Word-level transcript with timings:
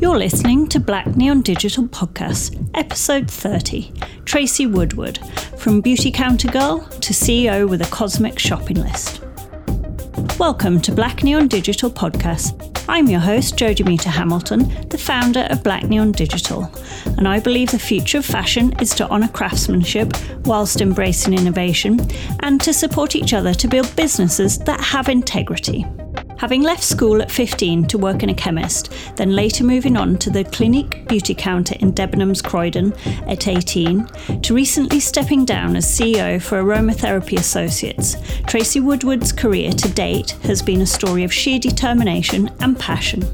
You're 0.00 0.16
listening 0.16 0.68
to 0.68 0.78
Black 0.78 1.16
Neon 1.16 1.42
Digital 1.42 1.82
Podcast, 1.88 2.70
episode 2.74 3.28
30. 3.28 3.92
Tracey 4.24 4.64
Woodward, 4.64 5.18
from 5.56 5.80
beauty 5.80 6.12
counter 6.12 6.46
girl 6.46 6.86
to 7.00 7.12
CEO 7.12 7.68
with 7.68 7.82
a 7.82 7.90
cosmic 7.90 8.38
shopping 8.38 8.76
list. 8.76 9.20
Welcome 10.38 10.80
to 10.82 10.92
Black 10.92 11.24
Neon 11.24 11.48
Digital 11.48 11.90
Podcast. 11.90 12.84
I'm 12.88 13.08
your 13.08 13.18
host, 13.18 13.56
Jodi 13.56 13.82
Muter 13.82 14.04
Hamilton, 14.04 14.88
the 14.88 14.96
founder 14.96 15.48
of 15.50 15.64
Black 15.64 15.82
Neon 15.82 16.12
Digital, 16.12 16.72
and 17.16 17.26
I 17.26 17.40
believe 17.40 17.72
the 17.72 17.78
future 17.80 18.18
of 18.18 18.24
fashion 18.24 18.78
is 18.80 18.94
to 18.94 19.08
honour 19.10 19.28
craftsmanship 19.28 20.12
whilst 20.46 20.80
embracing 20.80 21.34
innovation 21.34 21.98
and 22.44 22.60
to 22.60 22.72
support 22.72 23.16
each 23.16 23.34
other 23.34 23.52
to 23.52 23.66
build 23.66 23.94
businesses 23.96 24.58
that 24.60 24.80
have 24.80 25.08
integrity. 25.08 25.84
Having 26.38 26.62
left 26.62 26.84
school 26.84 27.20
at 27.20 27.32
15 27.32 27.88
to 27.88 27.98
work 27.98 28.22
in 28.22 28.30
a 28.30 28.34
chemist, 28.34 28.92
then 29.16 29.34
later 29.34 29.64
moving 29.64 29.96
on 29.96 30.16
to 30.18 30.30
the 30.30 30.44
Clinique 30.44 31.08
beauty 31.08 31.34
counter 31.34 31.74
in 31.80 31.92
Debenhams 31.92 32.44
Croydon 32.44 32.92
at 33.26 33.48
18, 33.48 34.06
to 34.42 34.54
recently 34.54 35.00
stepping 35.00 35.44
down 35.44 35.74
as 35.74 35.84
CEO 35.84 36.40
for 36.40 36.62
Aromatherapy 36.62 37.40
Associates, 37.40 38.16
Tracey 38.46 38.78
Woodward's 38.78 39.32
career 39.32 39.72
to 39.72 39.88
date 39.88 40.30
has 40.44 40.62
been 40.62 40.80
a 40.80 40.86
story 40.86 41.24
of 41.24 41.32
sheer 41.32 41.58
determination 41.58 42.48
and 42.60 42.78
passion. 42.78 43.24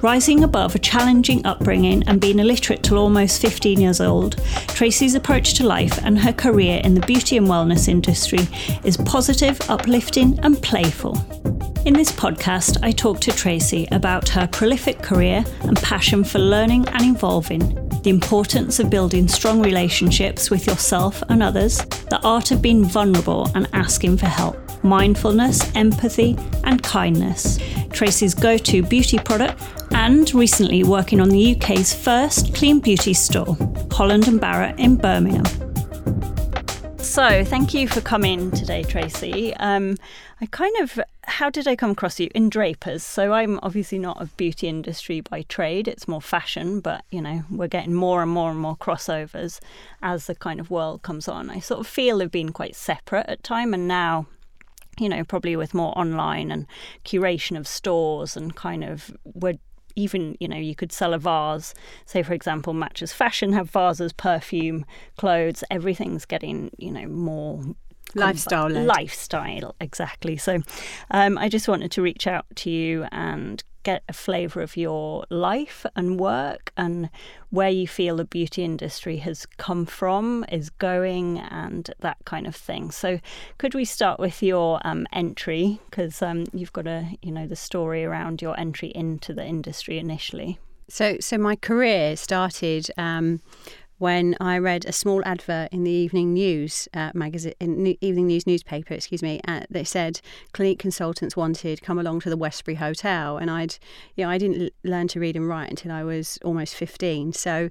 Rising 0.00 0.44
above 0.44 0.76
a 0.76 0.78
challenging 0.78 1.44
upbringing 1.44 2.04
and 2.06 2.20
being 2.20 2.38
illiterate 2.38 2.84
till 2.84 2.98
almost 2.98 3.42
15 3.42 3.80
years 3.80 4.00
old, 4.00 4.36
Tracey's 4.68 5.16
approach 5.16 5.54
to 5.54 5.66
life 5.66 5.98
and 6.04 6.16
her 6.16 6.32
career 6.32 6.80
in 6.84 6.94
the 6.94 7.06
beauty 7.06 7.36
and 7.36 7.48
wellness 7.48 7.88
industry 7.88 8.46
is 8.84 8.96
positive, 8.96 9.60
uplifting, 9.68 10.38
and 10.44 10.62
playful. 10.62 11.16
In 11.84 11.94
this 11.94 12.12
podcast, 12.12 12.78
I 12.84 12.92
talk 12.92 13.18
to 13.20 13.32
Tracey 13.32 13.88
about 13.90 14.28
her 14.28 14.46
prolific 14.46 15.02
career 15.02 15.44
and 15.62 15.76
passion 15.82 16.22
for 16.22 16.38
learning 16.38 16.86
and 16.90 17.16
evolving, 17.16 17.60
the 18.02 18.10
importance 18.10 18.78
of 18.78 18.88
building 18.88 19.26
strong 19.26 19.60
relationships 19.60 20.48
with 20.48 20.68
yourself 20.68 21.24
and 21.28 21.42
others, 21.42 21.78
the 22.08 22.20
art 22.22 22.52
of 22.52 22.62
being 22.62 22.84
vulnerable 22.84 23.50
and 23.56 23.68
asking 23.72 24.16
for 24.16 24.26
help, 24.26 24.56
mindfulness, 24.84 25.74
empathy, 25.74 26.36
and 26.62 26.80
kindness, 26.84 27.58
Tracey's 27.90 28.32
go 28.32 28.56
to 28.58 28.84
beauty 28.84 29.18
product, 29.18 29.60
and 29.90 30.32
recently 30.34 30.84
working 30.84 31.20
on 31.20 31.30
the 31.30 31.56
UK's 31.56 31.92
first 31.92 32.54
clean 32.54 32.78
beauty 32.78 33.12
store, 33.12 33.56
Holland 33.90 34.28
and 34.28 34.40
Barrett 34.40 34.78
in 34.78 34.94
Birmingham. 34.94 35.44
So, 36.98 37.44
thank 37.44 37.74
you 37.74 37.88
for 37.88 38.00
coming 38.00 38.52
today, 38.52 38.84
Tracey. 38.84 39.52
Um, 39.56 39.96
I 40.40 40.46
kind 40.46 40.74
of, 40.78 40.98
how 41.24 41.50
did 41.50 41.68
I 41.68 41.76
come 41.76 41.90
across 41.90 42.18
you? 42.18 42.28
In 42.34 42.48
Drapers. 42.48 43.02
So, 43.02 43.32
I'm 43.32 43.60
obviously 43.62 43.98
not 43.98 44.20
a 44.20 44.26
beauty 44.26 44.68
industry 44.68 45.20
by 45.20 45.42
trade, 45.42 45.88
it's 45.88 46.08
more 46.08 46.22
fashion, 46.22 46.80
but 46.80 47.04
you 47.10 47.20
know, 47.20 47.44
we're 47.50 47.68
getting 47.68 47.94
more 47.94 48.22
and 48.22 48.30
more 48.30 48.50
and 48.50 48.58
more 48.58 48.76
crossovers 48.76 49.60
as 50.02 50.26
the 50.26 50.34
kind 50.34 50.60
of 50.60 50.70
world 50.70 51.02
comes 51.02 51.28
on. 51.28 51.50
I 51.50 51.60
sort 51.60 51.80
of 51.80 51.86
feel 51.86 52.18
they've 52.18 52.30
been 52.30 52.52
quite 52.52 52.76
separate 52.76 53.26
at 53.28 53.42
time, 53.42 53.72
and 53.74 53.86
now 53.86 54.26
you 54.98 55.08
know, 55.08 55.24
probably 55.24 55.56
with 55.56 55.74
more 55.74 55.96
online 55.98 56.50
and 56.50 56.66
curation 57.04 57.56
of 57.56 57.66
stores 57.66 58.36
and 58.36 58.54
kind 58.54 58.84
of 58.84 59.10
we're 59.24 59.58
even 59.96 60.36
you 60.40 60.48
know 60.48 60.56
you 60.56 60.74
could 60.74 60.90
sell 60.90 61.12
a 61.12 61.18
vase 61.18 61.74
say 62.06 62.22
for 62.22 62.32
example 62.32 62.72
matches 62.72 63.12
fashion 63.12 63.52
have 63.52 63.68
vases 63.68 64.10
perfume 64.10 64.86
clothes 65.18 65.62
everything's 65.70 66.24
getting 66.24 66.70
you 66.78 66.90
know 66.90 67.06
more 67.06 67.62
lifestyle 68.14 68.70
lifestyle 68.70 69.74
exactly 69.80 70.36
so 70.36 70.60
um, 71.10 71.38
i 71.38 71.48
just 71.48 71.68
wanted 71.68 71.90
to 71.90 72.02
reach 72.02 72.26
out 72.26 72.46
to 72.54 72.70
you 72.70 73.06
and 73.12 73.64
get 73.82 74.02
a 74.08 74.12
flavour 74.12 74.60
of 74.60 74.76
your 74.76 75.24
life 75.30 75.84
and 75.96 76.18
work 76.18 76.72
and 76.76 77.10
where 77.50 77.68
you 77.68 77.86
feel 77.86 78.16
the 78.16 78.24
beauty 78.24 78.62
industry 78.64 79.18
has 79.18 79.46
come 79.58 79.86
from, 79.86 80.44
is 80.50 80.70
going, 80.70 81.38
and 81.38 81.90
that 82.00 82.18
kind 82.24 82.46
of 82.46 82.54
thing. 82.54 82.90
So, 82.90 83.20
could 83.58 83.74
we 83.74 83.84
start 83.84 84.20
with 84.20 84.42
your 84.42 84.80
um, 84.84 85.06
entry? 85.12 85.80
Because 85.90 86.22
um, 86.22 86.46
you've 86.52 86.72
got 86.72 86.86
a, 86.86 87.16
you 87.22 87.32
know, 87.32 87.46
the 87.46 87.56
story 87.56 88.04
around 88.04 88.40
your 88.40 88.58
entry 88.58 88.88
into 88.94 89.32
the 89.32 89.44
industry 89.44 89.98
initially. 89.98 90.58
So, 90.88 91.16
so 91.20 91.38
my 91.38 91.56
career 91.56 92.16
started 92.16 92.90
um, 92.98 93.40
when 93.98 94.36
I 94.40 94.58
read 94.58 94.84
a 94.84 94.92
small 94.92 95.22
advert 95.24 95.72
in 95.72 95.84
the 95.84 95.90
Evening 95.90 96.32
News 96.32 96.88
uh, 96.94 97.10
magazine, 97.14 97.54
in 97.60 97.96
Evening 98.00 98.26
News 98.26 98.46
newspaper, 98.46 98.94
excuse 98.94 99.22
me. 99.22 99.40
Uh, 99.46 99.60
they 99.70 99.84
said 99.84 100.20
Clinique 100.52 100.78
consultants 100.78 101.36
wanted 101.36 101.82
come 101.82 101.98
along 101.98 102.20
to 102.20 102.30
the 102.30 102.36
Westbury 102.36 102.76
Hotel, 102.76 103.38
and 103.38 103.50
I'd, 103.50 103.76
you 104.16 104.24
know, 104.24 104.30
I 104.30 104.38
didn't 104.38 104.72
learn 104.82 105.08
to 105.08 105.20
read 105.20 105.36
and 105.36 105.48
write 105.48 105.70
until 105.70 105.92
I 105.92 106.02
was 106.04 106.38
almost 106.44 106.74
fifteen. 106.74 107.32
So. 107.32 107.70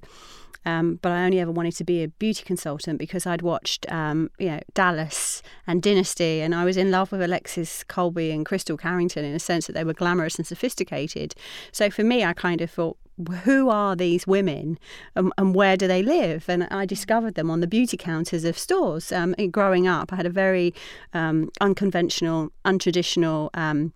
Um, 0.65 0.99
but 1.01 1.11
I 1.11 1.25
only 1.25 1.39
ever 1.39 1.51
wanted 1.51 1.75
to 1.77 1.83
be 1.83 2.03
a 2.03 2.07
beauty 2.07 2.43
consultant 2.43 2.99
because 2.99 3.25
I'd 3.25 3.41
watched, 3.41 3.91
um, 3.91 4.29
you 4.37 4.47
know, 4.47 4.59
Dallas 4.73 5.41
and 5.65 5.81
Dynasty, 5.81 6.41
and 6.41 6.53
I 6.53 6.65
was 6.65 6.77
in 6.77 6.91
love 6.91 7.11
with 7.11 7.21
Alexis 7.21 7.83
Colby 7.83 8.31
and 8.31 8.45
Krystle 8.45 8.79
Carrington 8.79 9.25
in 9.25 9.33
a 9.33 9.39
sense 9.39 9.67
that 9.67 9.73
they 9.73 9.83
were 9.83 9.93
glamorous 9.93 10.37
and 10.37 10.45
sophisticated. 10.45 11.33
So 11.71 11.89
for 11.89 12.03
me, 12.03 12.23
I 12.23 12.33
kind 12.33 12.61
of 12.61 12.69
thought, 12.69 12.97
who 13.43 13.69
are 13.69 13.95
these 13.95 14.25
women 14.25 14.79
and, 15.15 15.31
and, 15.37 15.53
where 15.53 15.77
do 15.77 15.87
they 15.87 16.01
live? 16.01 16.45
And 16.47 16.63
I 16.71 16.85
discovered 16.85 17.35
them 17.35 17.51
on 17.51 17.59
the 17.59 17.67
beauty 17.67 17.97
counters 17.97 18.43
of 18.45 18.57
stores. 18.57 19.11
Um, 19.11 19.35
growing 19.51 19.87
up, 19.87 20.11
I 20.11 20.15
had 20.15 20.25
a 20.25 20.31
very 20.31 20.73
um, 21.13 21.51
unconventional, 21.59 22.51
untraditional. 22.65 23.49
Um, 23.53 23.93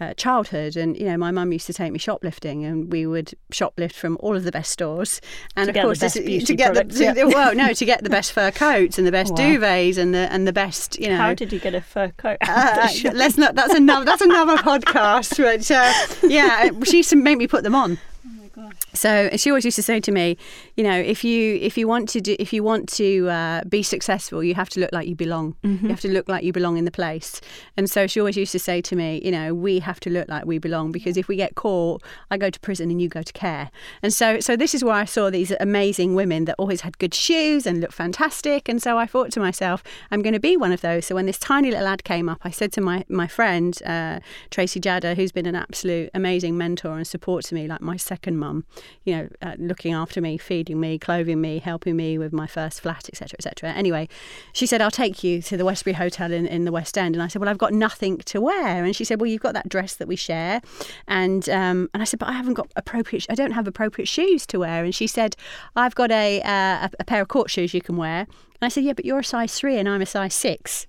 uh, 0.00 0.14
childhood. 0.14 0.76
And 0.76 0.96
you 0.96 1.06
know 1.06 1.16
my 1.16 1.30
mum 1.30 1.52
used 1.52 1.66
to 1.66 1.72
take 1.72 1.92
me 1.92 1.98
shoplifting 1.98 2.64
and 2.64 2.90
we 2.92 3.06
would 3.06 3.34
shoplift 3.52 3.92
from 3.92 4.16
all 4.20 4.36
of 4.36 4.44
the 4.44 4.52
best 4.52 4.70
stores. 4.70 5.20
And 5.56 5.72
to 5.72 5.78
of 5.78 5.84
course 5.84 6.00
this, 6.00 6.14
to 6.14 6.54
get 6.54 6.74
products, 6.74 6.98
the 6.98 7.04
yeah. 7.04 7.24
well 7.24 7.54
no 7.54 7.72
to 7.72 7.84
get 7.84 8.04
the 8.04 8.10
best 8.10 8.32
fur 8.32 8.50
coats 8.50 8.98
and 8.98 9.06
the 9.06 9.12
best 9.12 9.32
wow. 9.32 9.38
duvets 9.38 9.98
and 9.98 10.14
the 10.14 10.32
and 10.32 10.46
the 10.46 10.52
best 10.52 10.98
you 10.98 11.08
know. 11.08 11.16
how 11.16 11.34
did 11.34 11.52
you 11.52 11.58
get 11.58 11.74
a 11.74 11.80
fur 11.80 12.08
coat 12.16 12.38
uh, 12.42 12.88
let's 13.12 13.36
not 13.36 13.54
that's 13.54 13.74
another 13.74 14.04
that's 14.04 14.22
another 14.22 14.56
podcast 14.58 15.36
but 15.36 15.70
uh, 15.70 16.28
yeah 16.28 16.70
she 16.84 16.98
used 16.98 17.10
to 17.10 17.16
make 17.16 17.38
me 17.38 17.46
put 17.46 17.62
them 17.62 17.74
on 17.74 17.98
so 18.94 19.28
she 19.36 19.50
always 19.50 19.64
used 19.64 19.76
to 19.76 19.82
say 19.82 20.00
to 20.00 20.12
me, 20.12 20.36
you 20.76 20.84
know, 20.84 20.98
if 20.98 21.22
you 21.22 21.56
if 21.56 21.76
you 21.76 21.86
want 21.86 22.08
to 22.10 22.20
do 22.20 22.36
if 22.38 22.52
you 22.52 22.62
want 22.62 22.88
to 22.90 23.28
uh, 23.28 23.64
be 23.64 23.82
successful, 23.82 24.42
you 24.42 24.54
have 24.54 24.68
to 24.70 24.80
look 24.80 24.90
like 24.92 25.06
you 25.06 25.14
belong. 25.14 25.54
Mm-hmm. 25.62 25.86
You 25.86 25.90
have 25.90 26.00
to 26.00 26.08
look 26.08 26.28
like 26.28 26.42
you 26.44 26.52
belong 26.52 26.78
in 26.78 26.84
the 26.84 26.90
place. 26.90 27.40
And 27.76 27.90
so 27.90 28.06
she 28.06 28.20
always 28.20 28.36
used 28.36 28.52
to 28.52 28.58
say 28.58 28.80
to 28.80 28.96
me, 28.96 29.20
you 29.24 29.30
know, 29.30 29.54
we 29.54 29.80
have 29.80 30.00
to 30.00 30.10
look 30.10 30.28
like 30.28 30.46
we 30.46 30.58
belong 30.58 30.92
because 30.92 31.16
if 31.16 31.28
we 31.28 31.36
get 31.36 31.54
caught, 31.54 32.02
I 32.30 32.38
go 32.38 32.50
to 32.50 32.60
prison 32.60 32.90
and 32.90 33.00
you 33.00 33.08
go 33.08 33.22
to 33.22 33.32
care. 33.32 33.70
And 34.02 34.12
so 34.12 34.40
so 34.40 34.56
this 34.56 34.74
is 34.74 34.82
where 34.82 34.94
I 34.94 35.04
saw 35.04 35.30
these 35.30 35.52
amazing 35.60 36.14
women 36.14 36.46
that 36.46 36.56
always 36.58 36.80
had 36.80 36.98
good 36.98 37.14
shoes 37.14 37.66
and 37.66 37.80
looked 37.80 37.94
fantastic. 37.94 38.68
And 38.68 38.82
so 38.82 38.98
I 38.98 39.06
thought 39.06 39.30
to 39.32 39.40
myself, 39.40 39.82
I'm 40.10 40.22
going 40.22 40.34
to 40.34 40.40
be 40.40 40.56
one 40.56 40.72
of 40.72 40.80
those. 40.80 41.06
So 41.06 41.14
when 41.14 41.26
this 41.26 41.38
tiny 41.38 41.70
little 41.70 41.86
ad 41.86 42.04
came 42.04 42.28
up, 42.28 42.40
I 42.42 42.50
said 42.50 42.72
to 42.72 42.80
my 42.80 43.04
my 43.08 43.26
friend 43.26 43.80
uh, 43.84 44.20
Tracy 44.50 44.80
Jadder, 44.80 45.14
who's 45.14 45.32
been 45.32 45.46
an 45.46 45.54
absolute 45.54 46.10
amazing 46.14 46.56
mentor 46.56 46.96
and 46.96 47.06
support 47.06 47.44
to 47.46 47.54
me, 47.54 47.66
like 47.66 47.80
my 47.80 47.96
second 47.96 48.38
mum 48.38 48.64
you 49.04 49.16
know, 49.16 49.28
uh, 49.42 49.54
looking 49.58 49.92
after 49.92 50.20
me, 50.20 50.38
feeding 50.38 50.80
me, 50.80 50.98
clothing 50.98 51.40
me, 51.40 51.58
helping 51.58 51.96
me 51.96 52.18
with 52.18 52.32
my 52.32 52.46
first 52.46 52.80
flat, 52.80 53.08
etc., 53.08 53.36
etc. 53.38 53.70
Anyway, 53.70 54.08
she 54.52 54.66
said, 54.66 54.80
"I'll 54.80 54.90
take 54.90 55.24
you 55.24 55.42
to 55.42 55.56
the 55.56 55.64
Westbury 55.64 55.94
Hotel 55.94 56.32
in, 56.32 56.46
in 56.46 56.64
the 56.64 56.72
West 56.72 56.96
End," 56.98 57.14
and 57.14 57.22
I 57.22 57.28
said, 57.28 57.40
"Well, 57.40 57.48
I've 57.48 57.58
got 57.58 57.72
nothing 57.72 58.18
to 58.18 58.40
wear," 58.40 58.84
and 58.84 58.94
she 58.94 59.04
said, 59.04 59.20
"Well, 59.20 59.28
you've 59.28 59.42
got 59.42 59.54
that 59.54 59.68
dress 59.68 59.94
that 59.96 60.08
we 60.08 60.16
share," 60.16 60.60
and 61.06 61.48
um, 61.48 61.88
and 61.94 62.02
I 62.02 62.04
said, 62.04 62.18
"But 62.18 62.28
I 62.28 62.32
haven't 62.32 62.54
got 62.54 62.70
appropriate. 62.76 63.26
I 63.30 63.34
don't 63.34 63.52
have 63.52 63.66
appropriate 63.66 64.06
shoes 64.06 64.46
to 64.46 64.60
wear," 64.60 64.84
and 64.84 64.94
she 64.94 65.06
said, 65.06 65.36
"I've 65.76 65.94
got 65.94 66.10
a 66.10 66.40
uh, 66.42 66.88
a 66.98 67.04
pair 67.04 67.22
of 67.22 67.28
court 67.28 67.50
shoes 67.50 67.74
you 67.74 67.80
can 67.80 67.96
wear." 67.96 68.20
And 68.60 68.66
I 68.66 68.68
said, 68.68 68.84
"Yeah, 68.84 68.92
but 68.94 69.04
you're 69.04 69.20
a 69.20 69.24
size 69.24 69.54
three 69.54 69.78
and 69.78 69.88
I'm 69.88 70.02
a 70.02 70.06
size 70.06 70.34
six. 70.34 70.86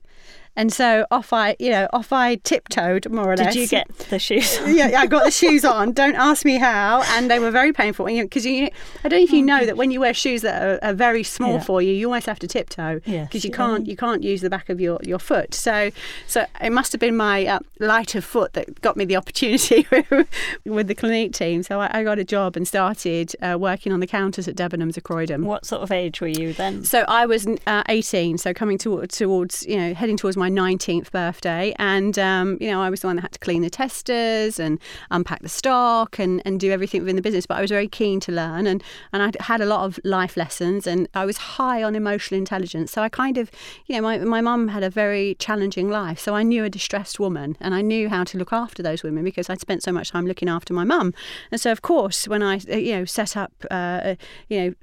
And 0.55 0.73
so 0.73 1.05
off 1.11 1.31
I, 1.31 1.55
you 1.59 1.69
know, 1.69 1.87
off 1.93 2.11
I 2.11 2.35
tiptoed 2.35 3.09
more 3.09 3.31
or 3.31 3.35
Did 3.35 3.45
less. 3.45 3.53
Did 3.53 3.61
you 3.61 3.67
get 3.67 3.87
the 4.09 4.19
shoes? 4.19 4.59
yeah, 4.67 4.99
I 4.99 5.07
got 5.07 5.23
the 5.23 5.31
shoes 5.31 5.63
on. 5.63 5.93
Don't 5.93 6.15
ask 6.15 6.45
me 6.45 6.57
how, 6.57 7.01
and 7.13 7.31
they 7.31 7.39
were 7.39 7.51
very 7.51 7.71
painful. 7.71 8.05
Because 8.05 8.45
you, 8.45 8.63
know, 8.63 8.69
I 9.03 9.09
don't 9.09 9.19
know 9.19 9.23
if 9.23 9.31
you 9.31 9.43
oh, 9.43 9.45
know 9.45 9.65
that 9.65 9.77
when 9.77 9.91
you 9.91 9.99
wear 10.01 10.13
shoes 10.13 10.41
that 10.41 10.61
are, 10.61 10.89
are 10.89 10.93
very 10.93 11.23
small 11.23 11.53
yeah. 11.53 11.63
for 11.63 11.81
you, 11.81 11.93
you 11.93 12.07
always 12.07 12.25
have 12.25 12.39
to 12.39 12.47
tiptoe 12.47 12.95
because 12.95 13.33
yes. 13.33 13.45
you 13.45 13.51
can't 13.51 13.87
you 13.87 13.95
can't 13.95 14.23
use 14.23 14.41
the 14.41 14.49
back 14.49 14.69
of 14.69 14.81
your, 14.81 14.99
your 15.03 15.19
foot. 15.19 15.53
So 15.53 15.91
so 16.27 16.45
it 16.61 16.71
must 16.71 16.91
have 16.91 16.99
been 16.99 17.15
my 17.15 17.45
uh, 17.45 17.59
light 17.79 18.15
of 18.15 18.25
foot 18.25 18.53
that 18.53 18.81
got 18.81 18.97
me 18.97 19.05
the 19.05 19.15
opportunity 19.15 19.87
with 20.65 20.87
the 20.87 20.95
Clinique 20.95 21.33
team. 21.33 21.63
So 21.63 21.79
I, 21.79 21.99
I 21.99 22.03
got 22.03 22.19
a 22.19 22.23
job 22.23 22.55
and 22.55 22.67
started 22.67 23.35
uh, 23.41 23.57
working 23.59 23.91
on 23.91 23.99
the 23.99 24.07
counters 24.07 24.47
at 24.47 24.55
Debenhams 24.55 24.97
at 24.97 25.03
Croydon. 25.03 25.45
What 25.45 25.65
sort 25.65 25.81
of 25.81 25.91
age 25.91 26.21
were 26.21 26.27
you 26.27 26.53
then? 26.53 26.83
So 26.83 27.05
I 27.07 27.25
was 27.25 27.47
uh, 27.67 27.83
18, 27.87 28.37
so 28.37 28.53
coming 28.53 28.77
to, 28.79 29.05
towards 29.07 29.65
you 29.65 29.77
know 29.77 29.93
heading 29.93 30.17
towards 30.17 30.37
my 30.39 30.49
19th 30.49 31.11
birthday, 31.11 31.73
and 31.77 32.17
um, 32.17 32.57
you 32.59 32.69
know 32.69 32.81
I 32.81 32.89
was 32.89 33.01
the 33.01 33.07
one 33.07 33.17
that 33.17 33.21
had 33.23 33.33
to 33.33 33.39
clean 33.39 33.61
the 33.61 33.69
testers 33.69 34.59
and 34.59 34.79
unpack 35.11 35.41
the 35.41 35.49
stock 35.49 36.17
and, 36.17 36.41
and 36.45 36.59
do 36.59 36.71
everything 36.71 37.01
within 37.01 37.15
the 37.15 37.21
business. 37.21 37.45
But 37.45 37.57
I 37.57 37.61
was 37.61 37.69
very 37.69 37.87
keen 37.87 38.19
to 38.21 38.31
learn, 38.31 38.65
and 38.65 38.83
and 39.13 39.21
I 39.21 39.43
had 39.43 39.61
a 39.61 39.65
lot 39.65 39.85
of 39.85 39.99
life 40.03 40.37
lessons, 40.37 40.87
and 40.87 41.07
I 41.13 41.25
was 41.25 41.37
high 41.37 41.83
on 41.83 41.95
emotional 41.95 42.37
intelligence. 42.37 42.91
So 42.91 43.01
I 43.01 43.09
kind 43.09 43.37
of, 43.37 43.51
you 43.85 43.95
know, 43.95 44.01
my 44.01 44.17
my 44.19 44.41
mum 44.41 44.69
had 44.69 44.83
a 44.83 44.89
very 44.89 45.35
challenging 45.35 45.89
life, 45.89 46.19
so 46.19 46.33
I 46.33 46.43
knew 46.43 46.63
a 46.63 46.69
distressed 46.69 47.19
woman, 47.19 47.57
and 47.59 47.75
I 47.75 47.81
knew 47.81 48.09
how 48.09 48.23
to 48.23 48.37
look 48.37 48.53
after 48.53 48.81
those 48.81 49.03
women 49.03 49.23
because 49.23 49.49
I'd 49.49 49.61
spent 49.61 49.83
so 49.83 49.91
much 49.91 50.11
time 50.11 50.25
looking 50.25 50.49
after 50.49 50.73
my 50.73 50.83
mum, 50.83 51.13
and 51.51 51.59
so 51.59 51.71
of 51.71 51.81
course 51.81 52.27
when 52.27 52.41
I 52.41 52.57
you 52.57 52.93
know 52.93 53.05
set 53.05 53.35
up, 53.35 53.51
uh, 53.69 54.15
you 54.47 54.59
know 54.61 54.73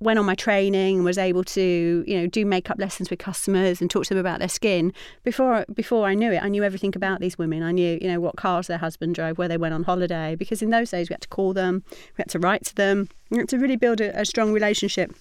went 0.00 0.18
on 0.18 0.24
my 0.24 0.34
training 0.34 0.96
and 0.96 1.04
was 1.04 1.18
able 1.18 1.42
to 1.42 2.04
you 2.06 2.16
know 2.16 2.26
do 2.26 2.46
makeup 2.46 2.78
lessons 2.78 3.10
with 3.10 3.18
customers 3.18 3.80
and 3.80 3.90
talk 3.90 4.04
to 4.04 4.10
them 4.10 4.18
about 4.18 4.38
their 4.38 4.48
skin 4.48 4.92
before 5.24 5.64
before 5.74 6.06
I 6.06 6.14
knew 6.14 6.30
it 6.32 6.42
I 6.42 6.48
knew 6.48 6.62
everything 6.62 6.92
about 6.94 7.20
these 7.20 7.36
women 7.36 7.62
I 7.64 7.72
knew 7.72 7.98
you 8.00 8.08
know 8.08 8.20
what 8.20 8.36
cars 8.36 8.68
their 8.68 8.78
husband 8.78 9.14
drove 9.16 9.38
where 9.38 9.48
they 9.48 9.56
went 9.56 9.74
on 9.74 9.82
holiday 9.82 10.36
because 10.36 10.62
in 10.62 10.70
those 10.70 10.90
days 10.92 11.08
we 11.08 11.14
had 11.14 11.22
to 11.22 11.28
call 11.28 11.52
them 11.52 11.82
we 12.16 12.22
had 12.22 12.28
to 12.30 12.38
write 12.38 12.64
to 12.66 12.74
them 12.76 13.08
we 13.30 13.38
had 13.38 13.48
to 13.48 13.58
really 13.58 13.76
build 13.76 14.00
a, 14.00 14.16
a 14.20 14.24
strong 14.24 14.52
relationship 14.52 15.12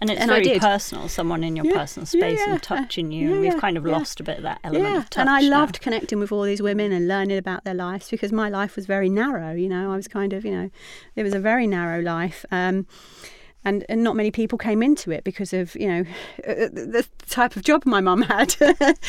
and 0.00 0.10
it's 0.10 0.20
And 0.20 0.30
very 0.30 0.58
personal, 0.60 1.08
someone 1.08 1.42
in 1.42 1.56
your 1.56 1.66
Yeah, 1.66 1.72
personal 1.72 2.06
space 2.06 2.38
yeah, 2.38 2.52
and 2.52 2.62
touching 2.62 3.10
you. 3.10 3.26
yeah, 3.28 3.32
and 3.34 3.40
we've 3.40 3.60
kind 3.60 3.76
of 3.76 3.84
lost 3.84 4.20
a 4.20 4.22
bit 4.22 4.36
of 4.36 4.42
that 4.44 4.60
element 4.62 4.96
of 4.96 5.10
touch. 5.10 5.20
and 5.20 5.28
I 5.28 5.40
now. 5.40 5.58
loved 5.58 5.80
connecting 5.80 6.20
with 6.20 6.30
all 6.30 6.42
these 6.42 6.62
women 6.62 6.92
and 6.92 7.08
learning 7.08 7.36
about 7.36 7.64
their 7.64 7.74
lives 7.74 8.08
because 8.08 8.30
my 8.30 8.48
life 8.48 8.76
was 8.76 8.86
very 8.86 9.08
narrow. 9.08 9.54
You 9.54 9.68
know, 9.68 9.92
I 9.92 9.96
was 9.96 10.06
kind 10.06 10.32
of, 10.32 10.44
you 10.44 10.52
know, 10.52 10.70
it 11.16 11.24
was 11.24 11.34
a 11.34 11.40
very 11.40 11.66
narrow 11.66 12.00
life. 12.00 12.44
Um, 12.52 12.86
and, 13.68 13.84
and 13.88 14.02
not 14.02 14.16
many 14.16 14.30
people 14.30 14.56
came 14.56 14.82
into 14.82 15.10
it 15.10 15.24
because 15.24 15.52
of 15.52 15.74
you 15.76 15.86
know 15.86 16.00
uh, 16.48 16.68
the 16.72 17.06
type 17.28 17.54
of 17.56 17.62
job 17.62 17.84
my 17.84 18.00
mum 18.00 18.22
had. 18.22 18.56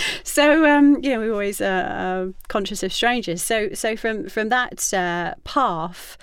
so 0.24 0.66
um, 0.66 0.98
you 1.02 1.12
know 1.12 1.20
we 1.20 1.28
were 1.28 1.34
always 1.34 1.62
uh, 1.62 1.66
uh, 1.66 2.32
conscious 2.48 2.84
of 2.84 2.92
strangers. 2.92 3.42
So 3.42 3.70
so 3.74 3.96
from 3.96 4.28
from 4.28 4.50
that 4.50 4.94
uh, 4.94 5.36
path, 5.46 6.18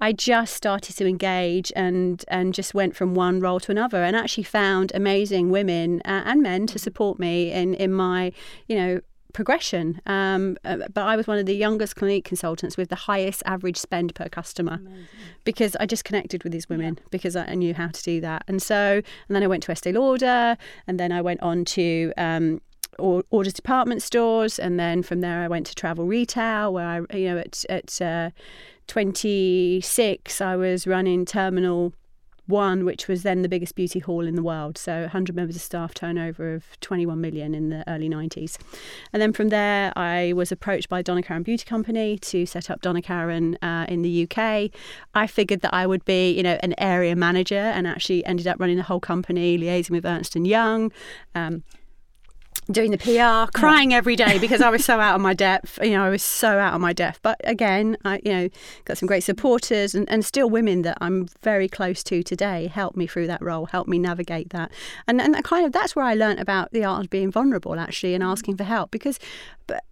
I 0.00 0.12
just 0.12 0.54
started 0.54 0.96
to 0.96 1.06
engage 1.06 1.72
and 1.76 2.24
and 2.28 2.54
just 2.54 2.74
went 2.74 2.96
from 2.96 3.14
one 3.14 3.40
role 3.40 3.60
to 3.60 3.70
another, 3.70 4.02
and 4.02 4.16
actually 4.16 4.44
found 4.44 4.90
amazing 4.94 5.50
women 5.50 6.00
uh, 6.04 6.22
and 6.24 6.42
men 6.42 6.66
to 6.68 6.78
support 6.78 7.18
me 7.18 7.52
in 7.52 7.74
in 7.74 7.92
my 7.92 8.32
you 8.68 8.76
know 8.76 9.00
progression. 9.32 10.00
Um, 10.06 10.56
uh, 10.64 10.78
but 10.92 11.02
I 11.02 11.16
was 11.16 11.26
one 11.26 11.38
of 11.38 11.46
the 11.46 11.54
youngest 11.54 11.96
Clinique 11.96 12.24
consultants 12.24 12.76
with 12.76 12.88
the 12.88 12.96
highest 12.96 13.42
average 13.46 13.76
spend 13.76 14.14
per 14.14 14.28
customer 14.28 14.80
because 15.44 15.76
I 15.76 15.86
just 15.86 16.04
connected 16.04 16.42
with 16.44 16.52
these 16.52 16.68
women 16.68 16.98
because 17.10 17.36
I 17.36 17.52
I 17.52 17.54
knew 17.54 17.74
how 17.74 17.88
to 17.88 18.02
do 18.02 18.20
that. 18.22 18.44
And 18.48 18.62
so, 18.62 19.02
and 19.28 19.36
then 19.36 19.42
I 19.42 19.46
went 19.46 19.62
to 19.64 19.72
Estee 19.72 19.92
Lauder, 19.92 20.56
and 20.86 20.98
then 20.98 21.12
I 21.12 21.20
went 21.20 21.42
on 21.42 21.64
to. 21.66 22.12
Um, 22.16 22.60
or 22.98 23.22
Allders 23.32 23.54
department 23.54 24.02
stores, 24.02 24.58
and 24.58 24.78
then 24.78 25.02
from 25.02 25.22
there 25.22 25.40
I 25.40 25.48
went 25.48 25.66
to 25.68 25.74
travel 25.74 26.04
retail, 26.04 26.74
where 26.74 26.86
I, 26.86 27.16
you 27.16 27.30
know, 27.30 27.38
at 27.38 27.64
at 27.70 28.02
uh, 28.02 28.30
26 28.86 30.40
I 30.42 30.56
was 30.56 30.86
running 30.86 31.24
terminal 31.24 31.94
one, 32.46 32.84
which 32.84 33.08
was 33.08 33.22
then 33.22 33.42
the 33.42 33.48
biggest 33.48 33.74
beauty 33.74 33.98
hall 33.98 34.26
in 34.26 34.34
the 34.34 34.42
world. 34.42 34.76
So 34.76 35.02
100 35.02 35.34
members 35.34 35.56
of 35.56 35.62
staff, 35.62 35.94
turnover 35.94 36.54
of 36.54 36.64
21 36.80 37.20
million 37.20 37.54
in 37.54 37.68
the 37.70 37.84
early 37.88 38.08
90s. 38.08 38.58
And 39.12 39.22
then 39.22 39.32
from 39.32 39.48
there, 39.48 39.92
I 39.96 40.32
was 40.34 40.50
approached 40.50 40.88
by 40.88 41.02
Donna 41.02 41.22
Karan 41.22 41.42
Beauty 41.42 41.64
Company 41.64 42.18
to 42.18 42.46
set 42.46 42.70
up 42.70 42.82
Donna 42.82 43.02
Karan 43.02 43.56
uh, 43.62 43.86
in 43.88 44.02
the 44.02 44.28
UK. 44.28 44.70
I 45.14 45.26
figured 45.26 45.60
that 45.60 45.72
I 45.72 45.86
would 45.86 46.04
be, 46.04 46.32
you 46.32 46.42
know, 46.42 46.58
an 46.62 46.74
area 46.78 47.14
manager, 47.16 47.54
and 47.54 47.86
actually 47.86 48.24
ended 48.24 48.46
up 48.46 48.58
running 48.58 48.76
the 48.76 48.82
whole 48.82 49.00
company, 49.00 49.58
liaising 49.58 49.90
with 49.90 50.04
Ernst 50.04 50.34
Young. 50.36 50.92
Um, 51.34 51.62
doing 52.72 52.90
the 52.90 52.98
PR, 52.98 53.50
crying 53.58 53.94
every 53.94 54.16
day 54.16 54.38
because 54.38 54.60
I 54.60 54.70
was 54.70 54.84
so 54.84 55.00
out 55.00 55.14
of 55.14 55.20
my 55.20 55.34
depth. 55.34 55.78
You 55.82 55.90
know, 55.90 56.04
I 56.04 56.08
was 56.08 56.22
so 56.22 56.58
out 56.58 56.74
of 56.74 56.80
my 56.80 56.92
depth. 56.92 57.20
But 57.22 57.40
again, 57.44 57.96
I 58.04 58.20
you 58.24 58.32
know 58.32 58.48
got 58.84 58.98
some 58.98 59.06
great 59.06 59.22
supporters 59.22 59.94
and, 59.94 60.08
and 60.10 60.24
still 60.24 60.48
women 60.50 60.82
that 60.82 60.98
I'm 61.00 61.28
very 61.42 61.68
close 61.68 62.02
to 62.04 62.22
today 62.22 62.66
helped 62.66 62.96
me 62.96 63.06
through 63.06 63.26
that 63.28 63.42
role, 63.42 63.66
helped 63.66 63.88
me 63.88 63.98
navigate 63.98 64.50
that, 64.50 64.70
and 65.06 65.20
and 65.20 65.34
that 65.34 65.44
kind 65.44 65.66
of 65.66 65.72
that's 65.72 65.94
where 65.94 66.04
I 66.04 66.14
learnt 66.14 66.40
about 66.40 66.72
the 66.72 66.84
art 66.84 67.04
of 67.04 67.10
being 67.10 67.30
vulnerable 67.30 67.78
actually 67.78 68.14
and 68.14 68.22
asking 68.22 68.56
for 68.56 68.64
help 68.64 68.90
because, 68.90 69.18
but 69.66 69.84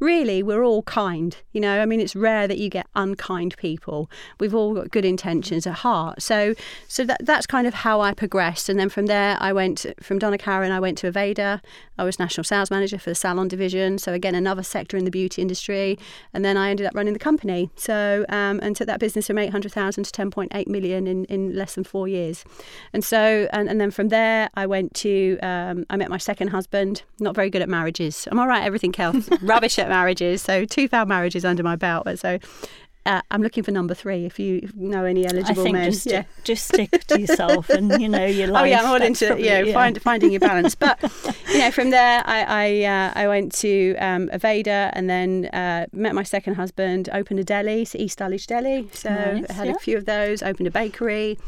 really 0.00 0.42
we're 0.42 0.64
all 0.64 0.82
kind 0.82 1.36
you 1.54 1.60
know? 1.60 1.80
I 1.80 1.86
mean 1.86 2.00
it's 2.00 2.14
rare 2.14 2.46
that 2.46 2.58
you 2.58 2.68
get 2.68 2.86
unkind 2.94 3.56
people. 3.56 4.10
We've 4.40 4.54
all 4.54 4.74
got 4.74 4.90
good 4.90 5.04
intentions 5.04 5.66
at 5.66 5.74
heart. 5.74 6.20
So 6.20 6.54
so 6.88 7.04
that, 7.04 7.24
that's 7.24 7.46
kind 7.46 7.66
of 7.66 7.72
how 7.72 8.00
i 8.00 8.12
progressed. 8.12 8.68
And 8.68 8.78
then 8.78 8.88
from 8.88 9.06
there 9.06 9.38
i 9.40 9.52
went 9.52 9.86
from 10.00 10.18
donna 10.18 10.36
Karan, 10.36 10.72
i 10.72 10.80
went 10.80 10.98
to 10.98 11.10
aveda. 11.10 11.60
I 11.96 12.04
was 12.04 12.18
national 12.18 12.44
sales 12.44 12.70
manager 12.70 12.98
for 12.98 13.10
the 13.10 13.14
salon 13.14 13.48
division. 13.48 13.98
So 13.98 14.12
again 14.12 14.34
another 14.34 14.62
sector 14.62 14.96
in 14.96 15.04
the 15.04 15.10
beauty 15.10 15.40
industry. 15.40 15.98
And 16.34 16.44
then 16.44 16.56
i 16.56 16.68
ended 16.70 16.86
up 16.86 16.94
running 16.94 17.12
the 17.12 17.18
company. 17.18 17.70
So 17.76 18.26
um, 18.28 18.60
and 18.62 18.74
took 18.74 18.88
that 18.88 19.00
business 19.00 19.28
from 19.28 19.38
800000 19.38 20.04
to 20.04 20.10
10.8 20.10 20.66
million 20.66 21.06
in, 21.06 21.24
in 21.26 21.54
less 21.54 21.76
than 21.76 21.84
four 21.84 22.08
years. 22.08 22.44
And 22.92 23.04
so 23.04 23.48
and, 23.52 23.68
and 23.68 23.80
then 23.80 23.92
from 23.92 24.08
there 24.08 24.50
i 24.54 24.66
went 24.66 24.92
to 24.94 25.38
um, 25.42 25.86
i 25.88 25.96
met 25.96 26.10
my 26.10 26.18
second 26.18 26.48
husband. 26.48 27.04
Not 27.20 27.36
very 27.36 27.48
good 27.48 27.62
at 27.62 27.68
marriages. 27.68 28.26
I'm 28.30 28.40
all 28.40 28.48
right? 28.48 28.64
Everything 28.64 28.94
else. 28.98 29.28
Rubbish 29.42 29.63
at 29.78 29.88
marriages 29.88 30.42
so 30.42 30.64
two 30.64 30.88
failed 30.88 31.08
marriages 31.08 31.44
under 31.44 31.62
my 31.62 31.76
belt 31.76 32.04
but 32.04 32.18
so 32.18 32.38
uh, 33.06 33.20
I'm 33.30 33.42
looking 33.42 33.62
for 33.64 33.70
number 33.70 33.94
three. 33.94 34.24
If 34.24 34.38
you 34.38 34.68
know 34.74 35.04
any 35.04 35.26
I 35.26 35.30
eligible 35.30 35.62
think 35.62 35.74
men, 35.76 35.90
just, 35.90 36.06
yeah. 36.06 36.22
stick, 36.22 36.44
just 36.44 36.64
stick 36.68 37.04
to 37.08 37.20
yourself 37.20 37.68
and, 37.70 38.00
you 38.00 38.08
know, 38.08 38.24
your 38.24 38.48
life. 38.48 38.62
Oh 38.64 38.66
yeah, 38.66 38.80
I'm 38.80 38.86
all 38.86 38.98
That's 38.98 39.08
into 39.20 39.26
probably- 39.26 39.44
yeah, 39.46 39.60
yeah. 39.60 39.72
Find, 39.74 40.00
finding 40.00 40.30
your 40.30 40.40
balance. 40.40 40.74
But 40.74 40.98
you 41.52 41.58
know, 41.58 41.70
from 41.70 41.90
there, 41.90 42.22
I 42.24 42.42
I, 42.42 42.84
uh, 42.84 43.12
I 43.14 43.28
went 43.28 43.52
to 43.56 43.94
um, 43.96 44.28
Aveda 44.28 44.90
and 44.94 45.10
then 45.10 45.46
uh, 45.46 45.86
met 45.92 46.14
my 46.14 46.22
second 46.22 46.54
husband. 46.54 47.08
Opened 47.12 47.40
a 47.40 47.44
deli, 47.44 47.84
so 47.84 47.98
East 47.98 48.18
Dulwich 48.18 48.46
Deli. 48.46 48.88
So 48.92 49.10
Nice, 49.10 49.50
I 49.50 49.52
had 49.52 49.66
yeah. 49.66 49.72
a 49.74 49.78
few 49.78 49.96
of 49.98 50.04
those. 50.06 50.42
Opened 50.42 50.66
a 50.68 50.70
bakery, 50.70 51.38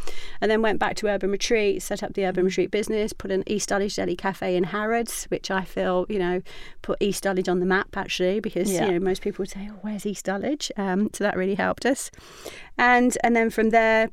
and 0.41 0.50
then 0.50 0.61
went 0.62 0.79
back 0.79 0.97
to 0.97 1.06
Urban 1.06 1.31
Retreat. 1.31 1.82
Set 1.82 2.03
up 2.03 2.12
the 2.14 2.23
Mm. 2.23 2.29
Urban 2.29 2.44
Retreat 2.47 2.70
business. 2.70 3.12
Put 3.12 3.31
an 3.31 3.44
East 3.47 3.69
Dulwich 3.70 3.97
Deli 3.97 4.17
cafe 4.17 4.56
in 4.56 4.64
Harrods, 4.64 5.25
which 5.31 5.50
I 5.50 5.62
feel 5.64 6.05
you 6.08 6.19
know 6.19 6.43
put 6.82 6.99
East 7.00 7.23
Dulwich 7.23 7.49
on 7.49 7.61
the 7.61 7.67
map 7.67 7.97
actually 7.97 8.41
because 8.41 8.70
Yeah. 8.70 8.87
you 8.87 8.93
know 8.93 8.99
most 9.00 9.23
people 9.23 9.43
would 9.43 9.50
say, 9.50 9.69
oh, 9.73 9.79
where's 9.82 10.05
East 10.05 10.25
Dulwich? 10.26 10.70
Um, 10.76 11.08
so 11.12 11.25
that 11.25 11.37
really 11.37 11.45
helped 11.54 11.87
us. 11.87 12.10
And 12.78 13.16
and 13.22 13.34
then 13.34 13.50
from 13.50 13.70
there 13.70 14.10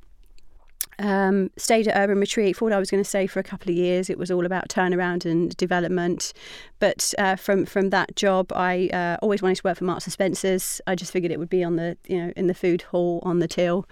um, 1.00 1.50
stayed 1.57 1.88
at 1.88 1.97
Urban 1.97 2.19
Retreat. 2.19 2.57
Thought 2.57 2.71
I 2.71 2.80
was 2.80 2.91
going 2.91 3.03
to 3.03 3.09
stay 3.09 3.27
for 3.27 3.39
a 3.39 3.44
couple 3.44 3.71
of 3.71 3.77
years. 3.77 4.09
It 4.09 4.18
was 4.18 4.31
all 4.31 4.45
about 4.45 4.69
turnaround 4.69 5.25
and 5.25 5.56
development. 5.57 6.33
But 6.80 7.13
uh, 7.18 7.35
from 7.35 7.65
from 7.65 7.89
that 7.89 8.15
job, 8.15 8.51
I 8.53 8.89
uh, 8.94 9.18
always 9.21 9.41
wanted 9.41 9.57
to 9.57 9.63
work 9.63 9.77
for 9.77 9.83
Marks 9.85 10.06
and 10.06 10.13
Spencers. 10.13 10.81
I 10.88 10.95
just 10.95 11.12
figured 11.12 11.31
it 11.31 11.39
would 11.39 11.50
be 11.50 11.63
on 11.63 11.75
the 11.75 11.97
you 12.07 12.18
know 12.18 12.33
in 12.35 12.47
the 12.47 12.53
food 12.53 12.83
hall 12.83 13.21
on 13.24 13.39
the 13.39 13.47
till. 13.47 13.88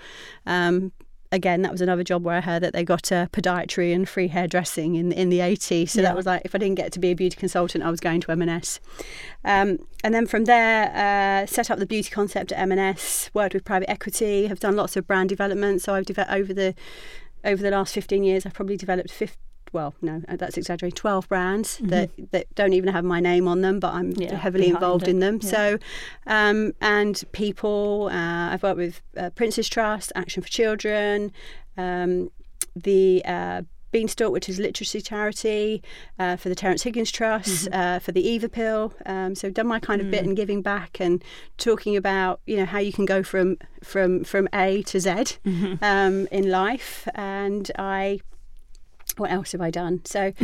Um, 0.45 0.91
again, 1.31 1.61
that 1.61 1.71
was 1.71 1.81
another 1.81 2.03
job 2.03 2.23
where 2.23 2.35
I 2.35 2.41
heard 2.41 2.61
that 2.63 2.73
they 2.73 2.83
got 2.83 3.11
a 3.11 3.29
podiatry 3.31 3.93
and 3.95 4.07
free 4.07 4.27
hairdressing 4.27 4.95
in 4.95 5.11
in 5.11 5.29
the 5.29 5.39
80s. 5.39 5.89
So 5.91 6.01
Yeah. 6.01 6.07
that 6.09 6.15
was 6.15 6.25
like 6.25 6.41
if 6.45 6.53
I 6.55 6.57
didn't 6.57 6.75
get 6.75 6.91
to 6.93 6.99
be 6.99 7.11
a 7.11 7.13
beauty 7.15 7.35
consultant, 7.37 7.83
I 7.83 7.89
was 7.91 7.99
going 7.99 8.21
to 8.21 8.31
M&S. 8.31 8.79
Um, 9.43 9.79
and 10.03 10.13
then 10.13 10.27
from 10.27 10.45
there, 10.45 10.91
uh, 10.93 11.45
set 11.45 11.71
up 11.71 11.79
the 11.79 11.85
beauty 11.85 12.09
concept 12.09 12.51
at 12.51 12.59
M&S. 12.59 13.29
Worked 13.33 13.53
with 13.53 13.63
private 13.65 13.89
equity. 13.89 14.47
Have 14.47 14.59
done 14.59 14.75
lots 14.75 14.95
of 14.97 15.07
brand 15.07 15.29
development. 15.29 15.81
So 15.81 15.95
I've 15.95 16.05
developed 16.05 16.33
over 16.33 16.53
the 16.53 16.75
over 17.43 17.63
the 17.63 17.71
last 17.71 17.93
15 17.93 18.23
years. 18.23 18.45
I've 18.45 18.53
probably 18.53 18.77
developed 18.77 19.11
50, 19.11 19.35
well, 19.73 19.93
no, 20.01 20.21
uh, 20.27 20.35
that's 20.35 20.57
exaggerating. 20.57 20.95
12 20.95 21.27
brands 21.29 21.77
that, 21.83 22.09
that 22.31 22.53
don't 22.55 22.73
even 22.73 22.91
have 22.93 23.03
my 23.05 23.19
name 23.19 23.47
on 23.47 23.61
them, 23.61 23.79
but 23.79 23.93
I'm 23.93 24.11
Mm-hmm. 24.13 24.21
Yeah, 24.21 24.35
heavily 24.35 24.67
involved 24.67 25.03
it, 25.07 25.11
in 25.11 25.19
them. 25.19 25.39
yeah. 25.41 25.49
So, 25.49 25.77
um, 26.27 26.73
and 26.81 27.23
people, 27.31 28.09
uh, 28.11 28.49
I've 28.53 28.63
worked 28.63 28.77
with 28.77 29.01
uh, 29.17 29.29
Prince's 29.31 29.69
Trust, 29.69 30.11
Action 30.15 30.43
for 30.43 30.49
Children, 30.49 31.31
um, 31.77 32.29
the 32.75 33.21
uh, 33.25 33.61
Beanstalk, 33.91 34.31
which 34.31 34.47
is 34.47 34.57
a 34.59 34.61
literacy 34.61 35.01
charity, 35.01 35.83
uh, 36.17 36.35
for 36.37 36.47
the 36.49 36.55
Terrence 36.55 36.83
Higgins 36.83 37.11
Trust, 37.11 37.65
Mm-hmm. 37.69 37.73
uh, 37.79 37.99
for 37.99 38.11
the 38.13 38.25
Eve 38.27 38.43
Appeal. 38.45 38.93
Um, 39.05 39.35
so 39.35 39.49
done 39.49 39.67
my 39.67 39.79
kind 39.79 39.99
of 40.01 40.07
Mm. 40.07 40.11
bit 40.11 40.23
in 40.23 40.35
giving 40.35 40.61
back 40.61 40.99
and 41.01 41.21
talking 41.57 41.95
about 41.97 42.39
you 42.45 42.55
know 42.57 42.65
how 42.65 42.79
you 42.79 42.93
can 42.93 43.05
go 43.05 43.21
from 43.23 43.57
from 43.83 44.23
from 44.23 44.47
A 44.53 44.81
to 44.83 44.99
Z 44.99 45.09
Mm-hmm. 45.09 45.83
um, 45.83 46.27
in 46.31 46.49
life. 46.49 47.07
And 47.15 47.69
I. 47.77 48.21
What 49.17 49.31
else 49.31 49.51
have 49.53 49.61
I 49.61 49.69
done? 49.69 50.01
So, 50.05 50.33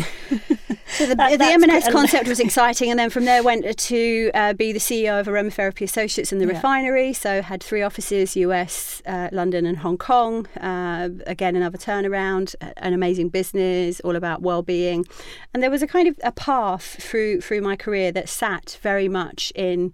so 0.88 1.06
the, 1.06 1.16
That- 1.16 1.38
the 1.40 1.46
M&S 1.46 1.92
concept 1.92 2.28
was 2.28 2.40
exciting, 2.40 2.90
and 2.90 3.00
then 3.00 3.10
from 3.10 3.26
there 3.26 3.44
went 3.44 3.78
to 3.78 4.32
uh, 4.34 4.54
be 4.54 4.72
the 4.72 4.80
CEO 4.80 5.20
of 5.20 5.28
Aromatherapy 5.28 5.84
Associates 5.84 6.32
in 6.32 6.40
the 6.40 6.46
Yeah. 6.46 6.54
refinery. 6.54 7.14
So 7.14 7.42
had 7.42 7.62
three 7.64 7.82
offices: 7.82 8.36
US, 8.36 9.02
uh, 9.06 9.30
London, 9.32 9.66
and 9.66 9.78
Hong 9.80 9.98
Kong. 9.98 10.48
Uh, 10.58 11.10
again, 11.26 11.56
another 11.56 11.78
turnaround, 11.78 12.56
an 12.78 12.94
amazing 12.94 13.30
business, 13.30 14.00
all 14.02 14.16
about 14.16 14.42
well-being. 14.42 15.06
And 15.54 15.62
there 15.64 15.72
was 15.72 15.82
a 15.82 15.88
kind 15.88 16.08
of 16.08 16.18
a 16.24 16.32
path 16.32 16.98
through 17.02 17.42
through 17.42 17.62
my 17.62 17.76
career 17.76 18.12
that 18.12 18.30
sat 18.30 18.78
very 18.82 19.08
much 19.08 19.52
in 19.56 19.94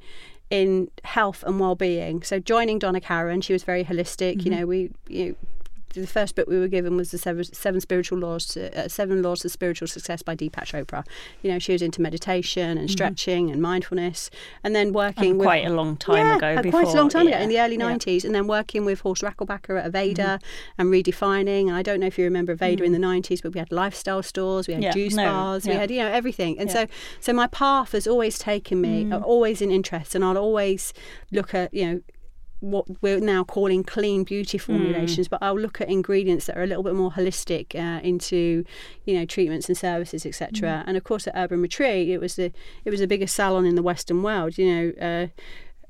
in 0.49 0.89
health 1.03 1.43
and 1.47 1.59
well-being. 1.59 2.21
So 2.21 2.39
joining 2.39 2.77
Donna 2.77 3.01
Karan, 3.01 3.41
she 3.41 3.53
was 3.53 3.63
very 3.63 3.83
holistic. 3.83 4.45
You 4.45 4.51
know, 4.51 4.65
we 4.67 4.91
you 5.07 5.25
know, 5.29 5.35
the 6.01 6.07
first 6.07 6.35
book 6.35 6.47
we 6.47 6.59
were 6.59 6.67
given 6.67 6.97
was 6.97 7.11
the 7.11 7.17
seven, 7.17 7.43
seven 7.43 7.79
spiritual 7.81 8.17
laws, 8.19 8.45
to, 8.47 8.85
uh, 8.85 8.87
seven 8.87 9.21
laws 9.21 9.43
of 9.45 9.51
spiritual 9.51 9.87
success 9.87 10.21
by 10.21 10.35
Deepak 10.35 10.65
Chopra. 10.65 11.05
You 11.41 11.51
know, 11.51 11.59
she 11.59 11.71
was 11.73 11.81
into 11.81 12.01
meditation 12.01 12.77
and 12.77 12.89
stretching 12.89 13.51
and 13.51 13.61
mindfulness, 13.61 14.29
and 14.63 14.75
then 14.75 14.93
working 14.93 15.31
And 15.31 15.39
with 15.39 15.45
quite 15.45 15.65
a 15.65 15.69
long 15.69 15.97
time 15.97 16.17
yeah, 16.25 16.37
ago. 16.37 16.61
Before, 16.61 16.81
quite 16.81 16.93
a 16.93 16.97
long 16.97 17.09
time 17.09 17.27
ago 17.27 17.37
in 17.37 17.49
the 17.49 17.59
early 17.59 17.77
yeah. 17.77 17.91
90s, 17.95 18.23
and 18.25 18.33
then 18.33 18.47
working 18.47 18.85
with 18.85 19.01
Horst 19.01 19.21
Rechelbacher 19.21 19.83
at 19.83 19.91
Aveda 19.91 20.13
Mm-hmm. 20.13 20.81
and 20.81 20.89
redefining. 20.91 21.67
And 21.67 21.75
I 21.75 21.81
don't 21.81 21.99
know 21.99 22.07
if 22.07 22.17
you 22.17 22.23
remember 22.25 22.55
Aveda 22.55 22.81
in 22.81 22.91
the 22.91 22.99
90s, 22.99 23.41
but 23.41 23.53
we 23.53 23.59
had 23.59 23.71
lifestyle 23.71 24.23
stores, 24.23 24.67
we 24.67 24.73
had 24.73 24.81
Mm. 24.83 24.85
Yeah, 24.85 24.91
juice 24.93 25.15
no, 25.15 25.23
bars, 25.25 25.65
we 25.65 25.73
had 25.73 25.91
you 25.91 25.97
know 25.99 26.07
everything. 26.07 26.57
And 26.59 26.69
Yeah. 26.69 26.85
Mm. 26.85 26.89
so 26.89 26.93
so 27.21 27.33
my 27.33 27.47
path 27.47 27.91
has 27.93 28.07
always 28.07 28.37
taken 28.39 28.81
me, 28.81 29.11
uh, 29.11 29.19
always 29.19 29.61
in 29.61 29.71
interest, 29.71 30.15
and 30.15 30.23
I'll 30.25 30.37
always 30.37 30.93
look 31.31 31.53
at 31.53 31.73
you 31.73 31.85
know 31.85 32.01
what 32.63 32.85
we're 33.01 33.19
now 33.19 33.43
calling 33.43 33.83
clean 33.83 34.23
beauty 34.23 34.57
Mm. 34.57 34.61
formulations, 34.61 35.27
but 35.27 35.39
I'll 35.41 35.59
look 35.59 35.81
at 35.81 35.89
ingredients 35.89 36.45
that 36.45 36.57
are 36.57 36.63
a 36.63 36.67
little 36.67 36.83
bit 36.83 36.95
more 36.95 37.11
holistic 37.11 37.75
uh, 37.75 37.99
into, 38.01 38.63
you 39.05 39.13
know, 39.17 39.25
treatments 39.25 39.67
and 39.67 39.77
services, 39.77 40.25
etc. 40.25 40.49
Mm. 40.69 40.83
And 40.87 40.97
of 40.97 41.03
course, 41.03 41.27
at 41.27 41.33
Urban 41.35 41.61
Retreat, 41.61 42.09
it 42.09 42.19
was 42.19 42.35
the 42.35 42.51
it 42.85 42.89
was 42.89 42.99
the 43.01 43.07
biggest 43.07 43.35
salon 43.35 43.65
in 43.65 43.75
the 43.75 43.83
Western 43.83 44.23
world. 44.23 44.57
You 44.57 44.67
know, 44.73 44.85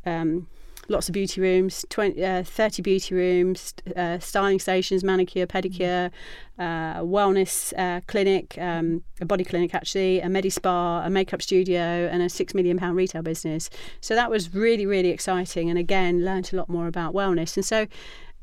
uh, 0.05 0.09
um, 0.09 0.47
lots 0.89 1.07
of 1.09 1.13
beauty 1.13 1.41
rooms, 1.41 1.85
20, 1.89 2.23
uh, 2.23 2.43
30 2.43 2.81
beauty 2.81 3.15
rooms, 3.15 3.73
uh, 3.95 4.19
styling 4.19 4.59
stations, 4.59 5.03
manicure, 5.03 5.47
pedicure, 5.47 6.11
uh, 6.59 6.99
wellness 6.99 7.73
uh, 7.77 8.01
clinic, 8.07 8.57
um, 8.59 9.03
a 9.21 9.25
body 9.25 9.43
clinic 9.43 9.73
actually, 9.73 10.19
a 10.19 10.29
medi 10.29 10.49
spa, 10.49 11.03
a 11.03 11.09
makeup 11.09 11.41
studio, 11.41 12.09
and 12.11 12.21
a 12.21 12.29
six 12.29 12.53
million 12.53 12.77
pound 12.77 12.95
retail 12.95 13.21
business. 13.21 13.69
So 14.01 14.15
that 14.15 14.29
was 14.29 14.53
really, 14.53 14.85
really 14.85 15.09
exciting. 15.09 15.69
And 15.69 15.79
again, 15.79 16.23
learnt 16.23 16.53
a 16.53 16.55
lot 16.55 16.69
more 16.69 16.87
about 16.87 17.13
wellness. 17.13 17.55
And 17.55 17.65
so 17.65 17.87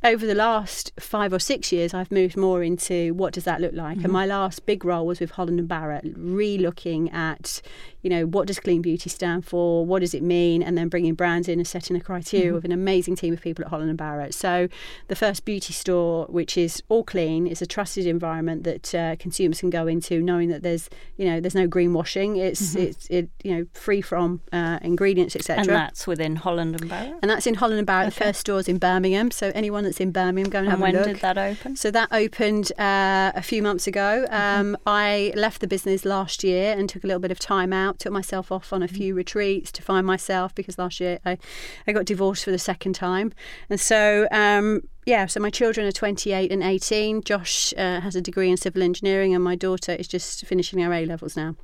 over 0.03 0.27
the 0.27 0.35
last 0.35 0.93
five 0.99 1.33
or 1.33 1.39
six 1.39 1.73
years, 1.73 1.93
I've 1.93 2.11
moved 2.11 2.37
more 2.37 2.63
into 2.63 3.13
what 3.13 3.35
does 3.35 3.45
that 3.45 3.61
look 3.61 3.75
like. 3.75 3.99
And 3.99 4.11
my 4.11 4.25
last 4.25 4.65
big 4.65 4.85
role 4.85 5.07
was 5.07 5.21
with 5.21 5.33
Holland 5.33 5.59
and 5.59 5.69
Barrett, 5.69 6.15
re-looking 6.17 7.11
at, 7.11 7.61
you 8.01 8.09
know, 8.09 8.25
what 8.25 8.47
does 8.47 8.59
clean 8.59 8.81
beauty 8.81 9.11
stand 9.11 9.45
for? 9.45 9.85
What 9.85 10.01
does 10.01 10.15
it 10.15 10.23
mean? 10.23 10.63
And 10.63 10.79
then 10.79 10.89
bringing 10.89 11.13
brands 11.13 11.49
in 11.49 11.59
and 11.59 11.69
setting 11.69 11.97
a 11.97 12.01
criteria 12.01 12.55
with 12.55 12.65
an 12.65 12.73
amazing 12.73 13.17
team 13.17 13.35
of 13.35 13.43
people 13.43 13.63
at 13.63 13.71
Holland 13.71 13.91
and 13.91 13.99
Barrett. 13.99 14.33
So 14.33 14.69
the 15.09 15.17
first 15.17 15.45
beauty 15.45 15.75
store, 15.75 16.25
which 16.31 16.57
is 16.57 16.83
all 16.89 17.05
clean, 17.05 17.47
is 17.47 17.61
a 17.61 17.67
trusted 17.67 18.07
environment 18.07 18.65
that 18.65 18.95
uh, 18.95 19.17
consumers 19.17 19.61
can 19.61 19.69
go 19.69 19.87
into, 19.87 20.23
knowing 20.23 20.49
that 20.49 20.63
there's, 20.63 20.89
you 21.19 21.27
know, 21.27 21.41
there's 21.41 21.55
no 21.55 21.69
greenwashing. 21.69 22.39
It's 22.39 22.75
it's 22.75 23.07
it, 23.09 23.29
you 23.45 23.55
know 23.55 23.67
free 23.75 24.01
from 24.01 24.41
uh, 24.51 24.79
ingredients, 24.81 25.37
etc. 25.37 25.61
And 25.61 25.69
that's 25.69 26.07
within 26.07 26.37
Holland 26.37 26.81
and 26.81 26.89
Barrett. 26.89 27.17
And 27.21 27.31
that's 27.31 27.47
in 27.47 27.55
Holland 27.55 27.79
and 27.79 27.87
Barrett. 27.87 28.15
The 28.15 28.25
first 28.25 28.41
store's 28.41 28.67
in 28.69 28.79
Birmingham. 28.79 29.31
So 29.31 29.53
anyone 29.55 29.85
in 29.99 30.13
Birmingham, 30.13 30.51
go 30.51 30.59
and, 30.59 30.69
And 30.69 30.71
have 30.73 30.81
when 30.81 30.95
a 30.95 30.99
look. 30.99 31.07
did 31.07 31.17
that 31.21 31.39
open? 31.39 31.75
So 31.77 31.91
that 31.91 32.09
opened 32.13 32.71
uh, 32.79 33.33
a 33.35 33.43
few 33.43 33.63
months 33.63 33.87
ago. 33.87 34.27
Um, 34.31 34.77
I 34.87 35.33
left 35.35 35.61
the 35.61 35.67
business 35.67 36.05
last 36.05 36.45
year 36.45 36.75
and 36.77 36.89
took 36.89 37.03
a 37.03 37.07
little 37.07 37.21
bit 37.21 37.31
of 37.31 37.39
time 37.39 37.73
out. 37.73 37.99
Took 37.99 38.13
myself 38.13 38.53
off 38.53 38.73
on 38.73 38.83
a 38.83 38.89
few 38.89 39.15
retreats 39.15 39.73
to 39.73 39.83
find 39.83 40.07
myself 40.07 40.55
because 40.55 40.79
last 40.79 41.01
year 41.01 41.19
I, 41.25 41.39
I 41.87 41.93
got 41.93 42.05
divorced 42.05 42.45
for 42.45 42.51
the 42.51 42.59
second 42.59 42.95
time, 42.95 43.33
and 43.69 43.81
so. 43.81 44.29
Um, 44.31 44.83
yeah, 45.07 45.27
so 45.27 45.41
my 45.41 45.51
children 45.51 45.87
are 45.87 45.93
28 45.93 46.53
and 46.53 46.63
18. 46.63 47.23
Josh 47.25 47.73
uh, 47.77 48.01
has 48.03 48.15
a 48.15 48.21
degree 48.21 48.51
in 48.51 48.59
civil 48.59 48.83
engineering, 48.83 49.35
and 49.35 49.43
my 49.43 49.57
daughter 49.57 49.93
is 49.93 50.07
just 50.07 50.45
finishing 50.45 50.79
her 50.79 50.93
A 50.93 51.07
levels 51.07 51.37
now 51.37 51.57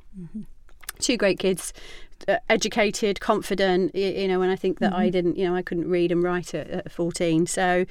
two 0.98 1.16
great 1.16 1.38
kids 1.38 1.72
educated 2.48 3.20
confident 3.20 3.94
you 3.94 4.26
know 4.26 4.42
and 4.42 4.50
i 4.50 4.56
think 4.56 4.78
that 4.80 4.86
Mm-hmm. 4.92 5.00
i 5.00 5.10
didn't 5.10 5.36
you 5.36 5.44
know 5.46 5.54
i 5.54 5.62
couldn't 5.62 5.88
read 5.88 6.10
and 6.12 6.22
write 6.22 6.54
at, 6.54 6.68
at 6.68 6.92
14 6.92 7.46
so 7.46 7.84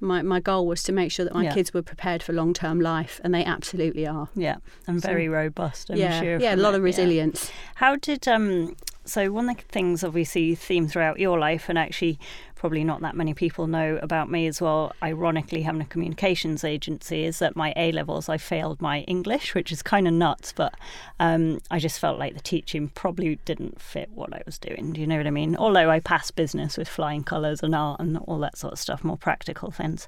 my, 0.00 0.22
my 0.22 0.40
goal 0.40 0.66
was 0.66 0.82
to 0.84 0.92
make 0.92 1.10
sure 1.12 1.24
that 1.24 1.34
my 1.34 1.44
Yeah. 1.44 1.52
kids 1.54 1.72
were 1.74 1.82
prepared 1.82 2.22
for 2.22 2.32
long-term 2.32 2.80
life 2.80 3.20
and 3.24 3.34
they 3.34 3.44
absolutely 3.44 4.06
are 4.06 4.28
Yeah, 4.34 4.56
and 4.86 5.00
very 5.00 5.28
robust. 5.28 5.90
I'm 5.90 5.96
yeah 5.96 6.20
sure. 6.20 6.38
yeah 6.40 6.54
a 6.54 6.56
lot 6.56 6.74
it, 6.74 6.78
of 6.78 6.82
resilience 6.82 7.50
How 7.76 7.96
did 7.96 8.26
um? 8.28 8.76
So 9.04 9.32
one 9.32 9.48
of 9.50 9.56
the 9.56 9.62
things 9.64 10.04
obviously 10.04 10.54
theme 10.54 10.86
throughout 10.86 11.18
your 11.18 11.36
life, 11.36 11.68
and 11.68 11.76
actually 11.76 12.20
probably 12.62 12.84
not 12.84 13.00
that 13.00 13.16
many 13.16 13.34
people 13.34 13.66
know 13.66 13.98
about 14.02 14.30
me 14.30 14.46
as 14.46 14.62
well. 14.62 14.92
Ironically, 15.02 15.62
having 15.62 15.80
a 15.80 15.84
communications 15.84 16.62
agency, 16.62 17.24
is 17.24 17.40
that 17.40 17.56
my 17.56 17.72
A 17.74 17.90
levels 17.90 18.28
I 18.28 18.38
failed 18.38 18.80
my 18.80 19.00
English, 19.00 19.52
which 19.52 19.72
is 19.72 19.82
kind 19.82 20.06
of 20.06 20.14
nuts. 20.14 20.52
But 20.52 20.72
um, 21.18 21.58
I 21.72 21.80
just 21.80 21.98
felt 21.98 22.20
like 22.20 22.34
the 22.34 22.40
teaching 22.40 22.86
probably 22.90 23.34
didn't 23.44 23.80
fit 23.80 24.10
what 24.14 24.32
I 24.32 24.42
was 24.46 24.58
doing. 24.58 24.92
Do 24.92 25.00
you 25.00 25.08
know 25.08 25.16
what 25.16 25.26
I 25.26 25.32
mean? 25.32 25.56
Although 25.56 25.90
I 25.90 25.98
passed 25.98 26.36
business 26.36 26.78
with 26.78 26.86
flying 26.86 27.24
colours 27.24 27.64
and 27.64 27.74
art 27.74 27.98
and 27.98 28.16
all 28.16 28.38
that 28.38 28.56
sort 28.56 28.74
of 28.74 28.78
stuff, 28.78 29.02
more 29.02 29.16
practical 29.16 29.72
things. 29.72 30.06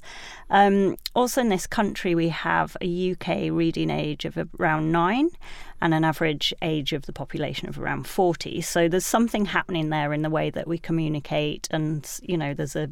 Um, 0.49 0.95
also, 1.13 1.41
in 1.41 1.49
this 1.49 1.67
country, 1.67 2.15
we 2.15 2.29
have 2.29 2.77
a 2.81 3.11
UK 3.11 3.51
reading 3.51 3.91
age 3.91 4.25
of 4.25 4.39
around 4.61 4.93
nine 4.93 5.31
and 5.81 5.93
an 5.95 6.05
average 6.05 6.55
age 6.63 6.93
of 6.93 7.07
the 7.07 7.13
population 7.13 7.69
of 7.69 7.79
around 7.79 8.07
40. 8.07 8.61
So 8.61 8.89
there's 8.89 9.07
something 9.07 9.47
happening 9.47 9.91
there 9.91 10.13
in 10.13 10.23
the 10.23 10.31
way 10.31 10.51
that 10.51 10.67
we 10.67 10.79
communicate. 10.79 11.69
And, 11.71 12.09
you 12.23 12.37
know, 12.37 12.55
there's 12.55 12.77
a, 12.77 12.91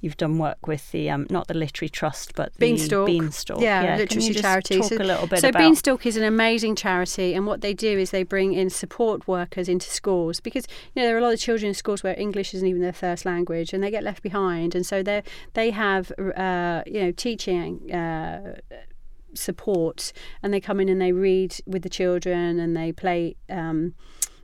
you've 0.00 0.16
done 0.16 0.38
work 0.38 0.66
with 0.66 0.90
the, 0.92 1.10
um, 1.10 1.26
not 1.30 1.48
the 1.48 1.54
Literary 1.54 1.88
Trust, 1.90 2.34
but 2.34 2.52
the 2.54 2.60
Beanstalk. 2.60 3.06
Beanstalk. 3.06 3.60
Yeah, 3.60 3.84
Can 3.84 3.98
literacy 3.98 4.34
charity. 4.34 4.78
Talk 4.80 4.88
So- 4.90 4.96
a 4.96 5.04
little 5.04 5.26
bit 5.26 5.40
so 5.40 5.48
about. 5.48 5.60
Beanstalk 5.60 6.06
is 6.06 6.16
an 6.16 6.24
amazing 6.24 6.76
charity, 6.76 7.34
and 7.34 7.46
what 7.46 7.60
they 7.60 7.74
do 7.74 7.98
is 7.98 8.10
they 8.10 8.22
bring 8.22 8.54
in 8.54 8.70
support 8.70 9.26
workers 9.28 9.68
into 9.68 9.88
schools 9.90 10.40
because 10.40 10.66
you 10.94 11.02
know 11.02 11.06
there 11.06 11.16
are 11.16 11.18
a 11.18 11.22
lot 11.22 11.32
of 11.34 11.40
children 11.40 11.68
in 11.68 11.74
schools 11.74 12.02
where 12.02 12.18
English 12.18 12.54
isn't 12.54 12.66
even 12.66 12.80
their 12.80 12.92
first 12.92 13.24
language, 13.24 13.72
and 13.72 13.82
they 13.82 13.90
get 13.90 14.02
left 14.02 14.22
behind, 14.22 14.74
and 14.74 14.86
so 14.86 15.02
they 15.02 15.22
they 15.54 15.70
have 15.70 16.10
uh, 16.36 16.82
you 16.86 17.00
know 17.02 17.12
teaching. 17.12 17.92
Uh, 17.92 18.56
support 19.34 20.12
and 20.42 20.52
they 20.52 20.60
come 20.60 20.80
in 20.80 20.88
and 20.88 21.00
they 21.00 21.12
read 21.12 21.56
with 21.66 21.82
the 21.82 21.88
children 21.88 22.58
and 22.58 22.76
they 22.76 22.92
play 22.92 23.36
um, 23.48 23.94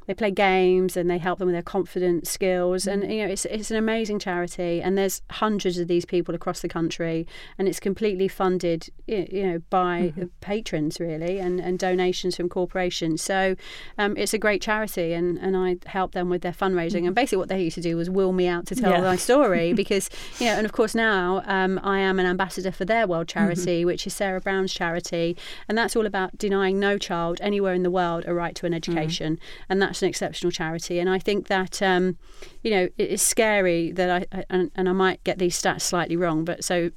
they 0.07 0.15
play 0.15 0.31
games 0.31 0.97
and 0.97 1.11
they 1.11 1.19
help 1.19 1.39
them 1.39 1.47
with 1.47 1.55
their 1.55 1.63
confidence 1.63 2.31
skills. 2.31 2.87
And 2.87 3.03
mm. 3.03 3.15
you 3.15 3.25
know 3.25 3.33
it's, 3.33 3.45
it's 3.47 3.71
an 3.71 3.77
amazing 3.77 4.19
charity 4.19 4.81
and 4.81 4.97
there's 4.97 5.23
hundreds 5.31 5.79
of 5.79 5.89
these 5.89 6.05
people 6.05 6.35
across 6.35 6.61
the 6.61 6.69
country 6.69 7.27
and 7.59 7.69
it's 7.69 7.81
completely 7.81 8.29
funded 8.29 8.89
you 9.07 9.47
know 9.47 9.63
by 9.71 10.13
mm-hmm. 10.17 10.25
patrons 10.41 10.99
really 10.99 11.39
and, 11.39 11.61
and 11.61 11.79
donations 11.79 12.37
from 12.37 12.49
corporations. 12.49 13.23
So 13.23 13.57
um, 13.99 14.17
it's 14.17 14.35
a 14.35 14.39
great 14.39 14.63
charity 14.63 15.13
and, 15.13 15.39
and 15.39 15.57
I 15.57 15.77
help 15.87 16.13
them 16.13 16.29
with 16.29 16.43
their 16.43 16.53
fundraising. 16.53 16.99
And 16.99 17.07
mm-hmm. 17.07 17.15
basically 17.15 17.39
what 17.39 17.49
they 17.49 17.63
used 17.63 17.77
to 17.77 17.81
do 17.81 17.97
was 17.97 18.11
will 18.11 18.33
me 18.33 18.47
out 18.47 18.67
to 18.67 18.75
tell 18.75 18.93
Yeah. 18.93 19.01
my 19.01 19.17
story 19.17 19.73
because 19.83 20.11
you 20.39 20.47
know 20.47 20.53
and 20.53 20.65
of 20.65 20.73
course 20.73 20.95
now 20.95 21.43
um, 21.47 21.81
I 21.83 21.99
am 21.99 22.19
an 22.19 22.27
ambassador 22.27 22.73
for 22.73 22.85
Theirworld 22.85 23.27
mm-hmm. 23.27 23.39
charity 23.39 23.85
which 23.85 24.07
is 24.07 24.15
Sarah 24.15 24.41
Brown's 24.41 24.73
charity 24.73 25.37
and 25.69 25.77
that's 25.77 25.97
all 25.97 26.07
about 26.07 26.39
denying 26.39 26.79
no 26.79 26.99
child 26.99 27.39
anywhere 27.41 27.75
in 27.75 27.83
the 27.83 27.91
world 27.91 28.25
a 28.27 28.35
right 28.35 28.55
to 28.57 28.67
an 28.67 28.73
mm. 28.73 28.77
education. 28.77 29.39
And 29.69 29.81
that's 29.81 29.96
an 30.03 30.09
exceptional 30.09 30.51
charity. 30.51 30.99
And 30.99 31.09
I 31.09 31.19
think 31.19 31.49
that 31.49 31.83
um, 31.83 32.19
you 32.63 32.71
know 32.71 32.89
it 32.97 33.11
is 33.11 33.23
scary 33.23 33.93
that 33.93 34.11
I, 34.11 34.39
I 34.39 34.45
and, 34.51 34.71
and 34.75 34.89
I 34.89 34.93
might 34.93 35.23
get 35.25 35.39
these 35.39 35.61
stats 35.61 35.83
slightly 35.83 36.17
wrong 36.17 36.45
but 36.45 36.65
so 36.65 36.91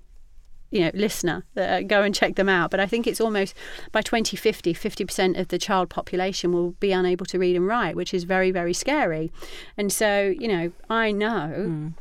you 0.72 0.82
know 0.82 0.92
listener 0.94 1.44
uh, 1.58 1.82
go 1.82 2.04
and 2.04 2.14
check 2.14 2.36
them 2.36 2.50
out. 2.50 2.72
But 2.72 2.80
i 2.80 2.86
think 2.86 3.08
it's 3.08 3.22
almost 3.22 3.56
by 3.92 4.02
2050 4.02 4.74
50% 4.74 5.40
of 5.40 5.48
the 5.48 5.58
child 5.58 5.90
population 5.90 6.52
will 6.52 6.72
be 6.80 6.92
unable 6.92 7.26
to 7.28 7.40
read 7.40 7.56
and 7.56 7.68
write 7.68 7.96
which 7.96 8.14
is 8.14 8.24
very 8.24 8.52
very 8.52 8.74
scary. 8.74 9.32
And 9.78 9.92
so 9.92 10.34
you 10.38 10.48
know 10.48 10.72
i 10.90 11.12
know 11.12 11.94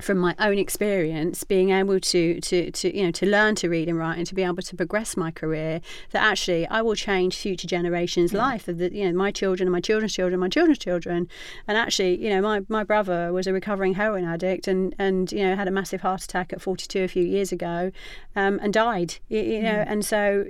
from 0.00 0.18
my 0.18 0.34
own 0.38 0.58
experience 0.58 1.42
being 1.44 1.70
able 1.70 1.98
to 1.98 2.40
to 2.40 2.70
to 2.70 2.96
you 2.96 3.04
know 3.04 3.10
to 3.10 3.26
learn 3.26 3.54
to 3.54 3.68
read 3.68 3.88
and 3.88 3.98
write 3.98 4.18
and 4.18 4.26
to 4.26 4.34
be 4.34 4.42
able 4.42 4.62
to 4.62 4.76
progress 4.76 5.16
my 5.16 5.30
career 5.30 5.80
that 6.10 6.22
actually 6.22 6.66
I 6.68 6.82
will 6.82 6.94
change 6.94 7.36
future 7.36 7.66
generations 7.66 8.32
life 8.32 8.68
of 8.68 8.78
the 8.78 8.94
you 8.94 9.06
know 9.06 9.16
my 9.16 9.30
children 9.30 9.66
and 9.66 9.72
my 9.72 9.80
children's 9.80 10.14
children 10.14 10.38
my 10.38 10.48
children's 10.48 10.78
children. 10.78 11.28
And 11.66 11.76
actually 11.76 12.22
you 12.22 12.30
know 12.30 12.40
my, 12.40 12.60
my 12.68 12.84
brother 12.84 13.32
was 13.32 13.46
a 13.46 13.52
recovering 13.52 13.94
heroin 13.94 14.24
addict 14.24 14.68
and 14.68 14.94
and 14.98 15.32
you 15.32 15.42
know 15.42 15.56
had 15.56 15.66
a 15.66 15.72
massive 15.72 16.02
heart 16.02 16.22
attack 16.22 16.52
at 16.52 16.60
42 16.60 17.02
a 17.02 17.08
few 17.08 17.24
years 17.24 17.50
ago 17.50 17.90
um, 18.36 18.60
and 18.62 18.72
died 18.72 19.16
you, 19.28 19.40
you 19.40 19.62
know 19.62 19.84
and 19.86 20.04
so 20.04 20.44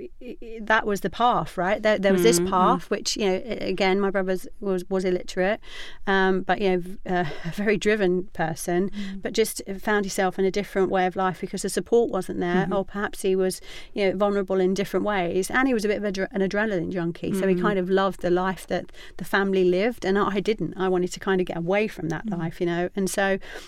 that 0.61 0.85
was 0.85 1.01
the 1.01 1.09
path 1.09 1.57
right? 1.57 1.81
There, 1.81 1.97
there 1.97 2.13
was 2.13 2.23
this 2.23 2.39
path 2.39 2.89
which 2.89 3.17
you 3.17 3.25
know 3.25 3.41
again 3.45 3.99
my 3.99 4.11
brother 4.11 4.37
was 4.59 4.83
was 4.89 5.05
illiterate 5.05 5.59
um, 6.05 6.41
but 6.41 6.61
you 6.61 6.69
know 6.69 6.83
uh, 7.09 7.25
a 7.45 7.51
very 7.51 7.77
driven 7.77 8.25
person. 8.33 8.91
But 9.21 9.33
just 9.39 9.61
found 9.79 10.03
himself 10.05 10.37
in 10.37 10.43
a 10.43 10.51
different 10.51 10.89
way 10.95 11.05
of 11.05 11.15
life 11.15 11.39
because 11.39 11.61
the 11.61 11.69
support 11.69 12.11
wasn't 12.11 12.39
there 12.41 12.67
or 12.75 12.83
perhaps 12.83 13.21
he 13.21 13.33
was 13.43 13.61
you 13.93 14.01
know 14.03 14.11
vulnerable 14.23 14.59
in 14.65 14.73
different 14.73 15.05
ways. 15.05 15.49
And 15.49 15.65
he 15.69 15.73
was 15.73 15.85
a 15.85 15.87
bit 15.87 15.97
of 16.01 16.03
a, 16.03 16.27
an 16.35 16.41
adrenaline 16.47 16.91
junkie 16.91 17.31
so 17.39 17.47
he 17.47 17.55
kind 17.67 17.79
of 17.79 17.89
loved 17.89 18.19
the 18.21 18.33
life 18.45 18.67
that 18.67 18.85
the 19.15 19.23
family 19.23 19.63
lived 19.63 20.03
and 20.03 20.17
I 20.17 20.41
didn't. 20.41 20.73
I 20.85 20.87
wanted 20.89 21.11
to 21.13 21.19
kind 21.21 21.39
of 21.39 21.47
get 21.47 21.57
away 21.65 21.87
from 21.87 22.09
that 22.09 22.23
life 22.29 22.59
you 22.59 22.67
know? 22.73 22.89
And 22.97 23.09
so 23.09 23.25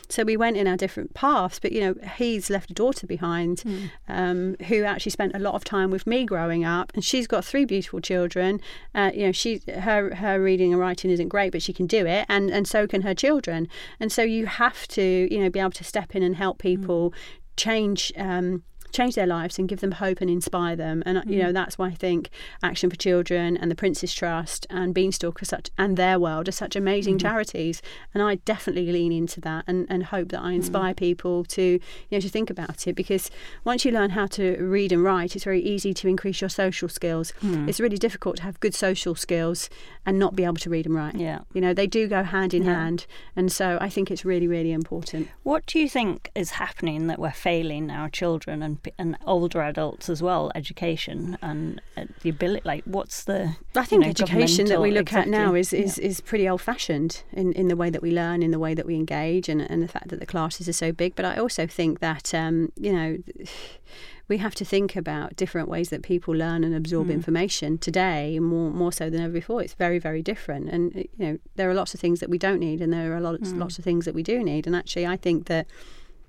so 0.10 0.20
we 0.32 0.36
went 0.36 0.58
in 0.58 0.68
our 0.68 0.76
different 0.76 1.14
paths 1.14 1.58
but 1.64 1.72
you 1.72 1.82
know 1.84 1.94
he's 2.18 2.50
left 2.50 2.70
a 2.72 2.74
daughter 2.74 3.08
behind 3.08 3.64
um, 4.10 4.58
who 4.68 4.84
actually 4.84 5.14
spent 5.20 5.34
a 5.34 5.40
lot 5.40 5.56
of 5.56 5.64
time 5.64 5.90
with 5.96 6.06
me 6.06 6.26
growing 6.26 6.64
up 6.66 6.92
and 6.96 7.04
she's 7.10 7.28
got 7.28 7.46
three 7.46 7.66
beautiful 7.74 8.02
children. 8.02 8.60
Uh, 8.94 9.12
you 9.14 9.26
know 9.28 9.32
she 9.32 9.62
her 9.90 10.16
her 10.16 10.36
reading 10.50 10.74
and 10.74 10.82
writing 10.82 11.10
isn't 11.16 11.30
great 11.30 11.52
but 11.54 11.62
she 11.62 11.74
can 11.80 11.88
do 11.88 12.06
it 12.06 12.26
and 12.28 12.50
and 12.50 12.68
so 12.68 12.80
can 12.88 13.04
her 13.04 13.16
children. 13.16 13.70
And 14.02 14.12
so 14.12 14.22
you 14.22 14.48
have 14.48 14.86
to 14.90 15.06
you 15.32 15.40
know 15.42 15.51
be 15.52 15.60
able 15.60 15.72
to 15.72 15.84
step 15.84 16.16
in 16.16 16.24
and 16.24 16.36
help 16.36 16.60
people 16.60 17.14
change 17.58 18.12
um, 18.18 18.64
change 18.92 19.16
their 19.16 19.28
lives 19.28 19.58
and 19.58 19.68
give 19.68 19.82
them 19.82 19.94
hope 19.94 20.22
and 20.22 20.30
inspire 20.30 20.76
them. 20.76 21.04
And 21.06 21.22
you 21.26 21.40
mm. 21.40 21.44
know 21.44 21.52
that's 21.52 21.78
why 21.78 21.88
I 21.88 21.94
think 21.94 22.30
Action 22.64 22.90
for 22.90 22.96
Children 22.96 23.58
and 23.58 23.70
the 23.72 23.76
Prince's 23.76 24.14
Trust 24.14 24.68
and 24.70 24.94
Beanstalk 24.94 25.42
are 25.42 25.46
such 25.46 25.70
and 25.78 25.98
Theirworld 25.98 26.48
are 26.48 26.52
such 26.52 26.76
amazing 26.76 27.18
mm-hmm. 27.18 27.28
charities. 27.28 27.82
And 28.14 28.22
I 28.24 28.36
definitely 28.36 28.92
lean 28.92 29.12
into 29.12 29.42
that 29.42 29.66
and, 29.68 29.88
and 29.90 30.06
hope 30.06 30.30
that 30.30 30.42
I 30.42 30.52
mm. 30.52 30.56
inspire 30.56 30.94
people 30.94 31.44
to 31.46 31.62
you 31.62 31.80
know 32.12 32.20
to 32.20 32.30
think 32.30 32.50
about 32.50 32.88
it 32.88 32.94
because 32.96 33.32
once 33.64 33.86
you 33.86 33.92
learn 33.92 34.12
how 34.12 34.28
to 34.28 34.58
read 34.58 34.92
and 34.92 35.04
write, 35.04 35.36
it's 35.36 35.46
very 35.46 35.62
easy 35.62 35.94
to 35.94 36.08
increase 36.08 36.42
your 36.42 36.50
social 36.50 36.90
skills. 36.90 37.34
Mm. 37.42 37.68
It's 37.68 37.80
really 37.80 37.98
difficult 37.98 38.38
to 38.38 38.44
have 38.44 38.60
good 38.60 38.76
social 38.76 39.16
skills 39.16 39.70
and 40.06 40.18
not 40.18 40.36
be 40.36 40.44
able 40.44 40.56
to 40.56 40.70
read 40.70 40.86
and 40.86 40.96
write. 40.96 41.16
Yeah. 41.16 41.40
You 41.54 41.62
know, 41.62 41.74
they 41.74 41.88
do 41.88 42.08
go 42.08 42.24
hand 42.24 42.54
in 42.54 42.64
Yeah. 42.64 42.74
hand. 42.74 43.06
And 43.36 43.52
so 43.52 43.78
I 43.80 43.90
think 43.90 44.10
it's 44.10 44.26
really, 44.26 44.48
really 44.48 44.72
important. 44.72 45.30
What 45.44 45.66
do 45.66 45.80
you 45.80 45.88
think 45.88 46.30
is 46.36 46.52
happening 46.52 47.08
that 47.08 47.20
we're 47.20 47.32
failing 47.32 47.92
our 47.92 48.10
children 48.10 48.64
and 48.64 48.81
and 48.98 49.18
older 49.26 49.62
adults 49.62 50.10
as 50.10 50.22
well, 50.22 50.52
education 50.56 51.38
and 51.42 51.82
uh, 51.98 52.06
the 52.22 52.30
ability? 52.30 52.62
Like, 52.66 52.84
what's 52.86 53.24
the? 53.24 53.56
I 53.76 53.84
think 53.86 53.92
you 53.92 54.00
know, 54.00 54.08
education 54.08 54.66
that 54.68 54.82
we 54.82 54.92
look 54.92 55.14
at 55.14 55.28
now 55.28 55.54
is, 55.54 55.74
exactly. 55.74 55.86
is, 56.06 56.18
is 56.18 56.22
pretty 56.22 56.48
old 56.50 56.62
fashioned 56.62 57.24
in, 57.32 57.54
in 57.54 57.68
the 57.68 57.76
way 57.76 57.90
that 57.90 58.02
we 58.02 58.12
learn, 58.12 58.42
in 58.44 58.52
the 58.52 58.60
way 58.60 58.74
that 58.74 58.86
we 58.86 58.96
engage, 58.96 59.48
and, 59.50 59.62
and 59.62 59.82
the 59.84 59.88
fact 59.88 60.10
that 60.10 60.20
the 60.20 60.26
classes 60.26 60.68
are 60.68 60.74
so 60.74 60.92
big. 60.92 61.16
But 61.16 61.26
I 61.26 61.38
also 61.38 61.68
think 61.68 62.00
that, 62.00 62.34
um, 62.34 62.72
you 62.76 62.94
know, 62.94 63.18
we 64.28 64.38
have 64.38 64.56
to 64.56 64.64
think 64.64 64.96
about 64.96 65.36
different 65.36 65.68
ways 65.68 65.90
that 65.90 66.04
people 66.04 66.34
learn 66.34 66.64
and 66.64 66.74
absorb 66.74 67.08
Hmm. 67.08 67.12
information 67.14 67.78
today, 67.78 68.40
more 68.40 68.72
more 68.72 68.92
so 68.94 69.10
than 69.10 69.20
ever 69.22 69.34
before. 69.34 69.62
It's 69.62 69.74
very, 69.74 70.00
very 70.00 70.22
different. 70.22 70.70
And, 70.70 70.96
uh, 70.96 71.00
you 71.00 71.26
know, 71.26 71.38
there 71.58 71.70
are 71.70 71.74
lots 71.74 71.94
of 71.94 72.00
things 72.00 72.20
that 72.22 72.30
we 72.30 72.38
don't 72.38 72.60
need, 72.60 72.82
and 72.82 72.94
there 72.94 73.14
are 73.16 73.20
lots, 73.22 73.52
Hmm. 73.52 73.60
lots 73.60 73.78
of 73.78 73.84
things 73.84 74.06
that 74.06 74.16
we 74.16 74.24
do 74.24 74.42
need. 74.44 74.66
And 74.68 74.76
actually, 74.76 75.06
I 75.06 75.18
think 75.18 75.48
that, 75.48 75.68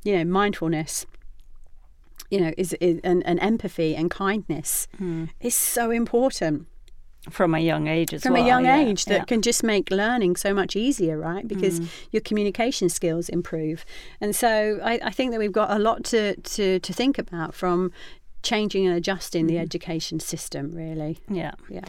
you 0.05 0.17
know, 0.17 0.25
mindfulness. 0.25 1.07
You 2.33 2.41
know, 2.41 2.53
is, 2.57 2.73
is 2.81 2.99
and, 3.05 3.23
and 3.27 3.39
empathy 3.41 3.91
and 4.01 4.11
kindness 4.11 4.89
Hmm. 4.99 5.25
is 5.49 5.55
so 5.55 5.91
important 5.91 6.67
from 7.31 7.55
a 7.55 7.59
young 7.61 7.87
age 7.99 8.13
as 8.15 8.23
from 8.23 8.33
well. 8.35 8.43
a 8.43 8.47
young 8.53 8.65
yeah, 8.65 8.81
age 8.89 9.05
that 9.05 9.15
yeah. 9.21 9.25
can 9.25 9.43
just 9.43 9.63
make 9.63 9.91
learning 9.91 10.35
so 10.37 10.51
much 10.61 10.75
easier, 10.75 11.17
right? 11.31 11.47
Because 11.47 11.79
Mm. 11.79 11.87
your 12.15 12.23
communication 12.29 12.89
skills 12.89 13.29
improve. 13.29 13.85
And 14.21 14.35
so 14.35 14.81
I, 14.83 14.95
I 15.11 15.13
think 15.17 15.31
that 15.33 15.39
we've 15.39 15.59
got 15.63 15.71
a 15.71 15.79
lot 15.79 15.99
to, 16.13 16.35
to, 16.57 16.65
to 16.81 16.93
think 16.93 17.19
about 17.19 17.55
from 17.55 17.93
changing 18.43 18.87
and 18.89 18.97
adjusting 18.97 19.47
the 19.47 19.59
education 19.59 20.19
system, 20.21 20.65
really. 20.73 21.19
Yeah, 21.29 21.53
Yeah. 21.71 21.85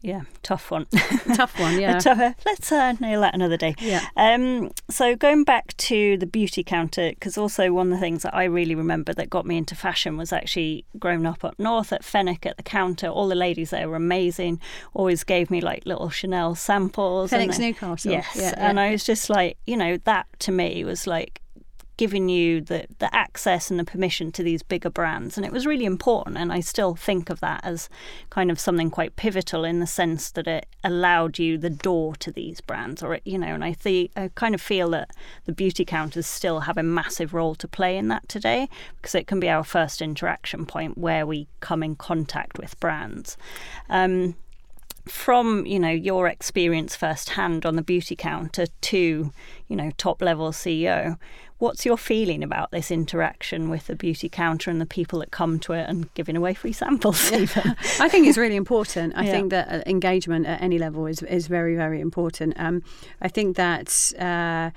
Yeah, 0.00 0.22
tough 0.42 0.70
one. 0.70 0.86
Tough 1.34 1.58
one, 1.58 1.80
yeah. 1.80 1.94
But, 1.96 2.06
uh, 2.06 2.32
let's 2.44 2.70
uh, 2.72 2.92
nail 3.00 3.20
that 3.20 3.34
another 3.34 3.56
day. 3.56 3.74
Yeah. 3.78 4.04
Um, 4.16 4.70
so 4.90 5.16
going 5.16 5.44
back 5.44 5.76
to 5.78 6.16
the 6.16 6.26
beauty 6.26 6.62
counter, 6.62 7.10
because 7.10 7.36
also 7.36 7.72
one 7.72 7.88
of 7.88 7.92
the 7.94 8.00
things 8.00 8.22
that 8.22 8.34
I 8.34 8.44
really 8.44 8.74
remember 8.74 9.12
that 9.14 9.30
got 9.30 9.46
me 9.46 9.56
into 9.56 9.74
fashion 9.74 10.16
was 10.16 10.32
actually 10.32 10.84
growing 10.98 11.26
up 11.26 11.44
up 11.44 11.58
north 11.58 11.92
at 11.92 12.04
Fenwick 12.04 12.46
at 12.46 12.56
the 12.56 12.62
counter. 12.62 13.08
All 13.08 13.28
the 13.28 13.34
ladies 13.34 13.70
there 13.70 13.88
were 13.88 13.96
amazing. 13.96 14.60
Always 14.94 15.24
gave 15.24 15.50
me 15.50 15.60
like 15.60 15.84
little 15.86 16.10
Chanel 16.10 16.54
samples. 16.54 17.32
and 17.32 17.40
Fenwick's 17.40 17.58
Newcastle. 17.58 18.12
Yes, 18.12 18.28
Yeah, 18.34 18.54
and. 18.56 18.78
I 18.80 18.90
was 18.90 19.04
just 19.04 19.30
like, 19.30 19.56
you 19.66 19.76
know, 19.76 19.96
that 20.04 20.26
to 20.40 20.52
me 20.52 20.84
was 20.84 21.06
like 21.06 21.40
giving 21.96 22.28
you 22.28 22.60
the 22.60 22.86
the 22.98 23.14
access 23.14 23.70
and 23.70 23.80
the 23.80 23.84
permission 23.84 24.30
to 24.32 24.42
these 24.42 24.62
bigger 24.62 24.90
brands. 24.90 25.36
And 25.36 25.46
it 25.46 25.52
was 25.52 25.66
really 25.66 25.84
important 25.84 26.36
and 26.36 26.52
I 26.52 26.60
still 26.60 26.94
think 26.94 27.30
of 27.30 27.40
that 27.40 27.60
as 27.64 27.88
kind 28.30 28.50
of 28.50 28.60
something 28.60 28.90
quite 28.90 29.16
pivotal 29.16 29.64
in 29.64 29.80
the 29.80 29.86
sense 29.86 30.30
that 30.32 30.46
it 30.46 30.66
allowed 30.84 31.38
you 31.38 31.58
the 31.58 31.70
door 31.70 32.14
to 32.16 32.30
these 32.30 32.60
brands 32.60 33.02
or 33.02 33.14
it, 33.14 33.22
you 33.24 33.38
know 33.38 33.48
and 33.48 33.64
I 33.64 33.72
think 33.72 34.10
I 34.16 34.30
kind 34.34 34.54
of 34.54 34.60
feel 34.60 34.90
that 34.90 35.10
the 35.44 35.52
beauty 35.52 35.84
counters 35.84 36.26
still 36.26 36.60
have 36.60 36.76
a 36.76 36.82
massive 36.82 37.34
role 37.34 37.54
to 37.56 37.68
play 37.68 37.96
in 37.96 38.08
that 38.08 38.28
today 38.28 38.68
because 38.96 39.14
it 39.14 39.26
can 39.26 39.40
be 39.40 39.48
our 39.48 39.64
first 39.64 40.02
interaction 40.02 40.66
point 40.66 40.98
where 40.98 41.26
we 41.26 41.48
come 41.60 41.82
in 41.82 41.96
contact 41.96 42.58
with 42.58 42.78
brands. 42.80 43.36
Um, 43.88 44.36
from 45.06 45.64
you 45.66 45.78
know 45.78 45.90
your 45.90 46.26
experience 46.28 46.96
firsthand 46.96 47.64
on 47.64 47.76
the 47.76 47.82
beauty 47.82 48.16
counter 48.16 48.66
to 48.80 49.32
you 49.68 49.76
know 49.76 49.90
top 49.96 50.20
level 50.20 50.50
CEO 50.50 51.16
what's 51.58 51.86
your 51.86 51.96
feeling 51.96 52.42
about 52.44 52.70
this 52.70 52.90
interaction 52.90 53.70
with 53.70 53.86
the 53.86 53.96
beauty 53.96 54.28
counter 54.28 54.70
and 54.70 54.78
the 54.78 54.84
people 54.86 55.20
that 55.20 55.30
come 55.30 55.58
to 55.58 55.72
it 55.72 55.88
and 55.88 56.12
giving 56.12 56.36
away 56.36 56.52
free 56.52 56.72
samples 56.72 57.32
even? 57.32 57.74
I 57.98 58.10
think 58.10 58.26
it's 58.26 58.36
really 58.36 58.56
important. 58.56 59.14
I 59.16 59.24
Yeah. 59.24 59.30
think 59.32 59.50
that 59.52 59.68
uh, 59.72 59.82
engagement 59.86 60.44
at 60.44 60.60
any 60.60 60.78
level 60.78 61.06
is, 61.06 61.22
is 61.22 61.46
very, 61.46 61.74
very 61.74 62.00
important. 62.02 62.52
Um, 62.58 62.82
I 63.22 63.28
think 63.28 63.56
that, 63.56 64.12
uh, 64.18 64.70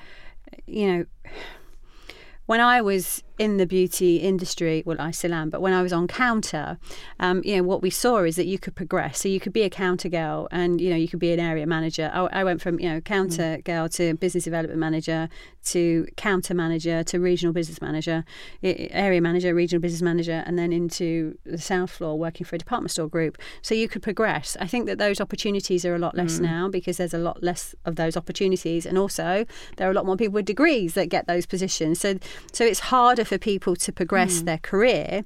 you 0.68 0.88
know, 0.88 1.06
when 2.46 2.62
I 2.62 2.82
was 2.82 3.24
in 3.40 3.56
the 3.56 3.66
beauty 3.66 4.18
industry, 4.18 4.84
well, 4.86 4.98
I 5.00 5.12
still 5.12 5.34
am, 5.34 5.50
but 5.50 5.62
when 5.62 5.72
I 5.72 5.82
was 5.82 5.94
on 5.94 6.08
counter, 6.08 6.78
um, 7.22 7.42
you 7.46 7.56
know, 7.56 7.64
what 7.64 7.82
we 7.82 7.90
saw 7.90 8.18
is 8.24 8.36
that 8.36 8.46
you 8.46 8.60
could 8.60 8.76
progress. 8.76 9.22
So 9.22 9.30
you 9.30 9.40
could 9.40 9.54
be 9.54 9.64
a 9.64 9.70
counter 9.70 10.10
girl 10.10 10.50
and, 10.52 10.82
you 10.82 10.90
know, 10.90 10.98
you 10.98 11.08
could 11.08 11.20
be 11.20 11.32
an 11.32 11.40
area 11.40 11.66
manager. 11.66 12.12
I, 12.14 12.42
I 12.42 12.44
went 12.44 12.62
from, 12.62 12.80
you 12.82 12.90
know, 12.90 13.00
counter 13.00 13.60
girl 13.64 13.88
to 13.90 14.14
business 14.16 14.44
development 14.44 14.78
manager 14.78 15.30
to 15.66 16.06
counter 16.18 16.54
manager 16.54 17.02
to 17.04 17.20
regional 17.20 17.54
business 17.54 17.82
manager, 17.82 18.26
area 18.62 19.22
manager, 19.22 19.56
regional 19.56 19.82
business 19.82 20.02
manager, 20.02 20.44
and 20.46 20.60
then 20.60 20.74
into 20.74 21.38
the 21.46 21.58
South 21.58 21.92
floor 21.92 22.20
working 22.20 22.46
for 22.46 22.56
a 22.58 22.60
department 22.60 22.92
store 22.92 23.08
group. 23.08 23.38
So 23.62 23.74
you 23.74 23.88
could 23.88 24.04
progress. 24.04 24.58
I 24.60 24.68
think 24.68 24.86
that 24.88 24.98
those 24.98 25.22
opportunities 25.22 25.86
are 25.86 25.96
a 25.96 26.00
lot 26.00 26.16
less 26.16 26.40
now 26.40 26.68
because 26.68 26.98
there's 26.98 27.14
a 27.14 27.20
lot 27.20 27.42
less 27.42 27.74
of 27.86 27.96
those 27.96 28.18
opportunities, 28.18 28.86
and 28.86 28.98
also 28.98 29.46
there 29.78 29.88
are 29.88 29.92
a 29.92 29.94
lot 29.94 30.06
more 30.06 30.18
people 30.18 30.34
with 30.34 30.46
degrees 30.46 30.94
that 30.96 31.08
get 31.08 31.26
those 31.28 31.46
positions. 31.46 32.02
So 32.02 32.20
so 32.52 32.66
it's 32.66 32.80
harder 32.80 33.24
for 33.30 33.38
people 33.38 33.76
to 33.76 33.92
progress 33.92 34.42
their 34.42 34.58
career. 34.58 35.24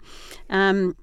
Um, 0.50 0.96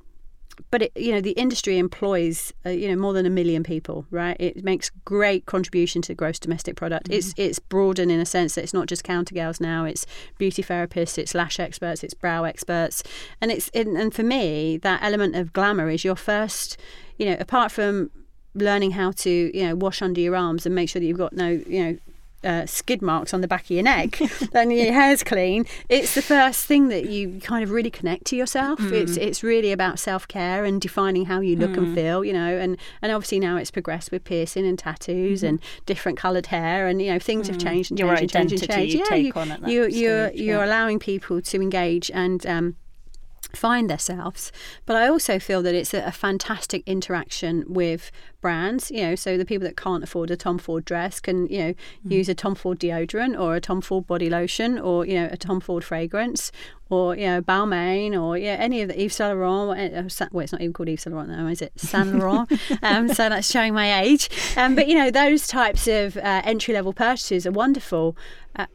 but 0.70 0.82
it, 0.82 0.92
you 0.94 1.10
know 1.10 1.22
the 1.22 1.32
industry 1.32 1.78
employs 1.78 2.52
uh, 2.66 2.70
you 2.70 2.86
know 2.86 2.96
more 2.96 3.14
than 3.14 3.24
a 3.24 3.30
million 3.30 3.62
people 3.62 4.04
right? 4.10 4.36
It 4.38 4.62
makes 4.62 4.90
great 5.06 5.46
contribution 5.46 6.02
to 6.02 6.14
gross 6.14 6.38
domestic 6.38 6.76
product. 6.76 7.08
It's 7.10 7.32
it's 7.38 7.58
broadened 7.58 8.12
in 8.12 8.20
a 8.20 8.26
sense 8.26 8.54
that 8.54 8.62
it's 8.62 8.74
not 8.74 8.86
just 8.86 9.02
counter 9.02 9.34
girls 9.34 9.58
now 9.58 9.86
it's 9.86 10.04
beauty 10.36 10.62
therapists 10.62 11.16
it's 11.16 11.34
lash 11.34 11.58
experts 11.58 12.04
it's 12.04 12.12
brow 12.12 12.44
experts. 12.44 13.02
And 13.40 13.50
it's 13.50 13.70
and 13.70 13.96
and 13.96 14.12
for 14.12 14.22
me 14.22 14.76
that 14.78 15.02
element 15.02 15.34
of 15.34 15.54
glamour 15.54 15.88
is 15.88 16.04
your 16.04 16.16
first 16.16 16.76
you 17.16 17.24
know 17.24 17.36
apart 17.40 17.72
from 17.72 18.10
learning 18.54 18.90
how 18.90 19.12
to 19.12 19.30
you 19.56 19.66
know 19.66 19.74
wash 19.74 20.02
under 20.02 20.20
your 20.20 20.36
arms 20.36 20.66
and 20.66 20.74
make 20.74 20.90
sure 20.90 21.00
that 21.00 21.06
you've 21.06 21.16
got 21.16 21.32
no 21.32 21.48
you 21.48 21.84
know 21.84 21.98
uh, 22.42 22.66
skid 22.66 23.02
marks 23.02 23.34
on 23.34 23.40
the 23.40 23.48
back 23.48 23.64
of 23.64 23.70
your 23.70 23.82
neck, 23.82 24.18
then 24.52 24.70
your 24.70 24.92
hair's 24.92 25.22
clean. 25.22 25.66
It's 25.88 26.14
the 26.14 26.22
first 26.22 26.66
thing 26.66 26.88
that 26.88 27.06
you 27.06 27.40
kind 27.40 27.62
of 27.62 27.70
really 27.70 27.90
connect 27.90 28.24
to 28.26 28.36
yourself. 28.36 28.80
It's 28.80 29.16
it's 29.16 29.42
really 29.42 29.72
about 29.72 29.98
self 29.98 30.26
care 30.26 30.64
and 30.64 30.80
defining 30.80 31.26
how 31.26 31.40
you 31.40 31.56
look 31.56 31.76
and 31.76 31.94
feel, 31.94 32.24
you 32.24 32.32
know. 32.32 32.56
And 32.56 32.76
and 33.02 33.12
obviously 33.12 33.40
now 33.40 33.56
it's 33.56 33.70
progressed 33.70 34.10
with 34.10 34.24
piercing 34.24 34.66
and 34.66 34.78
tattoos 34.78 35.42
and 35.42 35.60
different 35.86 36.18
coloured 36.18 36.46
hair, 36.46 36.86
and 36.86 37.00
you 37.00 37.12
know 37.12 37.18
things 37.18 37.48
have 37.48 37.58
changed 37.58 37.90
and 37.90 37.98
Your 37.98 38.16
changed 38.16 38.34
and 38.36 38.50
changed 38.50 38.52
and 38.52 38.70
identity 38.70 38.80
changed. 38.80 38.94
you 38.94 39.00
yeah, 39.00 39.04
take 39.04 39.26
you, 39.26 39.40
on 39.40 39.50
at 39.52 39.60
that 39.60 39.70
you 39.70 39.88
you're 39.88 40.28
stage, 40.28 40.40
you're 40.40 40.58
yeah. 40.58 40.66
allowing 40.66 40.98
people 40.98 41.40
to 41.42 41.60
engage 41.60 42.10
and. 42.12 42.46
Um, 42.46 42.76
find 43.56 43.88
themselves 43.90 44.52
but 44.86 44.96
i 44.96 45.06
also 45.08 45.38
feel 45.38 45.62
that 45.62 45.74
it's 45.74 45.92
a, 45.94 46.02
a 46.04 46.12
fantastic 46.12 46.82
interaction 46.86 47.64
with 47.68 48.10
brands 48.40 48.90
you 48.90 49.02
know 49.02 49.14
so 49.14 49.36
the 49.36 49.44
people 49.44 49.66
that 49.66 49.76
can't 49.76 50.02
afford 50.02 50.30
a 50.30 50.36
tom 50.36 50.58
ford 50.58 50.84
dress 50.84 51.20
can 51.20 51.46
you 51.48 51.58
know 51.58 51.74
Mm. 52.06 52.12
use 52.12 52.28
a 52.28 52.34
tom 52.34 52.54
ford 52.54 52.78
deodorant 52.78 53.38
or 53.38 53.54
a 53.56 53.60
tom 53.60 53.80
ford 53.80 54.06
body 54.06 54.30
lotion 54.30 54.78
or 54.78 55.04
you 55.06 55.14
know 55.14 55.28
a 55.30 55.36
tom 55.36 55.60
ford 55.60 55.84
fragrance 55.84 56.50
or 56.88 57.14
you 57.16 57.26
know 57.26 57.42
balmain 57.42 58.20
or 58.20 58.36
yeah 58.38 58.54
any 58.58 58.80
of 58.82 58.88
the 58.88 59.00
Yves 59.02 59.14
Saint 59.16 59.36
Laurent 59.38 59.78
or, 59.94 59.98
uh, 60.24 60.28
well 60.32 60.42
it's 60.42 60.52
not 60.52 60.60
even 60.60 60.72
called 60.72 60.88
Yves 60.88 61.02
Saint 61.02 61.14
Laurent 61.14 61.30
now 61.30 61.46
is 61.46 61.60
it? 61.62 61.72
Saint 61.76 62.14
Laurent. 62.18 62.50
Um, 62.82 63.08
so 63.08 63.28
that's 63.28 63.50
showing 63.50 63.74
my 63.74 64.00
age. 64.02 64.28
Um, 64.56 64.74
but 64.74 64.88
you 64.88 64.94
know 64.94 65.10
those 65.10 65.46
types 65.46 65.86
of 65.86 66.16
uh, 66.16 66.42
entry 66.44 66.72
level 66.74 66.92
purchases 66.92 67.46
are 67.46 67.52
wonderful. 67.52 68.16
Uh, 68.56 68.66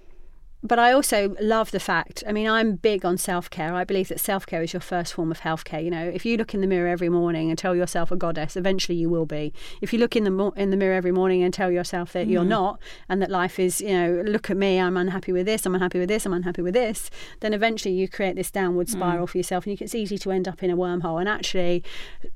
but 0.65 0.79
I 0.79 0.91
also 0.91 1.35
love 1.39 1.71
the 1.71 1.79
fact. 1.79 2.23
I 2.27 2.31
mean, 2.31 2.47
I'm 2.47 2.75
big 2.75 3.05
on 3.05 3.17
self 3.17 3.49
care. 3.49 3.73
I 3.73 3.83
believe 3.83 4.07
that 4.09 4.19
self 4.19 4.45
care 4.45 4.63
is 4.63 4.73
your 4.73 4.81
first 4.81 5.13
form 5.13 5.31
of 5.31 5.39
health 5.39 5.63
care. 5.63 5.79
You 5.79 5.91
know, 5.91 6.03
if 6.03 6.25
you 6.25 6.37
look 6.37 6.53
in 6.53 6.61
the 6.61 6.67
mirror 6.67 6.87
every 6.87 7.09
morning 7.09 7.49
and 7.49 7.57
tell 7.57 7.75
yourself 7.75 8.11
a 8.11 8.15
goddess, 8.15 8.55
eventually 8.55 8.97
you 8.97 9.09
will 9.09 9.25
be. 9.25 9.53
If 9.81 9.93
you 9.93 9.99
look 9.99 10.15
in 10.15 10.23
the 10.23 10.31
mo- 10.31 10.53
in 10.55 10.71
the 10.71 10.77
mirror 10.77 10.95
every 10.95 11.11
morning 11.11 11.43
and 11.43 11.53
tell 11.53 11.71
yourself 11.71 12.13
that 12.13 12.27
you're 12.27 12.43
mm. 12.43 12.49
not, 12.49 12.79
and 13.07 13.21
that 13.21 13.29
life 13.29 13.59
is, 13.59 13.81
you 13.81 13.93
know, 13.93 14.23
look 14.25 14.49
at 14.49 14.57
me, 14.57 14.79
I'm 14.79 14.97
unhappy 14.97 15.31
with 15.31 15.45
this, 15.45 15.65
I'm 15.65 15.75
unhappy 15.75 15.99
with 15.99 16.09
this, 16.09 16.25
I'm 16.25 16.33
unhappy 16.33 16.61
with 16.61 16.73
this, 16.73 17.09
then 17.41 17.53
eventually 17.53 17.93
you 17.93 18.07
create 18.07 18.35
this 18.35 18.51
downward 18.51 18.87
mm. 18.87 18.91
spiral 18.91 19.27
for 19.27 19.37
yourself, 19.37 19.65
and 19.65 19.79
you, 19.79 19.83
it's 19.83 19.95
easy 19.95 20.17
to 20.17 20.31
end 20.31 20.47
up 20.47 20.63
in 20.63 20.71
a 20.71 20.77
wormhole. 20.77 21.19
And 21.19 21.29
actually, 21.29 21.83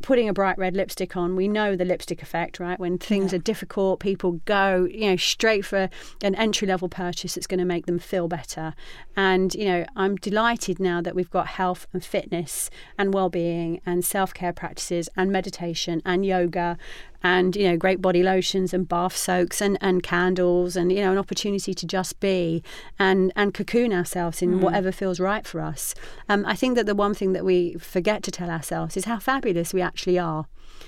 putting 0.02 0.30
a 0.30 0.34
bright 0.34 0.58
red 0.58 0.76
lipstick 0.76 1.18
on, 1.18 1.36
we 1.36 1.48
know 1.48 1.76
the 1.76 1.86
lipstick 1.86 2.22
effect, 2.22 2.60
right? 2.60 2.80
When 2.80 2.98
things 2.98 3.34
are 3.34 3.40
difficult, 3.40 4.00
people 4.00 4.34
go, 4.46 4.88
you 4.90 5.10
know, 5.10 5.16
straight 5.16 5.66
for 5.66 5.90
an 6.22 6.36
entry 6.36 6.68
level 6.68 6.90
purchase 6.90 7.36
that's 7.36 7.48
going 7.48 7.60
to 7.60 7.66
make 7.66 7.86
them 7.86 8.00
feel 8.00 8.19
feel 8.20 8.28
better. 8.28 8.74
And, 9.16 9.56
you 9.56 9.66
know, 9.66 9.86
I'm 9.96 10.18
delighted 10.18 10.78
now 10.80 11.02
that 11.02 11.16
we've 11.16 11.30
got 11.30 11.48
health 11.48 11.88
and 11.94 12.04
fitness 12.04 12.70
and 12.98 13.14
well-being 13.14 13.80
and 13.86 14.04
self-care 14.04 14.52
practices 14.52 15.08
and 15.16 15.32
meditation 15.32 16.02
and 16.06 16.26
yoga 16.26 16.78
and 17.22 17.56
you 17.58 17.68
know 17.68 17.76
great 17.76 18.02
body 18.02 18.24
lotions 18.24 18.74
and 18.74 18.88
bath 18.88 19.16
soaks 19.16 19.60
and, 19.60 19.78
and 19.82 20.04
candles 20.04 20.78
and 20.78 20.90
you 20.90 21.02
know 21.02 21.12
an 21.12 21.18
opportunity 21.18 21.74
to 21.74 21.86
just 21.86 22.18
be 22.22 22.64
and 22.98 23.34
and 23.36 23.54
cocoon 23.54 23.92
ourselves 23.92 24.42
in 24.42 24.52
mm. 24.54 24.62
whatever 24.62 24.90
feels 24.90 25.20
right 25.20 25.46
for 25.46 25.60
us 25.60 25.94
um, 26.30 26.46
i 26.46 26.56
think 26.56 26.78
that 26.78 26.86
the 26.86 26.96
one 26.96 27.14
thing 27.14 27.34
that 27.34 27.44
we 27.44 27.74
forget 27.74 28.24
to 28.24 28.32
tell 28.32 28.50
ourselves 28.50 28.96
is 28.96 29.04
how 29.04 29.20
fabulous 29.20 29.74
we 29.74 29.82
actually 29.82 30.18
are 30.18 30.46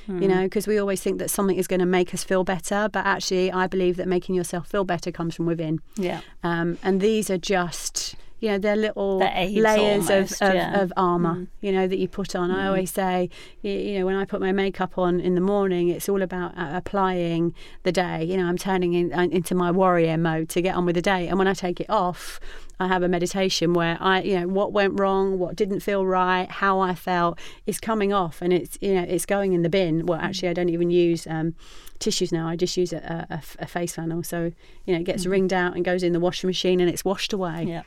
mm. 0.07 0.21
you 0.21 0.27
know 0.27 0.43
because 0.43 0.67
we 0.67 0.77
always 0.77 1.01
think 1.01 1.19
that 1.19 1.29
something 1.29 1.57
is 1.57 1.67
going 1.67 1.79
to 1.79 1.85
make 1.85 2.13
us 2.13 2.23
feel 2.23 2.43
better 2.43 2.89
but 2.91 3.05
actually 3.05 3.51
i 3.51 3.67
believe 3.67 3.97
that 3.97 4.07
making 4.07 4.35
yourself 4.35 4.67
feel 4.67 4.83
better 4.83 5.11
comes 5.11 5.35
from 5.35 5.45
within 5.45 5.79
yeah 5.95 6.21
um, 6.43 6.77
and 6.83 7.01
these 7.01 7.29
are 7.29 7.37
just 7.37 8.00
you 8.41 8.49
know, 8.49 8.57
they're 8.57 8.75
little 8.75 9.19
layers 9.19 10.09
almost, 10.09 10.41
of, 10.41 10.49
of, 10.49 10.55
yeah. 10.55 10.81
of 10.81 10.91
armour, 10.97 11.35
mm. 11.35 11.47
you 11.61 11.71
know, 11.71 11.87
that 11.87 11.99
you 11.99 12.07
put 12.07 12.35
on. 12.35 12.49
Mm. 12.49 12.55
I 12.55 12.67
always 12.67 12.91
say, 12.91 13.29
you 13.61 13.99
know, 13.99 14.05
when 14.07 14.15
I 14.15 14.25
put 14.25 14.41
my 14.41 14.51
makeup 14.51 14.97
on 14.97 15.19
in 15.19 15.35
the 15.35 15.41
morning, 15.41 15.89
it's 15.89 16.09
all 16.09 16.23
about 16.23 16.57
uh, 16.57 16.71
applying 16.73 17.53
the 17.83 17.91
day. 17.91 18.23
You 18.23 18.37
know, 18.37 18.45
I'm 18.47 18.57
turning 18.57 18.95
in, 18.95 19.13
uh, 19.13 19.27
into 19.31 19.53
my 19.53 19.69
warrior 19.69 20.17
mode 20.17 20.49
to 20.49 20.61
get 20.61 20.75
on 20.75 20.87
with 20.87 20.95
the 20.95 21.03
day. 21.03 21.27
And 21.27 21.37
when 21.37 21.47
I 21.47 21.53
take 21.53 21.79
it 21.79 21.87
off, 21.87 22.39
I 22.79 22.87
have 22.87 23.03
a 23.03 23.07
meditation 23.07 23.73
where 23.73 23.95
I, 24.01 24.23
you 24.23 24.39
know, 24.39 24.47
what 24.47 24.73
went 24.73 24.99
wrong, 24.99 25.37
what 25.37 25.55
didn't 25.55 25.81
feel 25.81 26.03
right, 26.03 26.49
how 26.49 26.79
I 26.79 26.95
felt 26.95 27.37
is 27.67 27.79
coming 27.79 28.11
off, 28.11 28.41
and 28.41 28.51
it's, 28.51 28.75
you 28.81 28.95
know, 28.95 29.05
it's 29.07 29.27
going 29.27 29.53
in 29.53 29.61
the 29.61 29.69
bin. 29.69 30.07
Well, 30.07 30.19
actually, 30.19 30.49
I 30.49 30.53
don't 30.53 30.69
even 30.69 30.89
use 30.89 31.27
um, 31.27 31.53
tissues 31.99 32.31
now. 32.31 32.47
I 32.47 32.55
just 32.55 32.75
use 32.75 32.91
a, 32.91 33.27
a, 33.29 33.43
a, 33.59 33.67
face 33.67 33.93
flannel, 33.93 34.23
so 34.23 34.51
you 34.85 34.95
know, 34.95 34.99
it 34.99 35.03
gets 35.03 35.25
mm. 35.27 35.29
wringed 35.29 35.53
out 35.53 35.75
and 35.75 35.85
goes 35.85 36.01
in 36.01 36.11
the 36.11 36.19
washing 36.19 36.47
machine, 36.47 36.79
and 36.79 36.89
it's 36.89 37.05
washed 37.05 37.33
away. 37.33 37.65
Yeah 37.67 37.83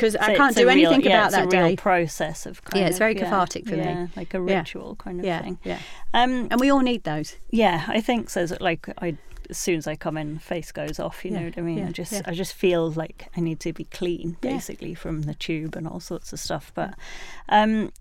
because 0.00 0.14
so 0.14 0.20
I 0.20 0.34
can't 0.34 0.56
do 0.56 0.68
anything 0.68 1.00
real, 1.00 1.10
yeah, 1.10 1.28
about 1.28 1.32
that 1.32 1.50
day. 1.50 1.76
process 1.76 2.46
of 2.46 2.62
yeah, 2.74 2.86
it's 2.86 2.96
of, 2.96 3.00
very 3.00 3.14
cathartic 3.14 3.68
for 3.68 3.76
yeah, 3.76 4.04
me, 4.04 4.10
like 4.16 4.32
a 4.32 4.40
ritual 4.40 4.96
kind 4.96 5.20
of 5.20 5.26
yeah, 5.26 5.42
thing. 5.42 5.58
Yeah, 5.62 5.78
um, 6.14 6.48
and 6.50 6.58
we 6.58 6.70
all 6.70 6.80
need 6.80 7.04
those. 7.04 7.36
Yeah, 7.50 7.84
I 7.86 8.00
think 8.00 8.30
so. 8.30 8.46
Like 8.60 8.88
I, 9.02 9.18
as 9.50 9.58
soon 9.58 9.76
as 9.76 9.86
I 9.86 9.96
come 9.96 10.16
in, 10.16 10.38
face 10.38 10.72
goes 10.72 10.98
off. 10.98 11.22
You 11.24 11.32
know 11.32 11.44
what 11.44 11.58
I 11.58 11.60
mean? 11.60 11.84
I 11.86 11.90
just, 11.90 12.26
I 12.26 12.32
just 12.32 12.54
feel 12.54 12.90
like 12.90 13.28
I 13.36 13.40
need 13.40 13.60
to 13.60 13.72
be 13.74 13.84
clean, 13.84 14.38
basically, 14.40 14.94
from 14.94 15.22
the 15.22 15.34
tube 15.34 15.76
and 15.76 15.86
all 15.86 16.00
sorts 16.00 16.32
of 16.32 16.40
stuff. 16.40 16.72
But 16.74 16.94
um, 17.50 17.92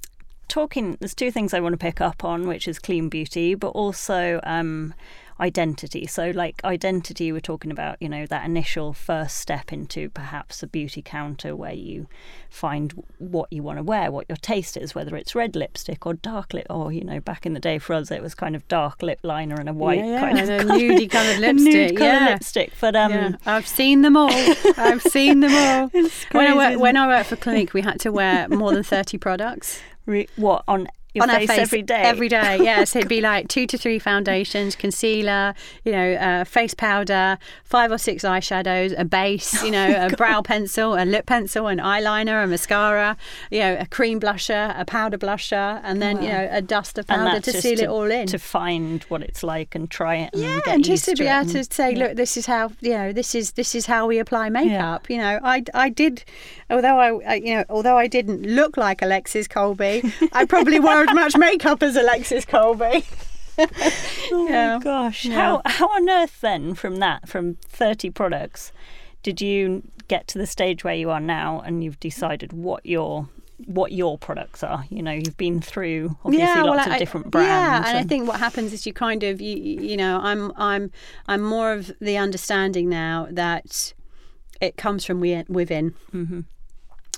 talking, 0.47 0.95
there's 1.01 1.15
two 1.15 1.31
things 1.31 1.53
I 1.53 1.59
want 1.59 1.73
to 1.73 1.77
pick 1.77 1.99
up 1.99 2.23
on, 2.23 2.47
which 2.47 2.67
is 2.67 2.79
clean 2.79 3.09
beauty, 3.09 3.55
but 3.55 3.69
also. 3.69 4.39
Um, 4.43 4.93
identity. 5.39 6.05
So, 6.05 6.31
like 6.31 6.63
identity, 6.63 7.31
we're 7.31 7.39
talking 7.39 7.71
about, 7.71 8.01
you 8.01 8.09
know, 8.09 8.25
that 8.25 8.45
initial 8.45 8.93
first 8.93 9.37
step 9.37 9.71
into 9.71 10.09
perhaps 10.09 10.61
a 10.63 10.67
beauty 10.67 11.01
counter 11.01 11.55
where 11.55 11.73
you 11.73 12.07
find 12.49 13.03
what 13.17 13.51
you 13.51 13.63
want 13.63 13.77
to 13.77 13.83
wear, 13.83 14.11
what 14.11 14.25
your 14.27 14.35
taste 14.37 14.75
is, 14.75 14.93
whether 14.93 15.15
it's 15.15 15.35
red 15.35 15.55
lipstick 15.55 16.05
or 16.05 16.13
dark 16.13 16.53
lip, 16.53 16.67
or 16.69 16.91
you 16.91 17.03
know, 17.03 17.19
back 17.19 17.45
in 17.45 17.53
the 17.53 17.59
day 17.59 17.79
for 17.79 17.93
us 17.93 18.11
it 18.11 18.21
was 18.21 18.35
kind 18.35 18.55
of 18.55 18.67
dark 18.67 19.01
lip 19.01 19.19
liner 19.23 19.55
and 19.55 19.69
a 19.69 19.73
white 19.73 19.99
yeah, 19.99 20.05
yeah, 20.05 20.19
kind 20.19 20.39
and 20.39 20.49
of 20.49 20.69
a 20.69 20.73
nudie 20.73 21.09
coloured 21.11 21.39
lipstick. 21.39 21.73
nude 21.73 21.97
coloured 21.97 22.11
yeah. 22.11 22.29
lipstick. 22.29 22.73
But 22.79 22.95
um, 22.95 23.11
yeah. 23.11 23.31
I've 23.45 23.67
seen 23.67 24.01
them 24.01 24.17
all. 24.17 24.31
I've 24.77 25.01
seen 25.01 25.39
them 25.39 25.53
all. 25.53 25.87
when 26.31 26.47
I 26.47 26.55
worked, 26.55 26.79
when 26.79 26.97
I 26.97 27.07
worked 27.07 27.29
for 27.29 27.35
Clinique, 27.35 27.73
we 27.73 27.81
had 27.81 27.99
to 28.01 28.11
wear 28.11 28.47
more 28.49 28.73
than 28.73 28.83
thirty 28.83 29.17
products. 29.17 29.81
Re- 30.05 30.27
what 30.35 30.63
on 30.67 30.87
your 31.13 31.23
on 31.23 31.29
face, 31.29 31.49
face 31.49 31.59
every 31.59 31.81
day. 31.81 32.01
Every 32.01 32.29
day, 32.29 32.59
yeah. 32.63 32.83
so 32.83 32.99
it'd 32.99 33.09
be 33.09 33.21
like 33.21 33.47
two 33.47 33.65
to 33.67 33.77
three 33.77 33.97
foundations, 33.97 34.75
concealer, 34.75 35.55
you 35.83 35.91
know, 35.91 36.13
uh, 36.13 36.43
face 36.43 36.73
powder, 36.73 37.37
five 37.63 37.91
or 37.91 37.97
six 37.97 38.23
eyeshadows, 38.23 38.93
a 38.97 39.05
base, 39.05 39.63
you 39.63 39.71
know, 39.71 39.87
oh 39.97 40.05
a 40.05 40.09
God. 40.09 40.17
brow 40.17 40.41
pencil, 40.41 40.93
a 40.95 41.05
lip 41.05 41.25
pencil, 41.25 41.67
an 41.67 41.79
eyeliner, 41.79 42.43
a 42.43 42.47
mascara, 42.47 43.17
you 43.49 43.59
know, 43.59 43.77
a 43.79 43.87
cream 43.87 44.19
blusher, 44.19 44.79
a 44.79 44.85
powder 44.85 45.17
blusher, 45.17 45.81
and 45.83 46.01
then 46.01 46.17
wow. 46.17 46.23
you 46.23 46.29
know 46.29 46.49
a 46.51 46.61
dust 46.61 46.97
of 46.99 47.07
powder 47.07 47.39
to 47.39 47.53
seal 47.53 47.77
to, 47.77 47.83
it 47.83 47.87
all 47.87 48.11
in. 48.11 48.27
To 48.27 48.37
find 48.37 49.03
what 49.03 49.23
it's 49.23 49.41
like 49.41 49.73
and 49.73 49.89
try 49.89 50.17
it. 50.17 50.33
And 50.33 50.43
yeah, 50.43 50.59
and 50.67 50.83
just 50.83 51.05
to 51.05 51.15
be 51.15 51.25
able 51.25 51.49
to 51.49 51.63
say, 51.63 51.93
yeah. 51.93 52.05
look, 52.05 52.17
this 52.17 52.37
is 52.37 52.45
how 52.45 52.71
you 52.81 52.93
know, 52.93 53.13
this 53.13 53.33
is 53.33 53.53
this 53.53 53.73
is 53.73 53.87
how 53.87 54.05
we 54.05 54.19
apply 54.19 54.49
makeup. 54.49 55.09
Yeah. 55.09 55.15
You 55.15 55.21
know, 55.21 55.39
I 55.43 55.63
I 55.73 55.89
did, 55.89 56.23
although 56.69 56.99
I, 56.99 57.33
I 57.33 57.35
you 57.35 57.55
know, 57.55 57.65
although 57.69 57.97
I 57.97 58.05
didn't 58.05 58.43
look 58.43 58.77
like 58.77 59.01
Alexis 59.01 59.47
Colby, 59.47 60.03
I 60.33 60.45
probably 60.45 60.79
wore 60.89 60.99
as 61.09 61.15
much 61.15 61.37
makeup 61.37 61.83
as 61.83 61.95
Alexis 61.95 62.45
Colby. 62.45 63.05
oh 63.59 64.47
yeah. 64.49 64.77
my 64.77 64.83
gosh. 64.83 65.25
Yeah. 65.25 65.35
How 65.35 65.61
how 65.65 65.87
on 65.89 66.09
earth 66.09 66.41
then 66.41 66.75
from 66.75 66.97
that, 66.97 67.27
from 67.27 67.55
thirty 67.67 68.09
products, 68.09 68.71
did 69.23 69.41
you 69.41 69.83
get 70.07 70.27
to 70.27 70.37
the 70.37 70.47
stage 70.47 70.83
where 70.83 70.95
you 70.95 71.09
are 71.09 71.19
now 71.19 71.61
and 71.61 71.83
you've 71.83 71.99
decided 71.99 72.51
what 72.51 72.85
your 72.85 73.29
what 73.65 73.91
your 73.91 74.17
products 74.17 74.63
are. 74.63 74.85
You 74.89 75.03
know, 75.03 75.11
you've 75.11 75.37
been 75.37 75.61
through 75.61 76.17
obviously 76.23 76.47
yeah, 76.47 76.63
lots 76.63 76.85
well, 76.85 76.93
of 76.93 76.99
different 76.99 77.29
brands. 77.29 77.49
Yeah, 77.49 77.77
and, 77.77 77.85
and, 77.85 77.97
I 77.97 78.03
think 78.03 78.27
what 78.27 78.39
happens 78.39 78.71
is 78.73 78.85
you 78.85 78.93
kind 78.93 79.23
of 79.23 79.41
you 79.41 79.57
you 79.57 79.97
know 79.97 80.19
I'm 80.21 80.51
I'm 80.55 80.91
I'm 81.27 81.41
more 81.41 81.73
of 81.73 81.91
the 81.99 82.17
understanding 82.17 82.89
now 82.89 83.27
that 83.31 83.93
it 84.61 84.77
comes 84.77 85.05
from 85.05 85.19
within. 85.19 85.93
Mm-hmm 86.13 86.41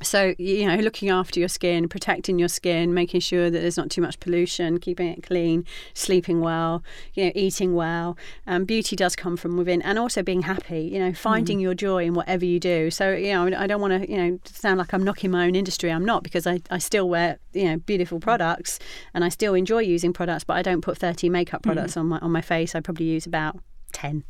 so 0.02 0.34
you 0.38 0.66
know 0.66 0.76
looking 0.78 1.10
after 1.10 1.40
your 1.40 1.50
skin 1.50 1.88
protecting 1.88 2.40
your 2.40 2.48
skin 2.48 2.94
making 2.94 3.20
sure 3.20 3.50
that 3.50 3.60
there's 3.60 3.78
not 3.78 3.90
too 3.90 4.02
much 4.02 4.20
pollution 4.20 4.80
keeping 4.80 5.08
it 5.08 5.22
clean 5.24 5.66
sleeping 5.94 6.40
well 6.40 6.84
you 7.14 7.26
know 7.26 7.32
eating 7.36 7.76
well 7.76 8.18
um, 8.48 8.66
beauty 8.66 8.96
does 8.96 9.16
come 9.16 9.38
from 9.38 9.58
within 9.58 9.82
and 9.84 10.00
also 10.00 10.24
being 10.24 10.44
happy 10.44 10.82
you 10.82 11.00
know 11.00 11.14
finding 11.14 11.60
mm. 11.60 11.62
your 11.62 11.74
joy 11.74 12.04
in 12.04 12.14
whatever 12.14 12.46
you 12.46 12.60
do 12.60 12.90
so 12.90 13.12
you 13.12 13.32
know 13.32 13.46
i 13.58 13.68
don't 13.68 13.82
want 13.82 14.02
to 14.02 14.12
you 14.12 14.18
know 14.18 14.40
sound 14.46 14.80
like 14.80 14.94
i'm 14.94 15.04
knocking 15.04 15.32
my 15.32 15.46
own 15.46 15.56
industry 15.56 15.92
i'm 15.92 16.06
not 16.06 16.24
because 16.24 16.48
I, 16.48 16.62
I 16.70 16.80
still 16.80 17.08
wear 17.08 17.38
you 17.54 17.66
know 17.66 17.78
beautiful 17.78 18.18
mm. 18.18 18.24
products 18.24 18.80
and 19.14 19.24
i 19.24 19.30
still 19.30 19.54
enjoy 19.54 19.80
using 19.80 20.14
products 20.14 20.44
but 20.44 20.58
i 20.58 20.62
don't 20.62 20.82
put 20.82 20.98
30 20.98 21.30
makeup 21.30 21.64
products 21.64 21.94
mm. 21.94 22.02
on 22.02 22.06
my 22.08 22.20
on 22.20 22.32
my 22.32 22.42
face 22.42 22.76
i 22.76 22.80
probably 22.80 23.06
use 23.06 23.26
about 23.26 23.60
10 23.94 24.24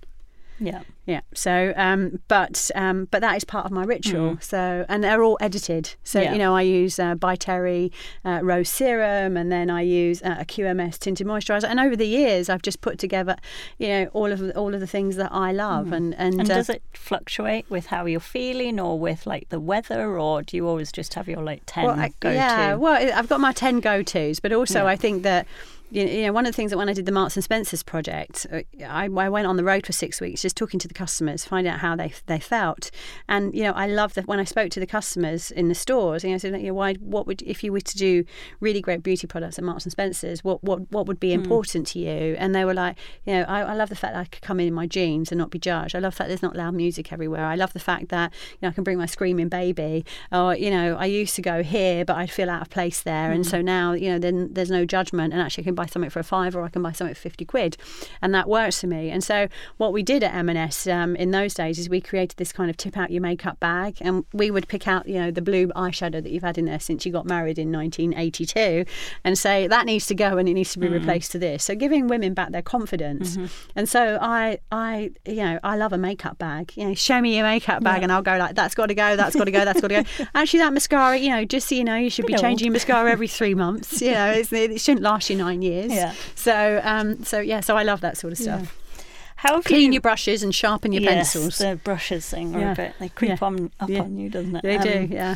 yeah. 0.62 0.84
Yeah. 1.08 1.22
So, 1.34 1.74
um, 1.76 2.22
but 2.28 2.70
um, 2.76 3.08
but 3.10 3.22
that 3.22 3.36
is 3.36 3.44
part 3.44 3.66
of 3.66 3.72
my 3.72 3.84
ritual. 3.84 4.36
Mm. 4.36 4.44
So, 4.44 4.86
and 4.88 5.04
they're 5.04 5.24
all 5.24 5.38
edited. 5.42 5.96
So, 6.04 6.22
yeah. 6.22 6.32
you 6.32 6.38
know, 6.38 6.56
I 6.56 6.62
use 6.62 7.00
uh, 7.00 7.16
By 7.16 7.36
Terry 7.36 7.92
uh, 8.24 8.40
Rose 8.44 8.70
Serum, 8.70 9.36
and 9.36 9.52
then 9.52 9.70
I 9.70 9.82
use 9.82 10.22
uh, 10.22 10.38
a 10.40 10.46
QMS 10.46 11.00
tinted 11.00 11.26
moisturizer. 11.26 11.66
And 11.66 11.80
over 11.80 11.96
the 11.96 12.08
years, 12.08 12.50
I've 12.50 12.62
just 12.62 12.82
put 12.82 13.00
together, 13.00 13.36
you 13.80 13.88
know, 13.88 14.06
all 14.14 14.32
of 14.32 14.56
all 14.56 14.74
of 14.74 14.80
the 14.80 14.88
things 14.88 15.16
that 15.16 15.32
I 15.34 15.52
love. 15.52 15.88
Mm. 15.88 15.96
And 15.96 16.16
and, 16.16 16.40
and 16.42 16.52
uh, 16.52 16.56
does 16.56 16.70
it 16.70 16.84
fluctuate 16.94 17.70
with 17.70 17.88
how 17.88 18.06
you're 18.06 18.20
feeling, 18.20 18.80
or 18.80 19.00
with 19.00 19.26
like 19.26 19.50
the 19.50 19.60
weather, 19.60 20.20
or 20.20 20.44
do 20.44 20.56
you 20.56 20.68
always 20.68 20.92
just 20.92 21.16
have 21.16 21.28
your 21.28 21.42
like 21.42 21.64
ten 21.66 21.86
well, 21.86 22.10
go 22.20 22.30
to? 22.30 22.36
Yeah. 22.36 22.76
Well, 22.76 23.12
I've 23.18 23.28
got 23.28 23.40
my 23.40 23.54
ten 23.54 23.80
go 23.80 24.04
tos, 24.04 24.40
but 24.40 24.54
also 24.54 24.84
yeah. 24.84 24.86
I 24.86 24.96
think 24.96 25.24
that 25.24 25.48
you 25.92 26.24
know, 26.24 26.32
one 26.32 26.46
of 26.46 26.52
the 26.52 26.56
things 26.56 26.72
that 26.72 26.78
when 26.78 26.88
I 26.88 26.94
did 26.94 27.06
the 27.06 27.12
Marks 27.12 27.36
and 27.36 27.44
Spencers 27.44 27.84
project, 27.84 28.48
uh, 28.52 28.62
I, 28.86 29.06
I, 29.06 29.30
went 29.30 29.46
on 29.46 29.58
the 29.58 29.64
road 29.64 29.86
for 29.86 29.92
six 29.92 30.22
weeks 30.22 30.42
just 30.42 30.56
talking 30.56 30.80
to 30.80 30.88
the 30.88 30.94
customers, 30.94 31.44
finding 31.44 31.72
out 31.72 31.80
how 31.80 31.96
they 31.98 32.14
they 32.28 32.40
felt. 32.40 32.92
And 33.28 33.54
you 33.54 33.64
know, 33.64 33.74
I 33.74 33.88
love 33.88 34.14
that 34.14 34.26
when 34.26 34.40
I 34.40 34.46
spoke 34.46 34.72
to 34.72 34.80
the 34.80 34.88
customers 34.88 35.52
in 35.52 35.68
the 35.68 35.76
stores, 35.76 36.24
you 36.24 36.30
know, 36.30 36.36
I 36.36 36.38
said, 36.38 36.60
you 36.62 36.68
know, 36.68 36.74
why, 36.74 36.94
what 36.96 37.28
would 37.28 37.42
if 37.42 37.62
you 37.64 37.74
were 37.74 37.82
to 37.82 37.98
do 37.98 38.24
really 38.62 38.82
great 38.82 39.04
beauty 39.04 39.28
products 39.28 39.58
at 39.58 39.66
Marks 39.66 39.84
and 39.84 39.92
Spencers, 39.92 40.44
what 40.44 40.64
what 40.64 40.90
what 40.92 41.08
would 41.08 41.20
be 41.20 41.32
mm. 41.32 41.36
important 41.36 41.88
to 41.88 42.00
you? 42.00 42.36
And 42.40 42.56
they 42.56 42.64
were 42.64 42.74
like, 42.74 42.98
you 43.26 43.34
know, 43.34 43.44
I, 43.44 43.62
I, 43.62 43.74
love 43.74 43.90
the 43.90 43.96
fact 43.96 44.14
that 44.14 44.22
I 44.22 44.26
could 44.26 44.42
come 44.42 44.60
in 44.62 44.68
in 44.68 44.74
my 44.74 44.88
jeans 44.88 45.32
and 45.32 45.40
not 45.40 45.50
be 45.50 45.60
judged. 45.60 45.94
I 45.94 46.00
love 46.00 46.14
the 46.14 46.18
fact 46.18 46.30
there's 46.30 46.42
not 46.42 46.56
loud 46.56 46.74
music 46.74 47.12
everywhere. 47.12 47.46
I 47.46 47.56
love 47.56 47.74
the 47.74 47.80
fact 47.80 48.10
that 48.10 48.32
you 48.54 48.60
know 48.62 48.70
I 48.70 48.72
can 48.72 48.86
bring 48.86 48.98
my 48.98 49.08
screaming 49.08 49.50
baby. 49.50 50.06
Or 50.32 50.56
you 50.56 50.72
know, 50.72 50.96
I 50.96 51.06
used 51.06 51.36
to 51.36 51.42
go 51.42 51.64
here, 51.64 52.06
but 52.06 52.16
I'd 52.16 52.32
feel 52.32 52.50
out 52.50 52.62
of 52.62 52.70
place 52.70 53.02
there, 53.02 53.32
mm. 53.32 53.36
and 53.36 53.46
so 53.46 53.62
now 53.62 53.92
you 53.92 54.10
know, 54.10 54.20
then 54.20 54.54
there's 54.54 54.72
no 54.72 54.86
judgment, 54.86 55.34
and 55.34 55.42
actually 55.42 55.64
I 55.64 55.66
can 55.66 55.76
buy 55.82 55.88
something 55.88 56.10
for 56.10 56.20
a 56.20 56.24
five 56.24 56.56
or 56.56 56.62
I 56.64 56.70
can 56.70 56.82
buy 56.82 56.92
something 56.92 57.16
for 57.16 57.22
50 57.22 57.46
quid. 57.46 57.78
And 58.22 58.34
that 58.36 58.48
works 58.48 58.82
for 58.82 58.88
me. 58.88 59.10
And 59.10 59.24
so 59.24 59.48
what 59.78 59.94
we 59.94 60.04
did 60.04 60.24
at 60.24 60.34
M&S 60.34 60.86
um, 60.88 61.16
in 61.16 61.32
those 61.32 61.54
days 61.54 61.80
is 61.80 61.90
we 61.90 62.02
created 62.02 62.38
this 62.38 62.54
kind 62.54 62.70
of 62.70 62.78
tip 62.78 62.98
out 62.98 63.10
your 63.10 63.22
makeup 63.22 63.60
bag 63.60 63.98
and 64.02 64.26
we 64.34 64.52
would 64.52 64.68
pick 64.68 64.88
out, 64.88 65.08
you 65.08 65.16
know, 65.16 65.32
the 65.32 65.42
blue 65.42 65.68
eyeshadow 65.70 66.22
that 66.22 66.30
you've 66.30 66.44
had 66.44 66.58
in 66.58 66.66
there 66.66 66.80
since 66.80 67.06
you 67.06 67.12
got 67.12 67.26
married 67.26 67.58
in 67.58 67.72
1982 67.72 68.86
and 69.24 69.38
say 69.38 69.68
that 69.68 69.86
needs 69.86 70.06
to 70.08 70.16
go 70.16 70.38
and 70.38 70.48
it 70.48 70.54
needs 70.54 70.72
to 70.74 70.80
be 70.80 70.88
mm. 70.88 70.94
replaced 70.94 71.32
to 71.32 71.40
this. 71.40 71.64
So 71.64 71.76
giving 71.76 72.08
women 72.08 72.34
back 72.34 72.52
their 72.52 72.62
confidence. 72.62 73.38
Mm-hmm. 73.38 73.72
And 73.76 73.90
so 73.90 74.20
I, 74.22 74.60
I, 74.72 75.12
you 75.26 75.44
know, 75.44 75.60
I 75.64 75.78
love 75.78 75.94
a 75.94 75.98
makeup 75.98 76.38
bag. 76.38 76.74
You 76.76 76.90
know, 76.90 76.94
show 76.94 77.20
me 77.20 77.36
your 77.36 77.46
makeup 77.46 77.84
bag 77.84 77.98
yeah. 77.98 78.04
and 78.04 78.12
I'll 78.12 78.22
go 78.22 78.38
like, 78.38 78.56
that's 78.56 78.76
got 78.76 78.88
to 78.88 78.96
go, 78.96 79.16
that's 79.16 79.36
got 79.36 79.46
to 79.46 79.52
go, 79.52 79.66
that's 79.66 79.82
got 79.82 79.88
to 79.88 80.04
go. 80.04 80.26
Actually, 80.36 80.60
that 80.60 80.74
mascara, 80.74 81.18
you 81.18 81.30
know, 81.30 81.44
just 81.44 81.68
so 81.68 81.76
you 81.76 81.84
know, 81.84 81.96
you 81.96 82.10
should 82.10 82.28
be 82.28 82.36
changing 82.36 82.68
your 82.68 82.74
mascara 82.74 83.10
every 83.10 83.28
three 83.28 83.56
months. 83.56 84.02
You 84.02 84.12
know, 84.12 84.32
it 84.32 84.82
shouldn't 84.82 85.02
last 85.02 85.30
you 85.30 85.38
nine 85.38 85.62
years. 85.62 85.71
Yeah. 85.72 86.14
So, 86.36 86.82
um, 86.84 87.24
so 87.24 87.40
yeah, 87.40 87.60
so 87.60 87.78
I 87.78 87.84
love 87.84 88.02
that 88.02 88.18
sort 88.18 88.34
of 88.34 88.40
stuff. 88.40 88.62
Yeah. 88.62 89.04
How 89.38 89.56
have 89.56 89.64
Clean 89.64 89.88
you... 89.88 89.94
your 89.94 90.02
brushes 90.02 90.44
and 90.44 90.54
sharpen 90.54 90.92
your 90.94 91.02
yes, 91.02 91.34
pencils. 91.34 91.58
the 91.58 91.80
brushes 91.84 92.30
thing 92.30 92.56
are 92.56 92.60
yeah. 92.60 92.72
a 92.74 92.76
bit 92.76 92.94
they 93.00 93.10
creep 93.10 93.40
yeah. 93.42 93.48
on 93.48 93.72
up 93.80 93.90
yeah. 93.90 94.02
on 94.02 94.16
you, 94.16 94.30
doesn't 94.30 94.56
it? 94.56 94.62
They 94.62 94.78
um, 94.78 94.84
do, 94.84 95.08
yeah. 95.14 95.36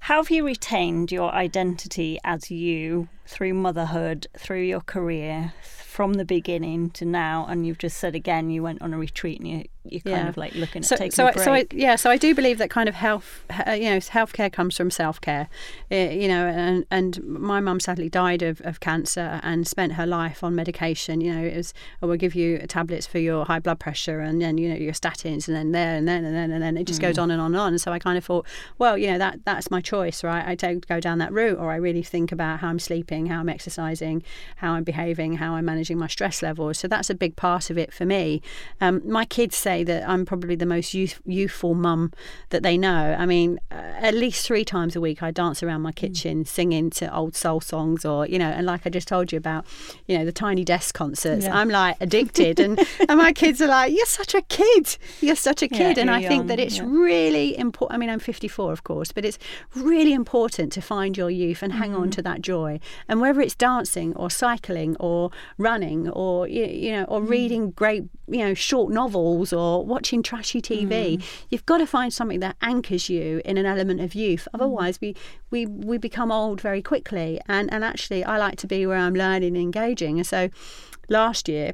How 0.00 0.16
have 0.22 0.30
you 0.30 0.44
retained 0.44 1.10
your 1.10 1.32
identity 1.32 2.18
as 2.22 2.50
you 2.50 3.08
through 3.26 3.54
motherhood, 3.54 4.26
through 4.38 4.62
your 4.62 4.80
career, 4.80 5.52
from 5.62 6.14
the 6.14 6.24
beginning 6.24 6.90
to 6.90 7.04
now? 7.04 7.46
And 7.48 7.66
you've 7.66 7.78
just 7.78 7.96
said 7.98 8.14
again 8.14 8.50
you 8.50 8.62
went 8.62 8.82
on 8.82 8.92
a 8.94 8.98
retreat 8.98 9.38
and 9.40 9.48
you 9.48 9.64
you're 9.88 10.00
kind 10.00 10.16
Yeah. 10.24 10.28
of 10.28 10.36
like 10.36 10.52
looking 10.56 10.82
at 10.82 10.86
so, 10.88 10.96
taking 10.96 11.12
so 11.12 11.26
a 11.26 11.28
I, 11.28 11.32
break. 11.32 11.44
so 11.44 11.52
I, 11.52 11.66
yeah, 11.70 11.94
so 11.94 12.10
I 12.10 12.16
do 12.16 12.34
believe 12.34 12.58
that 12.58 12.70
kind 12.70 12.88
of 12.88 12.96
health, 12.96 13.44
uh, 13.68 13.70
you 13.70 13.84
know, 13.88 13.98
healthcare 13.98 14.52
comes 14.52 14.76
from 14.76 14.90
self 14.90 15.20
care, 15.20 15.48
you 15.90 16.26
know, 16.26 16.48
and 16.48 16.84
and 16.90 17.22
my 17.24 17.60
mum 17.60 17.78
sadly 17.78 18.08
died 18.08 18.42
of, 18.42 18.60
of 18.62 18.80
cancer 18.80 19.38
and 19.44 19.64
spent 19.66 19.92
her 19.92 20.04
life 20.04 20.42
on 20.42 20.56
medication. 20.56 21.20
You 21.20 21.34
know, 21.36 21.42
it 21.46 21.56
was 21.56 21.72
oh, 22.02 22.08
we'll 22.08 22.16
give 22.16 22.34
you 22.34 22.58
tablets 22.66 23.06
for 23.06 23.20
your 23.20 23.44
high 23.44 23.60
blood 23.60 23.78
pressure 23.78 24.18
and 24.18 24.42
then 24.42 24.58
you 24.58 24.68
know 24.68 24.74
your 24.74 24.92
statins 24.92 25.46
and 25.46 25.56
then 25.56 25.70
there 25.70 25.94
and 25.94 26.08
then 26.08 26.24
and 26.24 26.34
then 26.34 26.50
and 26.50 26.62
then 26.64 26.76
it 26.76 26.84
just 26.88 26.98
Mm. 26.98 27.02
goes 27.02 27.18
on 27.18 27.30
and 27.30 27.40
on 27.40 27.52
and 27.54 27.60
on. 27.60 27.68
And 27.74 27.80
so 27.80 27.92
I 27.92 28.00
kind 28.00 28.18
of 28.18 28.24
thought, 28.24 28.44
well, 28.78 28.98
you 28.98 29.06
know, 29.12 29.18
that 29.18 29.44
that's 29.44 29.70
my 29.70 29.80
choice, 29.80 30.24
right? 30.24 30.44
I 30.44 30.56
don't 30.56 30.84
go 30.88 30.98
down 30.98 31.18
that 31.18 31.32
route, 31.32 31.58
or 31.60 31.70
I 31.70 31.76
really 31.76 32.02
think 32.02 32.32
about 32.32 32.58
how 32.58 32.68
I'm 32.70 32.80
sleeping, 32.80 33.15
how 33.24 33.40
I'm 33.40 33.48
exercising, 33.48 34.22
how 34.56 34.72
I'm 34.72 34.84
behaving, 34.84 35.36
how 35.38 35.54
I'm 35.54 35.64
managing 35.64 35.96
my 35.96 36.08
stress 36.08 36.42
levels. 36.42 36.76
So 36.78 36.86
that's 36.88 37.08
a 37.08 37.14
big 37.14 37.34
part 37.36 37.70
of 37.70 37.78
it 37.78 37.94
for 37.94 38.04
me. 38.04 38.42
Um, 38.82 39.00
my 39.10 39.24
kids 39.24 39.56
say 39.56 39.82
that 39.84 40.06
I'm 40.06 40.26
probably 40.26 40.56
the 40.56 40.66
most 40.66 40.92
youth, 40.92 41.18
youthful 41.24 41.72
mum 41.74 42.12
that 42.50 42.62
they 42.62 42.76
know. 42.76 43.16
I 43.18 43.24
mean, 43.24 43.58
uh, 43.70 43.76
at 43.76 44.12
least 44.12 44.46
three 44.46 44.64
times 44.66 44.94
a 44.94 45.00
week 45.00 45.22
I 45.22 45.30
dance 45.30 45.62
around 45.62 45.80
my 45.80 45.92
kitchen 45.92 46.44
singing 46.44 46.90
to 46.90 47.14
old 47.16 47.34
soul 47.34 47.62
songs, 47.62 48.04
or 48.04 48.26
you 48.26 48.38
know, 48.38 48.50
and 48.50 48.66
like 48.66 48.82
I 48.86 48.90
just 48.90 49.08
told 49.08 49.32
you 49.32 49.38
about, 49.38 49.64
you 50.06 50.18
know, 50.18 50.26
the 50.26 50.32
tiny 50.32 50.64
desk 50.64 50.94
concerts. 50.94 51.46
Yeah. 51.46 51.56
I'm 51.56 51.70
like 51.70 51.96
addicted, 52.00 52.60
and 52.60 52.78
and 53.08 53.16
my 53.18 53.32
kids 53.32 53.62
are 53.62 53.68
like, 53.68 53.92
"You're 53.94 54.04
such 54.04 54.34
a 54.34 54.42
kid. 54.42 54.98
You're 55.22 55.36
such 55.36 55.62
a 55.62 55.68
Yeah, 55.70 55.78
kid," 55.78 55.98
and 55.98 56.10
you're 56.10 56.18
I 56.18 56.26
think 56.26 56.48
that 56.48 56.58
it's 56.58 56.78
yeah. 56.78 56.84
really 56.86 57.56
important. 57.56 57.94
I 57.94 57.98
mean, 57.98 58.10
I'm 58.10 58.18
54, 58.18 58.72
of 58.72 58.82
course, 58.82 59.12
but 59.12 59.24
it's 59.24 59.38
really 59.76 60.12
important 60.12 60.72
to 60.72 60.80
find 60.82 61.16
your 61.16 61.30
youth 61.30 61.62
and 61.62 61.72
hang 61.72 61.92
Mm. 61.92 62.00
on 62.00 62.10
to 62.10 62.22
that 62.22 62.42
joy. 62.42 62.80
And 63.08 63.20
whether 63.20 63.40
it's 63.40 63.54
dancing 63.54 64.14
or 64.16 64.30
cycling 64.30 64.96
or 64.98 65.30
running 65.58 66.08
or 66.10 66.48
you, 66.48 66.92
know 66.92 67.04
Mm. 67.06 67.10
or 67.12 67.22
reading 67.22 67.70
great 67.72 68.04
you 68.28 68.38
know 68.38 68.54
short 68.54 68.92
novels 68.92 69.52
or 69.52 69.84
watching 69.84 70.22
trashy 70.22 70.60
TV, 70.60 71.16
Mm. 71.18 71.24
you've 71.50 71.66
got 71.66 71.78
to 71.78 71.86
find 71.86 72.12
something 72.12 72.40
that 72.40 72.56
anchors 72.60 73.08
you 73.08 73.40
in 73.44 73.56
an 73.56 73.66
element 73.66 74.00
of 74.00 74.14
youth. 74.14 74.44
Mm. 74.52 74.54
Otherwise, 74.54 75.00
we 75.00 75.14
we 75.50 75.66
we 75.66 75.98
become 75.98 76.30
old 76.32 76.60
very 76.60 76.82
quickly. 76.82 77.40
And 77.48 77.72
and 77.72 77.84
actually, 77.84 78.24
I 78.24 78.36
like 78.38 78.56
to 78.56 78.66
be 78.66 78.86
where 78.86 78.98
I'm 78.98 79.14
learning 79.14 79.56
and 79.56 79.62
engaging. 79.70 80.18
And 80.18 80.26
so, 80.26 80.48
last 81.08 81.48
year 81.48 81.72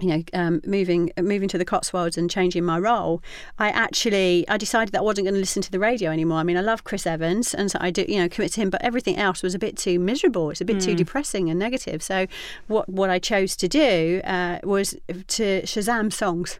you 0.00 0.08
know, 0.08 0.22
um, 0.32 0.60
moving 0.66 1.10
moving 1.20 1.48
to 1.48 1.58
the 1.58 1.64
Cotswolds 1.64 2.16
and 2.16 2.30
changing 2.30 2.64
my 2.64 2.78
role, 2.78 3.22
I 3.58 3.70
actually 3.70 4.48
I 4.48 4.56
decided 4.56 4.92
that 4.92 4.98
I 4.98 5.02
wasn't 5.02 5.26
going 5.26 5.34
to 5.34 5.40
listen 5.40 5.62
to 5.62 5.70
the 5.70 5.78
radio 5.78 6.10
anymore. 6.10 6.38
I 6.38 6.42
mean, 6.42 6.56
I 6.56 6.62
love 6.62 6.84
Chris 6.84 7.06
Evans, 7.06 7.54
and 7.54 7.70
so 7.70 7.78
I 7.80 7.90
do 7.90 8.04
you 8.08 8.18
know 8.18 8.28
commit 8.28 8.52
to 8.52 8.62
him, 8.62 8.70
but 8.70 8.82
everything 8.82 9.16
else 9.16 9.42
was 9.42 9.54
a 9.54 9.58
bit 9.58 9.76
too 9.76 9.98
miserable. 9.98 10.50
It's 10.50 10.60
a 10.60 10.64
bit 10.64 10.80
too 10.80 10.94
depressing 10.94 11.50
and 11.50 11.58
negative. 11.58 12.02
So, 12.02 12.26
what 12.66 12.88
what 12.88 13.10
I 13.10 13.18
chose 13.18 13.56
to 13.56 13.68
do 13.68 14.20
uh, 14.24 14.58
was 14.64 14.96
to 15.08 15.62
Shazam 15.62 16.12
songs. 16.12 16.58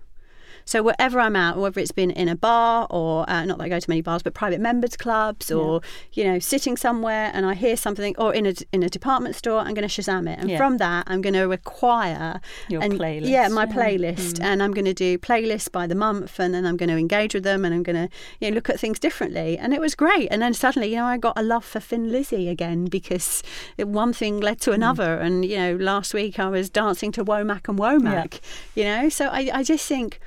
So 0.64 0.82
wherever 0.82 1.18
I'm 1.20 1.36
at, 1.36 1.56
whether 1.56 1.80
it's 1.80 1.92
been 1.92 2.10
in 2.10 2.28
a 2.28 2.36
bar 2.36 2.86
or 2.90 3.28
uh, 3.28 3.44
not 3.44 3.58
that 3.58 3.64
I 3.64 3.68
go 3.68 3.80
to 3.80 3.90
many 3.90 4.02
bars, 4.02 4.22
but 4.22 4.34
private 4.34 4.60
members 4.60 4.96
clubs 4.96 5.50
or 5.50 5.80
you 6.12 6.24
know 6.24 6.38
sitting 6.38 6.76
somewhere 6.76 7.30
and 7.34 7.44
I 7.46 7.54
hear 7.54 7.76
something 7.76 8.14
or 8.18 8.32
in 8.34 8.46
a 8.46 8.54
in 8.72 8.82
a 8.82 8.88
department 8.88 9.34
store, 9.36 9.60
I'm 9.60 9.74
going 9.74 9.88
to 9.88 10.02
Shazam 10.02 10.28
it, 10.30 10.38
and 10.38 10.50
Yeah. 10.50 10.56
from 10.56 10.78
that 10.78 11.04
I'm 11.06 11.20
going 11.22 11.34
to 11.34 11.50
acquire 11.52 12.40
Your 12.68 12.82
and, 12.82 12.94
playlist, 12.94 13.28
Yeah, 13.28 13.48
my 13.48 13.64
yeah. 13.64 13.72
playlist, 13.72 14.40
and 14.40 14.62
I'm 14.62 14.72
going 14.72 14.84
to 14.84 14.94
do 14.94 15.18
playlists 15.18 15.70
by 15.70 15.86
the 15.86 15.94
month, 15.94 16.38
and 16.38 16.54
then 16.54 16.64
I'm 16.66 16.76
going 16.76 16.88
to 16.90 16.96
engage 16.96 17.34
with 17.34 17.44
them, 17.44 17.64
and 17.64 17.74
I'm 17.74 17.82
going 17.82 17.96
to 17.96 18.08
you 18.40 18.50
know 18.50 18.54
look 18.54 18.68
at 18.70 18.78
things 18.78 18.98
differently, 18.98 19.58
and 19.58 19.72
it 19.74 19.80
was 19.80 19.94
great. 19.94 20.28
And 20.30 20.40
then 20.42 20.54
suddenly, 20.54 20.90
you 20.90 20.96
know, 20.96 21.06
I 21.06 21.16
got 21.18 21.38
a 21.38 21.42
love 21.42 21.64
for 21.64 21.80
Thin 21.80 22.10
Lizzy 22.12 22.48
again 22.48 22.84
because 22.86 23.42
it, 23.76 23.88
one 23.88 24.12
thing 24.12 24.40
led 24.40 24.60
to 24.62 24.72
another, 24.72 25.14
and 25.16 25.44
you 25.44 25.56
know, 25.56 25.76
last 25.76 26.14
week 26.14 26.38
I 26.38 26.48
was 26.48 26.70
dancing 26.70 27.12
to 27.12 27.24
Womack 27.24 27.68
and 27.68 27.78
Womack, 27.78 28.40
you 28.74 28.84
know, 28.84 29.08
so 29.08 29.26
I 29.26 29.50
I 29.52 29.62
just 29.62 29.86
think 29.86 30.20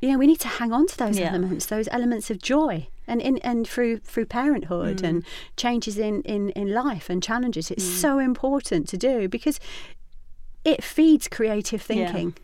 you 0.00 0.10
know 0.10 0.18
we 0.18 0.26
need 0.26 0.40
to 0.40 0.48
hang 0.48 0.72
on 0.72 0.86
to 0.86 0.96
those 0.96 1.18
Yeah. 1.18 1.28
elements 1.28 1.66
those 1.66 1.88
elements 1.92 2.30
of 2.30 2.38
joy 2.40 2.88
and 3.06 3.20
in, 3.20 3.38
and 3.38 3.66
through 3.68 3.98
through 3.98 4.26
parenthood 4.26 5.02
and 5.02 5.24
changes 5.56 5.98
in, 5.98 6.22
in 6.22 6.50
in 6.50 6.72
life 6.72 7.10
and 7.10 7.22
challenges 7.22 7.70
it's 7.70 7.84
so 7.84 8.18
important 8.18 8.88
to 8.88 8.96
do 8.96 9.28
because 9.28 9.58
it 10.64 10.82
feeds 10.84 11.28
creative 11.28 11.82
thinking 11.82 12.34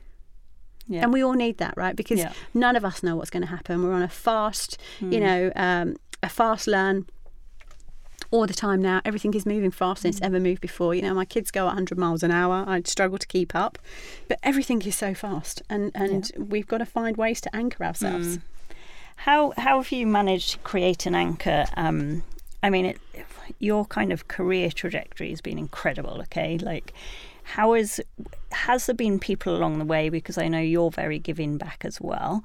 yeah. 0.89 1.03
and 1.03 1.13
we 1.13 1.23
all 1.23 1.35
need 1.35 1.59
that 1.59 1.75
right 1.77 1.97
because 1.97 2.19
Yeah. 2.19 2.33
none 2.55 2.77
of 2.77 2.85
us 2.85 3.03
know 3.03 3.17
what's 3.17 3.31
going 3.31 3.43
to 3.43 3.49
happen 3.49 3.83
we're 3.83 3.93
on 3.93 4.03
a 4.03 4.09
fast 4.09 4.79
Hmm. 4.99 5.13
you 5.13 5.21
know 5.21 5.53
um, 5.57 5.97
a 6.23 6.29
fast 6.29 6.67
learn 6.67 7.07
all 8.31 8.47
the 8.47 8.55
time 8.55 8.81
now 8.83 9.01
everything 9.05 9.33
is 9.35 9.47
moving 9.47 9.71
faster 9.71 10.03
than 10.03 10.11
it's 10.11 10.19
Hmm. 10.19 10.25
ever 10.27 10.41
moved 10.41 10.61
before 10.61 10.95
you 10.95 11.03
know 11.03 11.15
my 11.15 11.25
kids 11.25 11.51
go 11.51 11.65
100 11.67 11.97
miles 11.99 12.23
an 12.23 12.31
hour 12.31 12.65
I'd 12.67 12.87
struggle 12.89 13.19
to 13.19 13.27
keep 13.27 13.55
up 13.55 13.79
but 14.29 14.39
everything 14.43 14.83
is 14.83 14.97
so 14.97 15.15
fast 15.15 15.63
and 15.69 15.93
and 15.95 16.31
we've 16.37 16.67
got 16.67 16.79
to 16.79 16.87
find 16.87 17.17
ways 17.17 17.41
to 17.43 17.55
anchor 17.55 17.85
ourselves 17.85 18.39
How 19.17 19.53
how 19.57 19.81
have 19.83 19.93
you 19.93 20.07
managed 20.07 20.51
to 20.53 20.59
create 20.59 21.07
an 21.07 21.15
anchor? 21.15 21.65
Um, 21.75 22.23
I 22.63 22.69
mean, 22.69 22.85
it, 22.85 22.99
your 23.59 23.87
kind 23.87 24.13
of 24.13 24.29
career 24.29 24.71
trajectory 24.71 25.31
has 25.31 25.41
been 25.41 25.59
incredible. 25.59 26.21
Okay, 26.23 26.59
like 26.59 26.93
how 27.55 27.73
is 27.75 28.03
has 28.53 28.85
there 28.87 28.95
been 28.95 29.19
people 29.19 29.57
along 29.57 29.79
the 29.79 29.87
way? 29.87 30.11
Because 30.11 30.37
I 30.37 30.49
know 30.49 30.61
you're 30.61 30.91
very 30.91 31.19
giving 31.19 31.57
back 31.57 31.83
as 31.85 31.99
well. 32.01 32.45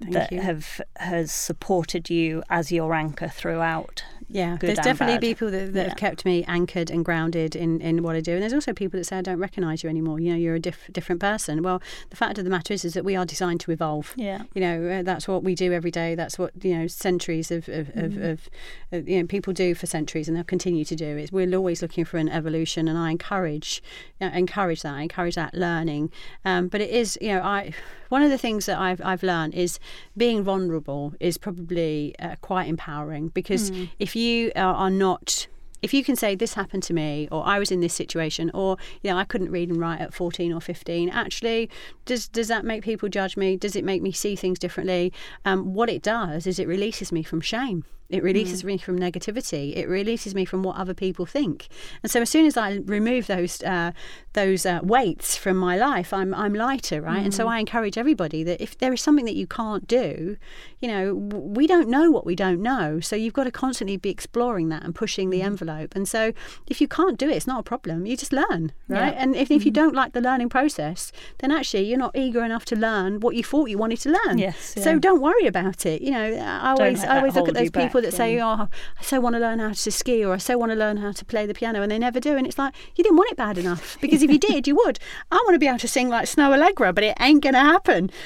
that 0.00 0.30
you. 0.32 0.40
have 0.40 0.80
has 0.98 1.32
supported 1.32 2.10
you 2.10 2.42
as 2.48 2.70
your 2.70 2.94
anchor 2.94 3.28
throughout. 3.28 4.04
Yeah, 4.34 4.56
there's 4.60 4.78
definitely 4.78 5.14
bad. 5.16 5.20
people 5.22 5.50
that, 5.52 5.72
that 5.74 5.80
Yeah. 5.82 5.88
have 5.90 5.96
kept 5.96 6.24
me 6.24 6.44
anchored 6.48 6.90
and 6.90 7.04
grounded 7.04 7.54
in, 7.54 7.80
in 7.80 8.02
what 8.02 8.16
I 8.16 8.20
do, 8.20 8.32
and 8.32 8.42
there's 8.42 8.52
also 8.52 8.72
people 8.72 8.98
that 8.98 9.04
say 9.04 9.18
I 9.18 9.22
don't 9.22 9.38
recognise 9.38 9.82
you 9.84 9.88
anymore. 9.88 10.18
You 10.18 10.30
know, 10.32 10.36
you're 10.36 10.56
a 10.56 10.60
diff- 10.60 10.90
different 10.92 11.20
person. 11.20 11.62
Well, 11.62 11.80
the 12.10 12.16
fact 12.16 12.36
of 12.38 12.44
the 12.44 12.50
matter 12.50 12.74
is, 12.74 12.84
is 12.84 12.94
that 12.94 13.04
we 13.04 13.14
are 13.16 13.24
designed 13.24 13.60
to 13.60 13.70
evolve. 13.70 14.12
Yeah. 14.16 14.42
You 14.54 14.60
know, 14.60 14.88
uh, 14.98 15.02
that's 15.02 15.28
what 15.28 15.44
we 15.44 15.54
do 15.54 15.72
every 15.72 15.92
day. 15.92 16.14
That's 16.16 16.36
what 16.38 16.50
you 16.62 16.76
know, 16.76 16.86
centuries 16.88 17.50
of 17.52 17.68
of, 17.68 17.90
of, 17.94 18.16
of 18.30 18.48
uh, 18.92 18.96
you 19.06 19.20
know 19.20 19.26
people 19.26 19.52
do 19.52 19.74
for 19.74 19.86
centuries, 19.86 20.26
and 20.28 20.36
they'll 20.36 20.44
continue 20.56 20.84
to 20.84 20.96
do. 20.96 21.16
It's 21.16 21.30
we're 21.30 21.54
always 21.54 21.80
looking 21.80 22.04
for 22.04 22.18
an 22.18 22.28
evolution, 22.28 22.88
and 22.88 22.98
I 22.98 23.12
encourage 23.12 23.82
uh, 24.20 24.30
encourage 24.34 24.82
that. 24.82 24.94
I 24.94 25.02
encourage 25.02 25.36
that 25.36 25.54
learning. 25.54 26.10
Um, 26.44 26.66
but 26.66 26.80
it 26.80 26.90
is, 26.90 27.16
you 27.20 27.28
know, 27.34 27.40
I 27.42 27.72
one 28.08 28.22
of 28.22 28.30
the 28.30 28.38
things 28.38 28.66
that 28.66 28.78
I've 28.78 29.00
I've 29.04 29.22
learned 29.22 29.54
is 29.54 29.78
being 30.16 30.42
vulnerable 30.42 31.14
is 31.20 31.38
probably 31.38 32.14
uh, 32.18 32.34
quite 32.40 32.68
empowering 32.68 33.28
because 33.28 33.70
if 33.98 34.16
you 34.16 34.23
are, 34.56 34.74
are 34.74 34.90
not 34.90 35.46
if 35.84 35.92
you 35.92 36.02
can 36.02 36.16
say 36.16 36.34
this 36.34 36.54
happened 36.54 36.82
to 36.82 36.94
me 36.94 37.28
or 37.30 37.46
I 37.46 37.58
was 37.58 37.70
in 37.70 37.80
this 37.80 37.92
situation 37.92 38.50
or 38.54 38.78
you 39.02 39.10
know 39.10 39.18
I 39.18 39.24
couldn't 39.24 39.50
read 39.50 39.68
and 39.68 39.78
write 39.78 40.00
at 40.00 40.14
14 40.14 40.50
or 40.50 40.60
15 40.60 41.10
actually 41.10 41.68
does 42.06 42.26
does 42.26 42.48
that 42.48 42.64
make 42.64 42.82
people 42.82 43.10
judge 43.10 43.36
me? 43.36 43.56
Does 43.56 43.76
it 43.76 43.84
make 43.84 44.00
me 44.00 44.10
see 44.10 44.34
things 44.34 44.58
differently? 44.58 45.12
Um, 45.44 45.74
what 45.74 45.90
it 45.90 46.02
does 46.02 46.46
is 46.46 46.58
it 46.58 46.66
releases 46.66 47.12
me 47.12 47.22
from 47.22 47.42
shame 47.42 47.84
it 48.10 48.22
releases 48.22 48.62
me 48.64 48.76
from 48.78 48.98
negativity. 48.98 49.74
It 49.76 49.88
releases 49.88 50.34
me 50.34 50.44
from 50.44 50.62
what 50.62 50.76
other 50.76 50.94
people 50.94 51.26
think. 51.26 51.68
And 52.02 52.12
so 52.12 52.20
as 52.20 52.30
soon 52.30 52.46
as 52.46 52.56
I 52.56 52.80
remove 52.84 53.26
those 53.26 53.62
uh, 53.62 53.92
those 54.34 54.66
uh, 54.66 54.80
weights 54.82 55.36
from 55.36 55.56
my 55.56 55.76
life 55.76 56.12
I'm 56.12 56.34
I'm 56.34 56.54
lighter 56.54 57.00
right? 57.00 57.24
And 57.24 57.32
so 57.32 57.48
I 57.48 57.58
encourage 57.58 57.96
everybody 57.96 58.42
that 58.44 58.60
if 58.60 58.76
there 58.78 58.92
is 58.92 59.00
something 59.00 59.24
that 59.24 59.36
you 59.36 59.46
can't 59.46 59.86
do 59.86 60.36
you 60.80 60.88
know 60.88 61.14
w- 61.14 61.44
we 61.54 61.66
don't 61.66 61.88
know 61.88 62.10
what 62.10 62.26
we 62.26 62.34
don't 62.34 62.60
know. 62.60 63.00
So 63.00 63.16
you've 63.16 63.32
got 63.32 63.44
to 63.44 63.50
constantly 63.50 63.96
be 63.96 64.10
exploring 64.10 64.68
that 64.68 64.82
and 64.84 64.94
pushing 64.94 65.30
the 65.30 65.40
envelope. 65.42 65.96
And 65.96 66.06
so 66.06 66.32
if 66.66 66.80
you 66.80 66.88
can't 66.88 67.18
do 67.18 67.28
it 67.28 67.36
it's 67.36 67.46
not 67.46 67.60
a 67.60 67.62
problem. 67.62 68.06
You 68.06 68.16
just 68.16 68.32
learn 68.32 68.72
right? 68.88 69.14
Yeah. 69.14 69.22
and 69.22 69.34
if, 69.34 69.50
if 69.50 69.64
you 69.64 69.70
don't 69.70 69.94
like 69.94 70.12
the 70.12 70.20
learning 70.20 70.50
process 70.50 71.10
then 71.38 71.50
actually 71.50 71.84
you're 71.84 71.98
not 71.98 72.14
eager 72.16 72.44
enough 72.44 72.64
to 72.66 72.76
learn 72.76 73.20
what 73.20 73.34
you 73.34 73.42
thought 73.42 73.70
you 73.70 73.78
wanted 73.78 74.00
to 74.00 74.10
learn. 74.10 74.38
Yes, 74.38 74.74
so 74.82 74.98
don't 74.98 75.20
worry 75.22 75.46
about 75.46 75.86
it. 75.86 76.02
You 76.02 76.10
know 76.10 76.34
I 76.36 76.70
always 76.72 77.02
I 77.02 77.16
always 77.18 77.34
look 77.34 77.48
at 77.48 77.54
those 77.54 77.70
people 77.70 77.93
back, 78.02 78.10
that 78.10 78.16
say 78.16 78.40
oh 78.40 78.68
I 78.98 79.02
so 79.02 79.20
want 79.20 79.34
to 79.34 79.40
learn 79.40 79.58
how 79.58 79.70
to 79.70 79.90
ski 79.90 80.24
or 80.24 80.34
I 80.34 80.38
so 80.38 80.58
want 80.58 80.72
to 80.72 80.76
learn 80.76 80.98
how 80.98 81.12
to 81.12 81.24
play 81.24 81.46
the 81.46 81.54
piano 81.54 81.82
and 81.82 81.90
they 81.90 81.98
never 81.98 82.20
do 82.20 82.36
and 82.36 82.46
it's 82.46 82.58
like 82.58 82.74
you 82.96 83.04
didn't 83.04 83.16
want 83.16 83.30
it 83.30 83.36
bad 83.36 83.58
enough 83.58 83.98
because 84.02 84.22
if 84.22 84.30
you 84.30 84.38
did 84.38 84.66
you 84.66 84.76
would 84.76 84.98
I 85.30 85.36
want 85.36 85.54
to 85.54 85.58
be 85.58 85.68
able 85.68 85.78
to 85.78 85.88
sing 85.88 86.08
like 86.08 86.26
Snoh 86.26 86.56
Aalegra 86.56 86.94
but 86.94 87.04
it 87.04 87.16
ain't 87.20 87.42
gonna 87.42 87.60
happen 87.60 88.10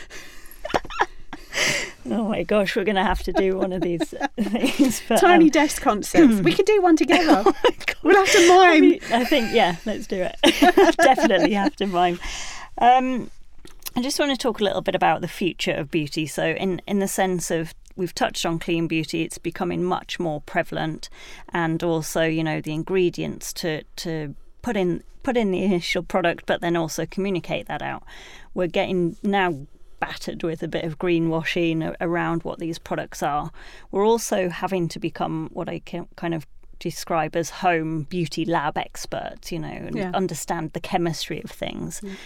Oh 2.10 2.28
my 2.28 2.42
gosh, 2.42 2.74
we're 2.76 2.84
going 2.84 2.96
to 2.96 3.02
have 3.02 3.22
to 3.24 3.32
do 3.32 3.56
one 3.58 3.72
of 3.72 3.82
these 3.82 4.14
things. 4.40 5.02
But, 5.08 5.20
tiny 5.20 5.46
um, 5.46 5.50
desk 5.50 5.82
concerts 5.82 6.40
we 6.40 6.52
could 6.52 6.66
do 6.66 6.80
one 6.80 6.96
together 6.96 7.42
oh 7.44 7.52
we'll 8.02 8.16
have 8.16 8.30
to 8.30 8.48
I, 8.50 8.80
mean, 8.80 9.00
I 9.12 9.24
think 9.24 9.52
yeah, 9.52 9.76
let's 9.84 10.06
do 10.06 10.22
it. 10.22 10.36
Definitely 10.96 11.52
have 11.54 11.76
to 11.76 11.86
mime. 11.86 12.18
Um, 12.78 13.30
I 13.96 14.02
just 14.02 14.18
want 14.18 14.30
to 14.30 14.36
talk 14.36 14.60
a 14.60 14.64
little 14.64 14.80
bit 14.80 14.94
about 14.94 15.20
the 15.20 15.28
future 15.28 15.72
of 15.72 15.90
beauty. 15.90 16.26
So, 16.26 16.44
in 16.44 16.80
in 16.86 16.98
the 17.00 17.08
sense 17.08 17.50
of 17.50 17.74
we've 17.98 18.14
touched 18.14 18.46
on 18.46 18.58
clean 18.58 18.86
beauty, 18.86 19.22
it's 19.22 19.36
becoming 19.36 19.84
much 19.84 20.18
more 20.18 20.40
prevalent, 20.42 21.10
and 21.50 21.82
also 21.82 22.22
you 22.22 22.42
know 22.42 22.60
the 22.60 22.72
ingredients 22.72 23.52
to 23.54 23.82
to 23.96 24.34
put 24.62 24.76
in 24.76 25.02
put 25.22 25.36
in 25.36 25.50
the 25.50 25.62
initial 25.62 26.02
product, 26.02 26.46
but 26.46 26.62
then 26.62 26.76
also 26.76 27.04
communicate 27.04 27.66
that 27.66 27.82
out. 27.82 28.02
We're 28.54 28.68
getting 28.68 29.16
now 29.22 29.66
battered 30.00 30.42
with 30.44 30.62
a 30.62 30.68
bit 30.68 30.84
of 30.84 30.98
greenwashing 30.98 31.94
around 32.00 32.44
what 32.44 32.60
these 32.60 32.78
products 32.78 33.22
are. 33.22 33.50
We're 33.90 34.06
also 34.06 34.48
having 34.48 34.88
to 34.88 35.00
become 35.00 35.50
what 35.52 35.68
I 35.68 35.80
can 35.80 36.06
kind 36.16 36.34
of 36.34 36.46
describe 36.78 37.34
as 37.34 37.50
home 37.50 38.04
beauty 38.04 38.44
lab 38.44 38.78
experts, 38.78 39.50
you 39.50 39.58
know, 39.58 39.68
and 39.68 39.96
yeah. 39.96 40.12
understand 40.14 40.72
the 40.72 40.80
chemistry 40.80 41.42
of 41.42 41.50
things. 41.50 42.00
Mm 42.00 42.16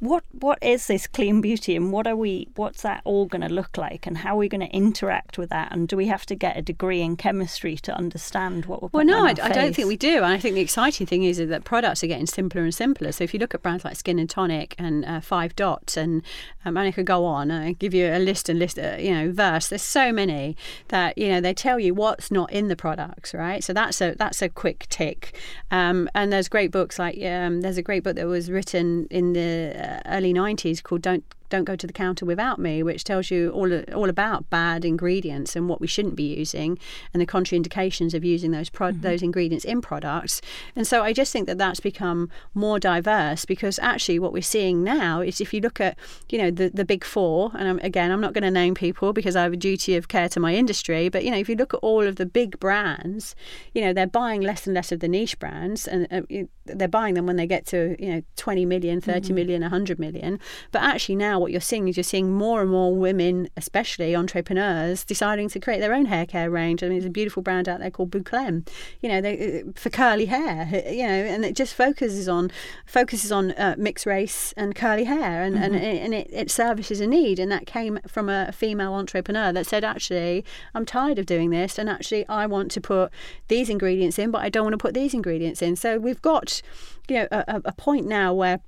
what 0.00 0.24
what 0.32 0.58
is 0.62 0.86
this 0.86 1.06
clean 1.06 1.42
beauty 1.42 1.76
and 1.76 1.92
what 1.92 2.06
are 2.06 2.16
we 2.16 2.48
what's 2.56 2.82
that 2.82 3.02
all 3.04 3.26
going 3.26 3.42
to 3.42 3.48
look 3.48 3.76
like 3.76 4.06
and 4.06 4.18
how 4.18 4.34
are 4.34 4.38
we 4.38 4.48
going 4.48 4.60
to 4.60 4.74
interact 4.74 5.36
with 5.36 5.50
that? 5.50 5.70
And 5.72 5.86
do 5.86 5.96
we 5.96 6.06
have 6.06 6.24
to 6.26 6.34
get 6.34 6.56
a 6.56 6.62
degree 6.62 7.02
in 7.02 7.16
chemistry 7.16 7.76
to 7.76 7.94
understand 7.94 8.64
what 8.64 8.82
we're 8.82 8.88
well 8.92 9.04
no 9.04 9.26
I, 9.26 9.34
I, 9.42 9.50
don't 9.50 9.76
think 9.76 9.88
we 9.88 9.98
do 9.98 10.16
and 10.16 10.32
I 10.32 10.38
think 10.38 10.54
the 10.54 10.62
exciting 10.62 11.06
thing 11.06 11.24
is 11.24 11.36
that 11.36 11.64
products 11.64 12.02
are 12.02 12.06
getting 12.06 12.26
simpler 12.26 12.62
and 12.62 12.74
simpler. 12.74 13.12
So 13.12 13.24
if 13.24 13.34
you 13.34 13.40
look 13.40 13.54
at 13.54 13.62
brands 13.62 13.84
like 13.84 13.96
Skin 13.96 14.18
and 14.18 14.28
Tonic 14.28 14.74
and 14.78 15.04
uh, 15.04 15.20
Five 15.20 15.54
Dots 15.54 15.98
and 15.98 16.22
um, 16.64 16.76
and 16.78 16.88
I 16.88 16.92
could 16.92 17.06
go 17.06 17.26
on 17.26 17.50
and 17.50 17.78
give 17.78 17.92
you 17.92 18.06
a 18.06 18.18
list 18.18 18.48
and 18.48 18.58
list 18.58 18.78
uh, 18.78 18.96
you 18.98 19.14
know 19.14 19.30
verse 19.30 19.68
there's 19.68 19.82
so 19.82 20.12
many 20.12 20.56
that 20.88 21.18
you 21.18 21.28
know 21.28 21.42
they 21.42 21.52
tell 21.52 21.78
you 21.78 21.92
what's 21.92 22.30
not 22.30 22.50
in 22.50 22.68
the 22.68 22.76
products 22.76 23.34
right? 23.34 23.62
So 23.62 23.74
that's 23.74 24.00
a 24.00 24.14
that's 24.14 24.40
a 24.40 24.48
quick 24.48 24.86
tick. 24.88 25.38
Um, 25.70 26.08
and 26.14 26.32
there's 26.32 26.48
great 26.48 26.70
books 26.70 26.98
like 26.98 27.22
um, 27.22 27.60
there's 27.60 27.76
a 27.76 27.82
great 27.82 28.02
book 28.02 28.16
that 28.16 28.26
was 28.26 28.50
written 28.50 29.06
in 29.10 29.34
the 29.34 29.74
uh, 29.76 29.89
early 30.06 30.32
90s 30.32 30.82
called 30.82 31.02
Don't 31.02 31.24
don't 31.50 31.64
go 31.64 31.76
to 31.76 31.86
the 31.86 31.92
counter 31.92 32.24
without 32.24 32.58
me, 32.58 32.82
which 32.82 33.04
tells 33.04 33.30
you 33.30 33.50
all 33.50 33.70
all 33.92 34.08
about 34.08 34.48
bad 34.48 34.84
ingredients 34.84 35.54
and 35.56 35.68
what 35.68 35.80
we 35.80 35.86
shouldn't 35.86 36.16
be 36.16 36.34
using, 36.34 36.78
and 37.12 37.20
the 37.20 37.26
contraindications 37.26 38.14
of 38.14 38.24
using 38.24 38.52
those 38.52 38.70
pro- 38.70 38.92
mm-hmm. 38.92 39.02
those 39.02 39.22
ingredients 39.22 39.64
in 39.64 39.82
products. 39.82 40.40
And 40.74 40.86
so 40.86 41.02
I 41.02 41.12
just 41.12 41.32
think 41.32 41.46
that 41.46 41.58
that's 41.58 41.80
become 41.80 42.30
more 42.54 42.78
diverse 42.78 43.44
because 43.44 43.78
actually 43.80 44.18
what 44.18 44.32
we're 44.32 44.42
seeing 44.42 44.82
now 44.82 45.20
is 45.20 45.40
if 45.40 45.52
you 45.52 45.60
look 45.60 45.80
at 45.80 45.98
you 46.30 46.38
know 46.38 46.50
the 46.50 46.70
the 46.70 46.84
big 46.84 47.04
four, 47.04 47.50
and 47.54 47.68
I'm, 47.68 47.78
again 47.80 48.10
I'm 48.10 48.20
not 48.20 48.32
going 48.32 48.44
to 48.44 48.50
name 48.50 48.74
people 48.74 49.12
because 49.12 49.36
I 49.36 49.42
have 49.42 49.52
a 49.52 49.56
duty 49.56 49.96
of 49.96 50.08
care 50.08 50.28
to 50.30 50.40
my 50.40 50.54
industry, 50.54 51.08
but 51.08 51.24
you 51.24 51.30
know 51.30 51.38
if 51.38 51.48
you 51.48 51.56
look 51.56 51.74
at 51.74 51.80
all 51.82 52.06
of 52.06 52.16
the 52.16 52.26
big 52.26 52.58
brands, 52.60 53.34
you 53.74 53.82
know 53.82 53.92
they're 53.92 54.06
buying 54.06 54.40
less 54.40 54.66
and 54.66 54.74
less 54.74 54.92
of 54.92 55.00
the 55.00 55.08
niche 55.08 55.38
brands, 55.38 55.88
and 55.88 56.06
uh, 56.12 56.22
they're 56.66 56.88
buying 56.88 57.14
them 57.14 57.26
when 57.26 57.36
they 57.36 57.46
get 57.46 57.66
to 57.66 57.96
you 57.98 58.14
know 58.14 58.22
20 58.36 58.64
million, 58.64 59.00
30 59.00 59.20
mm-hmm. 59.20 59.34
million, 59.34 59.62
100 59.62 59.98
million. 59.98 60.38
But 60.70 60.82
actually 60.82 61.16
now 61.16 61.39
what 61.40 61.50
you're 61.50 61.60
seeing 61.60 61.88
is 61.88 61.96
you're 61.96 62.04
seeing 62.04 62.32
more 62.32 62.60
and 62.60 62.70
more 62.70 62.94
women, 62.94 63.48
especially 63.56 64.14
entrepreneurs, 64.14 65.04
deciding 65.04 65.48
to 65.48 65.58
create 65.58 65.80
their 65.80 65.94
own 65.94 66.06
hair 66.06 66.26
care 66.26 66.50
range. 66.50 66.82
I 66.82 66.86
mean, 66.86 66.98
there's 66.98 67.06
a 67.06 67.10
beautiful 67.10 67.42
brand 67.42 67.68
out 67.68 67.80
there 67.80 67.90
called 67.90 68.10
Bouclème, 68.10 68.68
you 69.00 69.08
know, 69.08 69.20
they, 69.20 69.62
uh, 69.62 69.72
for 69.74 69.90
curly 69.90 70.26
hair, 70.26 70.68
you 70.88 71.06
know, 71.06 71.12
and 71.32 71.44
it 71.44 71.56
just 71.56 71.74
focuses 71.74 72.28
on 72.28 72.50
focuses 72.86 73.32
on 73.32 73.52
uh, 73.52 73.74
mixed 73.78 74.06
race 74.06 74.52
and 74.56 74.74
curly 74.74 75.04
hair, 75.04 75.42
and 75.42 75.54
mm-hmm. 75.54 75.64
and, 75.64 75.76
it, 75.76 76.02
and 76.02 76.14
it, 76.14 76.28
it 76.32 76.50
services 76.50 77.00
a 77.00 77.06
need. 77.06 77.38
And 77.38 77.50
that 77.50 77.66
came 77.66 77.98
from 78.06 78.28
a 78.28 78.52
female 78.52 78.94
entrepreneur 78.94 79.52
that 79.52 79.66
said, 79.66 79.84
actually, 79.84 80.44
I'm 80.74 80.84
tired 80.84 81.18
of 81.18 81.26
doing 81.26 81.50
this, 81.50 81.78
and 81.78 81.88
actually, 81.88 82.28
I 82.28 82.46
want 82.46 82.70
to 82.72 82.80
put 82.80 83.10
these 83.48 83.68
ingredients 83.68 84.18
in, 84.18 84.30
but 84.30 84.42
I 84.42 84.48
don't 84.48 84.64
want 84.64 84.74
to 84.74 84.78
put 84.78 84.94
these 84.94 85.14
ingredients 85.14 85.62
in. 85.62 85.76
So 85.76 85.98
we've 85.98 86.22
got, 86.22 86.62
you 87.08 87.16
know, 87.16 87.28
a, 87.30 87.62
a 87.64 87.72
point 87.72 88.06
now 88.06 88.34
where 88.34 88.60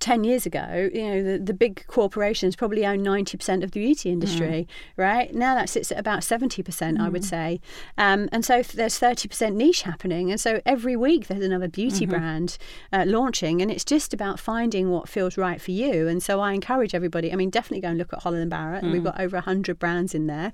10 0.00 0.24
years 0.24 0.44
ago, 0.44 0.90
you 0.92 1.08
know, 1.08 1.22
the, 1.22 1.38
the 1.38 1.54
big 1.54 1.86
corporations 1.86 2.56
probably 2.56 2.84
own 2.84 3.04
90% 3.04 3.62
of 3.62 3.70
the 3.70 3.80
beauty 3.80 4.10
industry, 4.10 4.66
mm. 4.68 4.68
right? 4.96 5.32
Now 5.32 5.54
that 5.54 5.68
sits 5.68 5.92
at 5.92 5.98
about 5.98 6.20
70%, 6.20 6.64
mm. 6.64 7.00
I 7.00 7.08
would 7.08 7.22
mm. 7.22 7.24
say. 7.24 7.60
Um, 7.96 8.28
and 8.32 8.44
so 8.44 8.62
there's 8.62 8.98
30% 8.98 9.54
niche 9.54 9.82
happening. 9.82 10.32
And 10.32 10.40
so 10.40 10.60
every 10.66 10.96
week 10.96 11.28
there's 11.28 11.44
another 11.44 11.68
beauty 11.68 12.06
mm-hmm. 12.06 12.10
brand 12.10 12.58
uh, 12.92 13.04
launching. 13.06 13.62
And 13.62 13.70
it's 13.70 13.84
just 13.84 14.12
about 14.12 14.40
finding 14.40 14.90
what 14.90 15.08
feels 15.08 15.36
right 15.36 15.60
for 15.60 15.70
you. 15.70 16.08
And 16.08 16.20
so 16.20 16.40
I 16.40 16.52
encourage 16.54 16.92
everybody, 16.92 17.32
I 17.32 17.36
mean, 17.36 17.50
definitely 17.50 17.82
go 17.82 17.88
and 17.88 17.98
look 17.98 18.12
at 18.12 18.22
Holland 18.22 18.42
and 18.42 18.50
Barrett. 18.50 18.82
Mm. 18.82 18.92
We've 18.92 19.04
got 19.04 19.20
over 19.20 19.36
100 19.36 19.78
brands 19.78 20.12
in 20.12 20.26
there. 20.26 20.52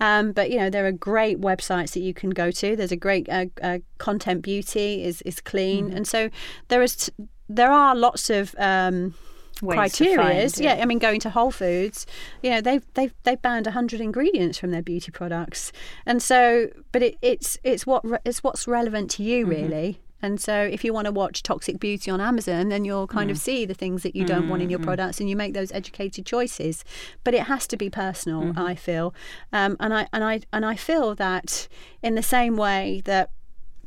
Um, 0.00 0.32
but, 0.32 0.50
you 0.50 0.58
know, 0.58 0.68
there 0.68 0.86
are 0.86 0.92
great 0.92 1.40
websites 1.40 1.92
that 1.92 2.00
you 2.00 2.12
can 2.12 2.28
go 2.28 2.50
to. 2.50 2.76
There's 2.76 2.92
a 2.92 2.96
great 2.96 3.26
uh, 3.30 3.46
uh, 3.62 3.78
content 3.96 4.42
beauty 4.42 5.02
is, 5.02 5.22
is 5.22 5.40
clean. 5.40 5.90
Mm. 5.90 5.96
And 5.96 6.06
so 6.06 6.28
there 6.68 6.82
is. 6.82 6.96
T- 6.96 7.12
there 7.48 7.70
are 7.70 7.94
lots 7.94 8.30
of 8.30 8.54
um, 8.58 9.14
criteria. 9.60 10.48
Yeah, 10.56 10.78
I 10.80 10.84
mean, 10.84 10.98
going 10.98 11.20
to 11.20 11.30
Whole 11.30 11.50
Foods, 11.50 12.06
you 12.42 12.50
know, 12.50 12.60
they've 12.60 12.84
they've 12.94 13.14
they've 13.24 13.40
banned 13.40 13.66
hundred 13.66 14.00
ingredients 14.00 14.58
from 14.58 14.70
their 14.70 14.82
beauty 14.82 15.10
products, 15.10 15.72
and 16.06 16.22
so, 16.22 16.68
but 16.92 17.02
it, 17.02 17.16
it's 17.22 17.58
it's 17.64 17.86
what 17.86 18.04
it's 18.24 18.42
what's 18.42 18.66
relevant 18.66 19.10
to 19.12 19.22
you 19.22 19.46
mm-hmm. 19.46 19.50
really. 19.50 20.00
And 20.24 20.40
so, 20.40 20.54
if 20.54 20.84
you 20.84 20.92
want 20.92 21.06
to 21.06 21.12
watch 21.12 21.42
Toxic 21.42 21.80
Beauty 21.80 22.08
on 22.08 22.20
Amazon, 22.20 22.68
then 22.68 22.84
you'll 22.84 23.08
kind 23.08 23.28
mm. 23.28 23.32
of 23.32 23.38
see 23.38 23.66
the 23.66 23.74
things 23.74 24.04
that 24.04 24.14
you 24.14 24.24
don't 24.24 24.42
mm-hmm. 24.42 24.50
want 24.50 24.62
in 24.62 24.70
your 24.70 24.78
mm-hmm. 24.78 24.86
products, 24.86 25.18
and 25.18 25.28
you 25.28 25.34
make 25.34 25.52
those 25.52 25.72
educated 25.72 26.24
choices. 26.24 26.84
But 27.24 27.34
it 27.34 27.42
has 27.42 27.66
to 27.66 27.76
be 27.76 27.90
personal, 27.90 28.42
mm-hmm. 28.42 28.58
I 28.58 28.76
feel, 28.76 29.14
um, 29.52 29.76
and 29.80 29.92
I 29.92 30.06
and 30.12 30.22
I 30.22 30.42
and 30.52 30.64
I 30.64 30.76
feel 30.76 31.16
that 31.16 31.66
in 32.04 32.14
the 32.14 32.22
same 32.22 32.56
way 32.56 33.02
that 33.04 33.30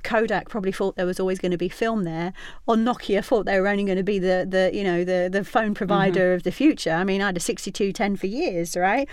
Kodak 0.06 0.50
probably 0.50 0.72
thought 0.72 0.96
there 0.96 1.06
was 1.06 1.20
always 1.20 1.40
going 1.40 1.52
to 1.52 1.58
be 1.58 1.68
film 1.68 2.04
there, 2.04 2.32
or 2.68 2.76
Nokia 2.76 3.26
thought 3.26 3.46
they 3.46 3.60
were 3.60 3.68
only 3.68 3.84
going 3.84 3.98
to 3.98 4.04
be 4.04 4.20
the, 4.20 4.46
the 4.48 4.70
you 4.74 4.84
know 4.84 5.04
the 5.04 5.30
the 5.32 5.44
phone 5.44 5.74
provider 5.74 6.28
mm-hmm. 6.28 6.36
of 6.36 6.44
the 6.44 6.52
future. 6.52 6.92
I 6.92 7.04
mean, 7.04 7.22
I 7.22 7.28
had 7.28 7.38
a 7.38 7.40
6210 7.40 8.16
for 8.16 8.28
years, 8.28 8.78
right? 8.78 9.10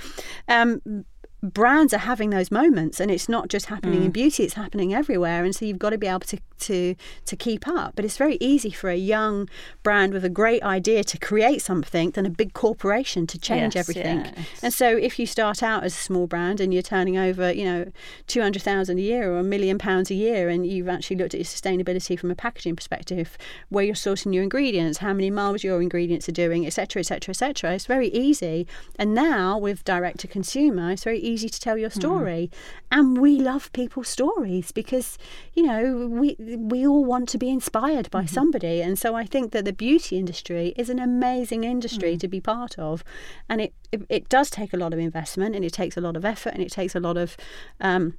Um, 0.49 1.05
brands 1.43 1.93
are 1.93 1.99
having 1.99 2.31
those 2.31 2.51
moments 2.51 3.01
and 3.01 3.11
it's 3.11 3.29
not 3.29 3.49
just 3.49 3.67
happening 3.67 4.01
mm. 4.01 4.05
in 4.07 4.11
beauty 4.13 4.45
it's 4.45 4.55
happening 4.55 4.95
everywhere 4.95 5.45
and 5.45 5.57
so 5.57 5.65
you've 5.65 5.79
got 5.79 5.91
to 5.91 5.99
be 5.99 6.07
able 6.07 6.21
to 6.21 6.39
to 6.63 6.95
to 7.27 7.37
keep 7.37 7.67
up. 7.69 7.95
But 7.97 8.05
it's 8.05 8.17
very 8.17 8.39
easy 8.41 8.71
for 8.71 8.89
a 8.89 8.97
young 8.97 9.49
brand 9.83 10.13
with 10.13 10.25
a 10.25 10.29
great 10.29 10.63
idea 10.63 11.05
to 11.05 11.19
create 11.19 11.61
something 11.61 12.11
than 12.11 12.25
a 12.25 12.31
big 12.31 12.55
corporation 12.55 13.27
to 13.27 13.39
change 13.39 13.75
yes, 13.75 13.89
everything. 13.89 14.33
and 14.63 14.73
so 14.73 14.97
if 14.97 15.19
you 15.19 15.27
start 15.27 15.63
out 15.63 15.83
as 15.83 15.93
a 15.93 15.99
small 15.99 16.27
brand 16.27 16.61
and 16.61 16.73
you're 16.73 16.83
turning 16.83 17.19
over 17.19 17.53
you 17.53 17.65
know 17.65 17.85
200,000 18.29 18.99
a 18.99 19.03
year 19.03 19.33
or 19.33 19.39
a 19.39 19.43
million 19.43 19.79
pounds 19.79 20.11
a 20.11 20.15
year 20.15 20.49
and 20.49 20.67
you've 20.67 20.89
actually 20.89 21.17
looked 21.17 21.35
at 21.35 21.41
your 21.41 21.45
sustainability 21.45 22.19
from 22.19 22.31
a 22.31 22.35
packaging 22.35 22.77
perspective 22.77 23.37
where 23.69 23.85
you're 23.85 23.95
sourcing 23.95 24.33
your 24.33 24.43
ingredients 24.43 24.99
how 24.99 25.13
many 25.13 25.31
miles 25.31 25.65
your 25.65 25.83
ingredients 25.83 26.29
are 26.29 26.33
doing 26.33 26.65
etc 26.65 27.01
etc 27.01 27.33
etc 27.33 27.75
it's 27.75 27.87
very 27.87 28.09
easy. 28.09 28.67
And 28.97 29.15
now 29.15 29.59
with 29.59 29.83
direct 29.85 30.21
to 30.21 30.29
consumer 30.29 30.93
it's 30.93 31.05
very 31.05 31.19
easy 31.19 31.32
easy 31.33 31.49
to 31.49 31.61
tell 31.61 31.79
your 31.79 31.91
hmm. 31.91 32.01
story. 32.01 32.51
Mm. 32.51 32.57
And 32.93 33.19
we 33.19 33.39
love 33.39 33.73
people's 33.73 34.09
stories 34.09 34.73
because, 34.73 35.19
you 35.55 35.63
know, 35.63 36.07
we 36.07 36.37
we 36.39 36.87
all 36.87 37.05
want 37.05 37.29
to 37.31 37.39
be 37.39 37.49
inspired 37.49 38.11
by 38.11 38.21
mm-hmm. 38.21 38.35
somebody. 38.35 38.83
And 38.83 38.99
so 38.99 39.15
I 39.15 39.25
think 39.25 39.53
that 39.53 39.65
the 39.65 39.73
beauty 39.73 40.19
industry 40.19 40.75
is 40.77 40.91
an 40.91 40.99
amazing 40.99 41.65
industry 41.65 42.17
mm. 42.17 42.21
to 42.21 42.29
be 42.29 42.41
part 42.41 42.79
of. 42.79 43.03
And 43.49 43.61
it, 43.61 43.73
it, 43.91 44.03
it, 44.09 44.29
does 44.29 44.51
take 44.51 44.73
a 44.73 44.77
lot 44.77 44.93
of 44.93 44.99
investment 44.99 45.55
and 45.55 45.65
it 45.65 45.73
takes 45.73 45.97
a 45.97 46.01
lot 46.01 46.17
of 46.17 46.25
effort 46.25 46.55
and 46.55 46.63
it 46.63 46.73
takes 46.73 46.95
a 46.95 47.01
lot 47.01 47.17
of 47.17 47.37
um, 47.81 48.19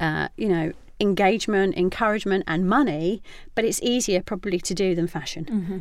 uh, 0.00 0.28
you 0.36 0.48
know, 0.48 0.72
engagement, 1.00 1.76
encouragement, 1.76 2.44
and 2.46 2.68
money, 2.68 3.22
but 3.54 3.64
it's 3.64 3.80
easier 3.82 4.22
probably 4.22 4.58
to 4.58 4.74
do 4.74 4.94
than 4.94 5.06
fashion. 5.06 5.44
Mm-hmm 5.44 5.78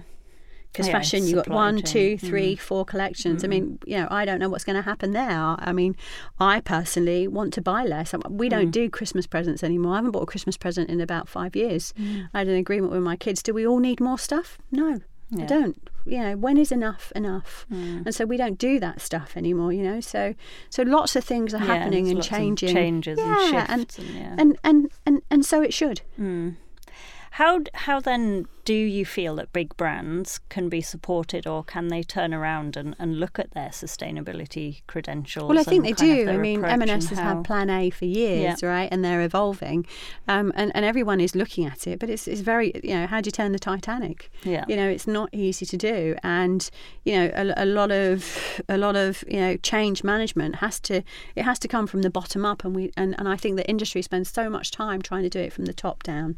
because 0.73 0.87
yeah, 0.87 0.93
fashion 0.93 1.27
you 1.27 1.35
got 1.35 1.47
one, 1.47 1.81
two, 1.83 2.17
three, 2.17 2.55
mm. 2.55 2.59
four 2.59 2.83
collections. 2.83 3.43
Mm. 3.43 3.45
I 3.45 3.47
mean, 3.47 3.79
you 3.85 3.97
know, 3.97 4.07
I 4.09 4.25
don't 4.25 4.39
know 4.39 4.49
what's 4.49 4.63
going 4.63 4.75
to 4.75 4.81
happen 4.81 5.11
there. 5.11 5.29
I 5.29 5.71
mean, 5.71 5.95
I 6.39 6.61
personally 6.61 7.27
want 7.27 7.53
to 7.53 7.61
buy 7.61 7.85
less. 7.85 8.13
We 8.27 8.49
don't 8.49 8.69
mm. 8.69 8.71
do 8.71 8.89
Christmas 8.89 9.27
presents 9.27 9.63
anymore. 9.63 9.93
I 9.93 9.95
haven't 9.97 10.11
bought 10.11 10.23
a 10.23 10.27
Christmas 10.27 10.57
present 10.57 10.89
in 10.89 10.99
about 10.99 11.29
five 11.29 11.55
years. 11.55 11.93
Mm. 11.97 12.27
I 12.33 12.39
had 12.39 12.47
an 12.47 12.55
agreement 12.55 12.91
with 12.91 13.03
my 13.03 13.15
kids. 13.15 13.43
Do 13.43 13.53
we 13.53 13.67
all 13.67 13.77
need 13.77 13.99
more 13.99 14.17
stuff? 14.17 14.57
No, 14.71 14.99
yeah. 15.29 15.43
I 15.43 15.45
don't. 15.45 15.89
You 16.05 16.19
know, 16.19 16.37
when 16.37 16.57
is 16.57 16.71
enough 16.71 17.11
enough? 17.15 17.67
Mm. 17.71 18.07
And 18.07 18.15
so 18.15 18.25
we 18.25 18.35
don't 18.35 18.57
do 18.57 18.79
that 18.79 18.99
stuff 18.99 19.37
anymore. 19.37 19.71
You 19.71 19.83
know, 19.83 19.99
so 20.01 20.33
so 20.71 20.81
lots 20.81 21.15
of 21.15 21.23
things 21.23 21.53
are 21.53 21.59
yeah, 21.59 21.65
happening 21.65 22.09
and 22.09 22.23
changing, 22.23 22.73
changes 22.73 23.19
yeah, 23.19 23.69
and 23.69 23.79
shifts, 23.79 23.99
and, 23.99 24.07
and, 24.07 24.39
and, 24.39 24.57
and, 24.63 24.91
and 25.05 25.21
and 25.29 25.45
so 25.45 25.61
it 25.61 25.71
should. 25.71 26.01
Mm. 26.19 26.55
How 27.31 27.61
how 27.73 27.99
then 27.99 28.47
do 28.65 28.73
you 28.73 29.05
feel 29.05 29.35
that 29.35 29.51
big 29.51 29.75
brands 29.75 30.39
can 30.49 30.69
be 30.69 30.81
supported, 30.81 31.45
or 31.45 31.63
can 31.63 31.89
they 31.89 32.01
turn 32.01 32.33
around 32.33 32.77
and, 32.77 32.95
and 32.97 33.19
look 33.19 33.37
at 33.37 33.51
their 33.51 33.69
sustainability 33.69 34.83
credentials? 34.87 35.49
Well, 35.49 35.59
I 35.59 35.63
think 35.63 35.83
they 35.83 35.91
do. 35.91 36.29
I 36.29 36.37
mean, 36.37 36.63
M&S 36.63 37.07
has 37.07 37.19
had 37.19 37.43
Plan 37.43 37.69
A 37.69 37.89
for 37.89 38.05
years, 38.05 38.61
yeah. 38.61 38.69
right? 38.69 38.89
And 38.91 39.03
they're 39.03 39.21
evolving, 39.21 39.85
um, 40.27 40.53
and 40.55 40.71
and 40.75 40.85
everyone 40.85 41.19
is 41.19 41.35
looking 41.35 41.65
at 41.65 41.87
it. 41.87 41.99
But 41.99 42.09
it's 42.09 42.27
it's 42.27 42.41
very 42.41 42.71
you 42.83 42.95
know 42.95 43.07
how 43.07 43.19
do 43.19 43.27
you 43.27 43.31
turn 43.31 43.51
the 43.51 43.59
Titanic? 43.59 44.31
Yeah, 44.43 44.63
you 44.67 44.77
know 44.77 44.87
it's 44.87 45.07
not 45.07 45.29
easy 45.33 45.65
to 45.65 45.77
do, 45.77 46.15
and 46.23 46.69
you 47.03 47.15
know 47.15 47.31
a, 47.33 47.63
a 47.63 47.65
lot 47.65 47.91
of 47.91 48.61
a 48.69 48.77
lot 48.77 48.95
of 48.95 49.25
you 49.27 49.39
know 49.39 49.57
change 49.57 50.03
management 50.05 50.55
has 50.55 50.79
to 50.81 51.03
it 51.35 51.43
has 51.43 51.59
to 51.59 51.67
come 51.67 51.85
from 51.85 52.01
the 52.01 52.09
bottom 52.09 52.45
up, 52.45 52.63
and 52.63 52.75
we 52.75 52.93
and, 52.95 53.13
and 53.19 53.27
I 53.27 53.35
think 53.35 53.57
the 53.57 53.67
industry 53.67 54.01
spends 54.01 54.29
so 54.29 54.49
much 54.49 54.71
time 54.71 55.01
trying 55.01 55.23
to 55.23 55.29
do 55.29 55.39
it 55.39 55.51
from 55.51 55.65
the 55.65 55.73
top 55.73 56.01
down, 56.03 56.37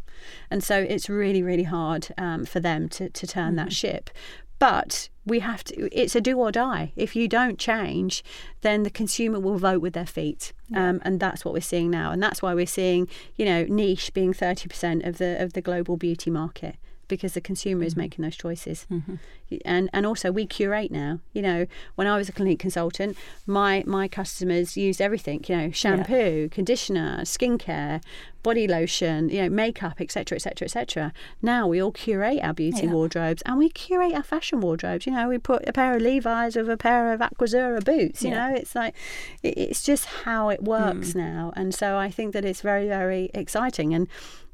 and 0.49 0.63
so 0.63 0.79
it's 0.79 1.07
really 1.07 1.43
really 1.43 1.63
hard 1.63 2.07
um, 2.17 2.45
for 2.45 2.60
them 2.60 2.89
to, 2.89 3.10
to 3.10 3.28
turn 3.28 3.49
mm-hmm. 3.49 3.56
that 3.58 3.73
ship. 3.73 4.10
But 4.58 5.10
we 5.25 5.39
have 5.39 5.63
to, 5.65 5.89
it's 5.97 6.15
a 6.15 6.21
do 6.21 6.39
or 6.39 6.51
die. 6.51 6.93
If 6.95 7.15
you 7.15 7.28
don't 7.28 7.60
change, 7.60 8.23
then 8.62 8.84
the 8.84 8.89
consumer 8.89 9.39
will 9.39 9.58
vote 9.58 9.82
with 9.82 9.93
their 9.93 10.06
feet. 10.06 10.54
Yeah. 10.69 10.89
Um, 10.89 11.01
and 11.04 11.19
that's 11.19 11.43
what 11.43 11.54
we're 11.54 11.62
seeing 11.62 11.91
now. 11.91 12.12
And 12.12 12.23
that's 12.23 12.41
why 12.41 12.54
we're 12.54 12.65
seeing, 12.65 13.10
you 13.36 13.45
know, 13.45 13.65
niche 13.65 14.13
being 14.13 14.34
30% 14.34 15.06
of 15.06 15.17
the, 15.17 15.41
of 15.41 15.54
the 15.54 15.62
global 15.62 15.97
beauty 15.97 16.30
market 16.30 16.78
because 17.07 17.33
the 17.33 17.41
consumer 17.41 17.83
is 17.83 17.95
making 17.95 18.23
those 18.23 18.35
choices. 18.35 18.85
Mm-hmm. 18.91 19.15
And 19.63 19.89
and 19.93 20.05
also 20.05 20.31
we 20.31 20.45
curate 20.45 20.91
now. 20.91 21.19
You 21.33 21.41
know, 21.43 21.65
when 21.95 22.07
I 22.07 22.17
was 22.17 22.29
a 22.29 22.31
Clinique 22.31 22.59
consultant, 22.59 23.15
my 23.45 23.83
my 23.85 24.07
customers 24.07 24.75
used 24.75 24.99
everything. 25.01 25.43
You 25.47 25.55
know, 25.57 25.71
shampoo, 25.71 26.49
conditioner, 26.49 27.19
skincare, 27.23 28.01
body 28.41 28.67
lotion, 28.67 29.29
you 29.29 29.41
know, 29.43 29.49
makeup, 29.49 30.01
etc., 30.01 30.35
etc., 30.37 30.65
etc. 30.65 31.13
Now 31.41 31.67
we 31.67 31.81
all 31.81 31.91
curate 31.91 32.39
our 32.41 32.53
beauty 32.53 32.85
Yeah. 32.87 32.93
wardrobes 32.93 33.41
and 33.45 33.57
we 33.57 33.69
curate 33.69 34.13
our 34.13 34.23
fashion 34.23 34.61
wardrobes. 34.61 35.06
You 35.06 35.13
know, 35.13 35.27
we 35.29 35.37
put 35.37 35.67
a 35.67 35.73
pair 35.73 35.95
of 35.95 36.01
Levi's 36.01 36.56
with 36.56 36.69
a 36.69 36.77
pair 36.77 37.13
of 37.13 37.19
Aquazzura 37.21 37.83
boots. 37.83 38.23
You 38.23 38.29
Yeah. 38.31 38.49
know, 38.49 38.56
it's 38.56 38.73
like 38.75 38.95
it, 39.43 39.58
it's 39.58 39.83
just 39.83 40.06
how 40.25 40.49
it 40.49 40.63
works 40.63 41.12
Mm. 41.12 41.15
now, 41.15 41.53
and 41.56 41.73
so 41.73 41.97
I 41.97 42.10
think 42.10 42.33
that 42.33 42.45
it's 42.45 42.62
very 42.62 42.87
very 42.87 43.29
exciting 43.33 43.93
and 43.93 44.08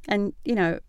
and 0.08 0.34
you 0.44 0.56
know. 0.56 0.80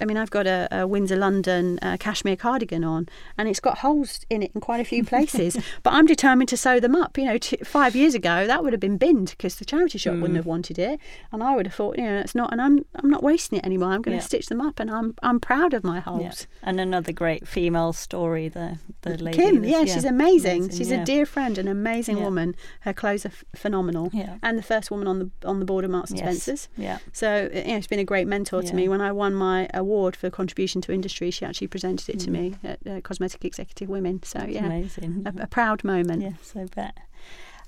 I 0.00 0.04
mean, 0.04 0.16
I've 0.16 0.30
got 0.30 0.46
a, 0.46 0.68
a 0.70 0.76
Winser 0.88 1.18
London 1.18 1.78
uh, 1.82 1.96
cashmere 1.98 2.36
cardigan 2.36 2.84
on, 2.84 3.08
and 3.38 3.48
it's 3.48 3.60
got 3.60 3.78
holes 3.78 4.20
in 4.30 4.42
it 4.42 4.50
in 4.54 4.60
quite 4.60 4.80
a 4.80 4.84
few 4.84 5.04
places. 5.04 5.56
but 5.82 5.92
I'm 5.92 6.06
determined 6.06 6.48
to 6.50 6.56
sew 6.56 6.80
them 6.80 6.94
up. 6.96 7.16
You 7.18 7.24
know, 7.26 7.38
t- 7.38 7.58
five 7.64 7.94
years 7.94 8.14
ago 8.14 8.46
that 8.46 8.62
would 8.62 8.72
have 8.72 8.80
been 8.80 8.96
binned 8.98 9.30
because 9.30 9.56
the 9.56 9.64
charity 9.64 9.98
shop 9.98 10.14
Mm. 10.14 10.20
wouldn't 10.22 10.36
have 10.36 10.46
wanted 10.46 10.78
it, 10.78 10.98
and 11.32 11.42
I 11.42 11.54
would 11.54 11.66
have 11.66 11.74
thought, 11.74 11.98
you 11.98 12.04
know, 12.04 12.18
it's 12.18 12.34
not. 12.34 12.52
And 12.52 12.60
I'm 12.60 12.84
I'm 12.96 13.10
not 13.10 13.22
wasting 13.22 13.58
it 13.58 13.64
anymore. 13.66 13.90
I'm 13.92 14.02
going 14.02 14.16
to 14.16 14.22
Yeah. 14.22 14.26
stitch 14.26 14.46
them 14.46 14.60
up, 14.60 14.80
and 14.80 14.90
I'm 14.90 15.14
I'm 15.22 15.38
proud 15.40 15.74
of 15.74 15.84
my 15.84 15.96
Yeah. 15.96 16.00
holes. 16.02 16.46
And 16.62 16.80
another 16.80 17.12
great 17.12 17.46
female 17.46 17.92
story, 17.92 18.48
the 18.48 18.78
the 19.02 19.16
lady. 19.18 19.36
Kim, 19.38 19.62
that's- 19.62 19.70
yeah, 19.72 19.84
she's 19.94 20.04
amazing. 20.04 20.30
amazing, 20.64 20.76
She's 20.78 20.90
yeah. 20.90 21.02
a 21.02 21.04
dear 21.04 21.26
friend, 21.26 21.58
an 21.58 21.68
amazing 21.68 22.16
Yeah. 22.18 22.24
woman. 22.24 22.54
Her 22.80 22.92
clothes 22.92 23.24
are 23.26 23.28
f- 23.28 23.44
phenomenal, 23.54 24.10
Yeah. 24.12 24.36
and 24.42 24.58
the 24.58 24.62
first 24.62 24.90
woman 24.90 25.06
on 25.06 25.18
the 25.18 25.30
on 25.48 25.58
the 25.60 25.64
board 25.64 25.84
of 25.84 25.90
Marks 25.90 26.10
and 26.10 26.18
Yes. 26.18 26.26
Spencers. 26.42 26.68
Yeah. 26.76 26.98
So 27.12 27.48
you 27.54 27.64
know, 27.68 27.76
she's 27.76 27.86
been 27.86 27.98
a 27.98 28.04
great 28.04 28.26
mentor 28.26 28.62
to 28.62 28.74
me. 28.74 28.88
When 28.88 29.00
I 29.00 29.12
won 29.12 29.34
my 29.34 29.68
award 29.74 29.89
for 30.16 30.30
contribution 30.30 30.80
to 30.82 30.92
industry, 30.92 31.30
she 31.30 31.44
actually 31.44 31.66
presented 31.68 32.08
it 32.08 32.18
to 32.20 32.28
Mm. 32.30 32.32
me 32.32 32.54
at 32.64 32.78
uh, 32.86 33.00
Cosmetic 33.00 33.44
Executive 33.44 33.88
Women. 33.88 34.22
So 34.22 34.44
yeah, 34.48 34.66
Amazing. 34.66 35.26
a, 35.26 35.42
a 35.42 35.46
proud 35.46 35.82
moment. 35.84 36.22
Yes, 36.22 36.52
I 36.56 36.64
bet. 36.74 36.96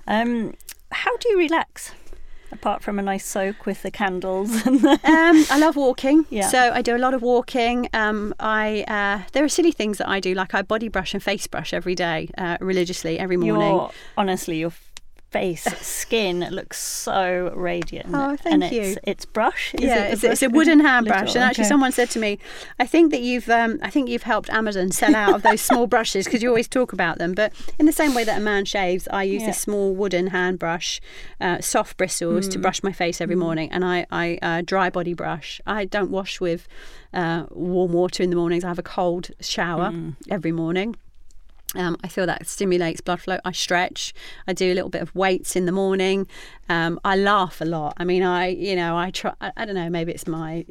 Um, 0.07 0.53
how 0.91 1.15
do 1.17 1.29
you 1.29 1.37
relax? 1.37 1.91
Apart 2.51 2.83
from 2.83 2.99
a 2.99 3.01
nice 3.01 3.25
soak 3.25 3.65
with 3.65 3.81
the 3.81 3.89
candles 3.89 4.51
and 4.67 4.85
um, 4.85 4.99
I 5.49 5.57
love 5.57 5.75
walking, 5.75 6.25
Yeah. 6.29 6.47
so 6.49 6.59
I 6.71 6.81
do 6.83 6.95
a 6.95 6.99
lot 7.05 7.15
of 7.15 7.21
walking. 7.23 7.89
Um, 7.93 8.33
I 8.39 8.83
uh, 8.87 9.27
there 9.33 9.43
are 9.43 9.49
silly 9.49 9.71
things 9.71 9.97
that 9.97 10.07
I 10.07 10.19
do, 10.19 10.35
like 10.35 10.53
I 10.53 10.61
body 10.61 10.87
brush 10.87 11.13
and 11.15 11.23
face 11.23 11.47
brush 11.47 11.73
every 11.73 11.95
day, 11.95 12.29
uh, 12.37 12.57
religiously 12.61 13.17
every 13.17 13.37
morning. 13.37 13.73
your 13.75 13.91
honestly 14.17 14.59
your 14.59 14.71
face 15.33 15.63
skin 15.81 16.47
looks 16.51 16.77
so 16.79 17.51
radiant. 17.55 18.09
Oh, 18.13 18.29
and 18.29 18.39
thank 18.39 18.63
it's, 18.71 18.73
you. 18.73 18.97
It's 19.03 19.25
brush. 19.25 19.73
Is 19.75 19.81
yeah, 19.81 20.05
it 20.05 20.13
it's, 20.13 20.23
it's 20.23 20.41
a 20.43 20.49
wooden 20.49 20.79
hand 20.89 21.05
Little, 21.07 21.21
brush, 21.21 21.35
and 21.35 21.43
actually, 21.43 21.63
okay. 21.63 21.69
someone 21.69 21.91
said 21.91 22.09
to 22.11 22.19
me, 22.19 22.37
"I 22.79 22.85
think 22.85 23.11
that 23.11 23.21
you've, 23.21 23.49
um, 23.49 23.79
I 23.81 23.89
think 23.89 24.09
you've 24.09 24.23
helped 24.23 24.49
Amazon 24.51 24.91
sell 24.91 25.15
out 25.15 25.33
of 25.35 25.41
those 25.41 25.61
small 25.69 25.87
brushes 25.87 26.25
because 26.25 26.41
you 26.43 26.49
always 26.49 26.67
talk 26.67 26.93
about 26.93 27.17
them." 27.17 27.33
But 27.33 27.51
in 27.79 27.85
the 27.85 27.91
same 28.01 28.13
way 28.13 28.23
that 28.23 28.37
a 28.37 28.41
man 28.41 28.65
shaves, 28.65 29.07
I 29.11 29.23
use 29.23 29.41
Yeah. 29.41 29.47
this 29.49 29.59
small 29.59 29.93
wooden 29.95 30.27
hand 30.27 30.59
brush, 30.59 31.01
uh, 31.41 31.59
soft 31.61 31.97
bristles, 31.97 32.47
Mm. 32.47 32.51
to 32.51 32.59
brush 32.59 32.83
my 32.83 32.91
face 32.93 33.19
every 33.19 33.35
morning, 33.35 33.71
and 33.71 33.83
I, 33.83 34.05
I 34.11 34.37
uh, 34.41 34.61
dry 34.63 34.89
body 34.89 35.13
brush. 35.13 35.59
I 35.65 35.85
don't 35.85 36.11
wash 36.11 36.39
with 36.39 36.67
uh, 37.13 37.45
warm 37.51 37.91
water 37.93 38.21
in 38.23 38.29
the 38.29 38.35
mornings. 38.35 38.63
I 38.63 38.67
have 38.69 38.79
a 38.79 38.83
cold 38.83 39.31
shower 39.41 39.89
Mm. 39.91 40.15
every 40.29 40.51
morning. 40.51 40.95
Um, 41.75 41.97
I 42.03 42.07
feel 42.07 42.25
that 42.27 42.47
stimulates 42.47 43.01
blood 43.01 43.21
flow. 43.21 43.39
I 43.43 43.51
stretch. 43.51 44.13
I 44.47 44.53
do 44.53 44.71
a 44.71 44.75
little 44.75 44.89
bit 44.89 45.01
of 45.01 45.15
weights 45.15 45.55
in 45.55 45.65
the 45.65 45.71
morning. 45.71 46.27
Um, 46.69 46.99
I 47.03 47.15
laugh 47.15 47.61
a 47.61 47.65
lot. 47.65 47.95
I 47.97 48.03
mean, 48.03 48.23
I 48.23 48.47
you 48.47 48.75
know 48.75 48.97
I 48.97 49.11
try. 49.11 49.33
I, 49.41 49.51
I 49.57 49.65
don't 49.65 49.75
know. 49.75 49.89
Maybe 49.89 50.11
it's 50.11 50.27
my. 50.27 50.65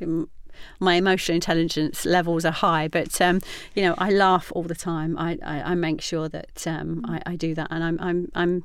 Uh, 0.00 0.24
my 0.80 0.94
emotional 0.94 1.34
intelligence 1.34 2.06
levels 2.06 2.46
are 2.46 2.50
high, 2.50 2.88
but 2.88 3.20
um, 3.20 3.42
you 3.74 3.82
know 3.82 3.94
I 3.98 4.08
laugh 4.10 4.50
all 4.54 4.62
the 4.62 4.74
time. 4.74 5.18
I, 5.18 5.38
I, 5.44 5.72
I 5.72 5.74
make 5.74 6.00
sure 6.00 6.30
that 6.30 6.66
um, 6.66 7.04
I, 7.06 7.20
I 7.26 7.36
do 7.36 7.54
that, 7.54 7.68
and 7.70 7.84
I'm 7.84 7.98
I'm 8.00 8.32
I'm 8.34 8.64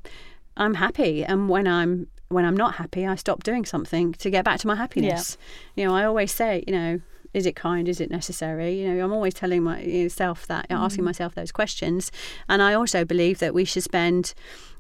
I'm 0.56 0.76
happy. 0.76 1.26
And 1.26 1.50
when 1.50 1.68
I'm 1.68 2.08
when 2.30 2.46
I'm 2.46 2.56
not 2.56 2.76
happy, 2.76 3.06
I 3.06 3.16
stop 3.16 3.44
doing 3.44 3.66
something 3.66 4.14
to 4.14 4.30
get 4.30 4.46
back 4.46 4.60
to 4.62 4.68
my 4.68 4.76
happiness. 4.76 5.38
You 5.76 5.86
know, 5.86 5.94
I 5.94 6.06
always 6.06 6.32
say, 6.32 6.64
you 6.66 6.74
know, 6.74 7.02
is 7.34 7.46
it 7.46 7.56
kind? 7.56 7.88
Is 7.88 8.02
it 8.02 8.12
necessary? 8.12 8.82
You 8.82 8.94
know, 8.94 9.06
I'm 9.06 9.14
always 9.14 9.34
telling 9.34 9.64
myself 9.64 10.48
that, 10.48 10.66
asking 10.70 11.04
myself 11.04 11.36
those 11.36 11.52
questions. 11.52 12.12
And 12.50 12.62
I 12.62 12.74
also 12.74 13.06
believe 13.06 13.40
that 13.40 13.54
we 13.54 13.66
should 13.66 13.84
spend 13.84 14.34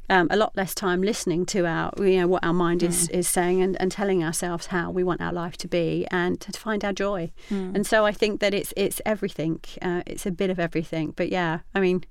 um, 0.09 0.27
a 0.29 0.35
lot 0.35 0.55
less 0.57 0.75
time 0.75 1.01
listening 1.01 1.45
to 1.47 1.65
our, 1.65 1.93
you 1.97 2.19
know, 2.19 2.27
what 2.27 2.43
our 2.43 2.53
mind 2.53 2.83
is, 2.83 3.07
is 3.09 3.29
saying 3.29 3.61
and, 3.61 3.79
and 3.79 3.91
telling 3.91 4.23
ourselves 4.23 4.67
how 4.67 4.91
we 4.91 5.03
want 5.03 5.21
our 5.21 5.31
life 5.31 5.55
to 5.57 5.67
be 5.69 6.05
and 6.11 6.39
to 6.41 6.51
find 6.51 6.83
our 6.83 6.91
joy. 6.91 7.31
Mm. 7.49 7.75
And 7.75 7.87
so 7.87 8.05
I 8.05 8.11
think 8.11 8.41
that 8.41 8.53
it's 8.53 8.73
it's 8.75 9.01
everything. 9.05 9.61
Uh, 9.81 10.01
it's 10.05 10.25
a 10.25 10.31
bit 10.31 10.49
of 10.49 10.59
everything. 10.59 11.13
But 11.15 11.29
yeah, 11.29 11.59
I 11.73 11.79
mean, 11.79 12.03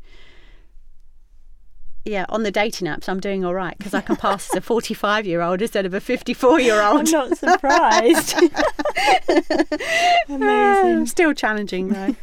yeah, 2.05 2.25
on 2.29 2.43
the 2.43 2.51
dating 2.51 2.87
apps, 2.89 3.09
I'm 3.09 3.21
doing 3.21 3.45
all 3.45 3.55
right 3.55 3.77
because 3.79 3.95
I 3.95 4.01
can 4.01 4.17
pass 4.17 4.49
as 4.51 4.57
a 4.57 4.61
45 4.63 5.27
year 5.27 5.41
old 5.43 5.61
instead 5.63 5.87
of 5.87 5.95
a 5.95 6.01
54 6.01 6.61
year 6.61 6.81
old. 6.83 7.01
I'm 7.01 7.11
not 7.11 7.37
surprised. 7.39 8.35
Amazing. 10.29 11.07
Still 11.07 11.35
challenging 11.35 11.89
though. 11.89 12.17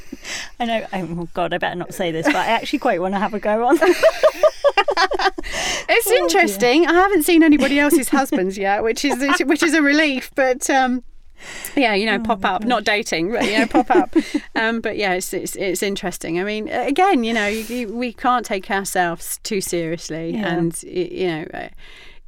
I 0.60 0.64
know. 0.64 0.86
Oh 0.92 1.28
God, 1.34 1.52
I 1.54 1.58
better 1.58 1.76
not 1.76 1.94
say 1.94 2.10
this, 2.10 2.26
but 2.26 2.36
I 2.36 2.46
actually 2.46 2.78
quite 2.80 3.00
want 3.00 3.14
to 3.14 3.18
have 3.18 3.34
a 3.34 3.40
go 3.40 3.66
on. 3.66 3.78
It's 5.90 6.06
Oh, 6.06 6.10
dear. 6.10 6.18
interesting. 6.22 6.86
I 6.86 6.92
haven't 6.92 7.22
seen 7.22 7.42
anybody 7.42 7.78
else's 7.78 8.08
husbands 8.10 8.58
yet, 8.58 8.82
which 8.82 9.04
is 9.04 9.22
which 9.44 9.62
is 9.62 9.74
a 9.74 9.80
relief. 9.82 10.30
But 10.34 10.68
um, 10.68 11.02
yeah, 11.76 11.94
you 11.94 12.06
know, 12.06 12.16
Oh, 12.16 12.24
pop 12.24 12.44
up, 12.44 12.64
not 12.64 12.84
dating, 12.84 13.32
but 13.32 13.44
you 13.44 13.58
know, 13.58 13.66
pop 13.66 13.90
up. 13.90 14.14
Um, 14.54 14.80
but 14.80 14.96
yeah, 14.96 15.12
it's, 15.14 15.32
it's 15.32 15.54
it's 15.56 15.82
interesting. 15.82 16.40
I 16.40 16.44
mean, 16.44 16.68
again, 16.68 17.22
you 17.22 17.32
know, 17.32 17.46
you, 17.46 17.60
you, 17.76 17.94
we 17.94 18.12
can't 18.12 18.44
take 18.44 18.70
ourselves 18.70 19.38
too 19.44 19.60
seriously, 19.60 20.32
Yeah. 20.34 20.48
and 20.56 20.82
you 20.82 21.26
know. 21.28 21.68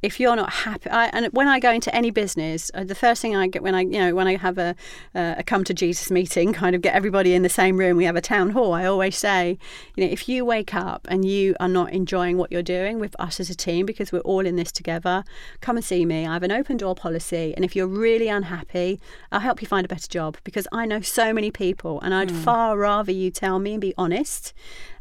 If 0.01 0.19
you're 0.19 0.35
not 0.35 0.51
happy, 0.51 0.89
I, 0.89 1.11
and 1.13 1.27
when 1.27 1.47
I 1.47 1.59
go 1.59 1.71
into 1.71 1.93
any 1.95 2.09
business, 2.09 2.71
uh, 2.73 2.83
the 2.83 2.95
first 2.95 3.21
thing 3.21 3.35
I 3.35 3.45
get 3.47 3.61
when 3.61 3.75
I, 3.75 3.81
you 3.81 3.99
know, 3.99 4.15
when 4.15 4.27
I 4.27 4.35
have 4.35 4.57
a, 4.57 4.75
uh, 5.13 5.35
a 5.37 5.43
come 5.43 5.63
to 5.65 5.75
Jesus 5.75 6.09
meeting, 6.09 6.53
kind 6.63 6.75
of 6.75 6.81
get 6.81 6.95
everybody 6.95 7.35
in 7.35 7.43
the 7.43 7.49
same 7.49 7.77
room, 7.77 7.97
we 7.97 8.05
have 8.05 8.15
a 8.15 8.21
town 8.21 8.49
hall. 8.51 8.73
I 8.73 8.85
always 8.85 9.15
say, 9.15 9.59
you 9.95 10.03
know, 10.03 10.11
if 10.11 10.27
you 10.27 10.43
wake 10.43 10.73
up 10.73 11.07
and 11.09 11.23
you 11.23 11.55
are 11.59 11.67
not 11.67 11.93
enjoying 11.93 12.37
what 12.37 12.51
you're 12.51 12.63
doing 12.63 12.99
with 12.99 13.15
us 13.19 13.39
as 13.39 13.51
a 13.51 13.55
team, 13.55 13.85
because 13.85 14.11
we're 14.11 14.19
all 14.21 14.45
in 14.45 14.55
this 14.55 14.71
together, 14.71 15.23
come 15.59 15.77
and 15.77 15.85
see 15.85 16.03
me. 16.03 16.25
I 16.25 16.33
have 16.33 16.43
an 16.43 16.51
open 16.51 16.77
door 16.77 16.95
policy, 16.95 17.53
and 17.55 17.63
if 17.63 17.75
you're 17.75 17.87
really 17.87 18.27
unhappy, 18.27 18.99
I'll 19.31 19.41
help 19.41 19.61
you 19.61 19.67
find 19.67 19.85
a 19.85 19.87
better 19.89 20.07
job 20.07 20.37
because 20.43 20.67
I 20.71 20.87
know 20.87 21.01
so 21.01 21.31
many 21.31 21.51
people, 21.51 22.01
and 22.01 22.13
I'd 22.13 22.31
far 22.31 22.75
rather 22.75 23.11
you 23.11 23.29
tell 23.29 23.59
me 23.59 23.73
and 23.73 23.81
be 23.81 23.93
honest, 23.97 24.53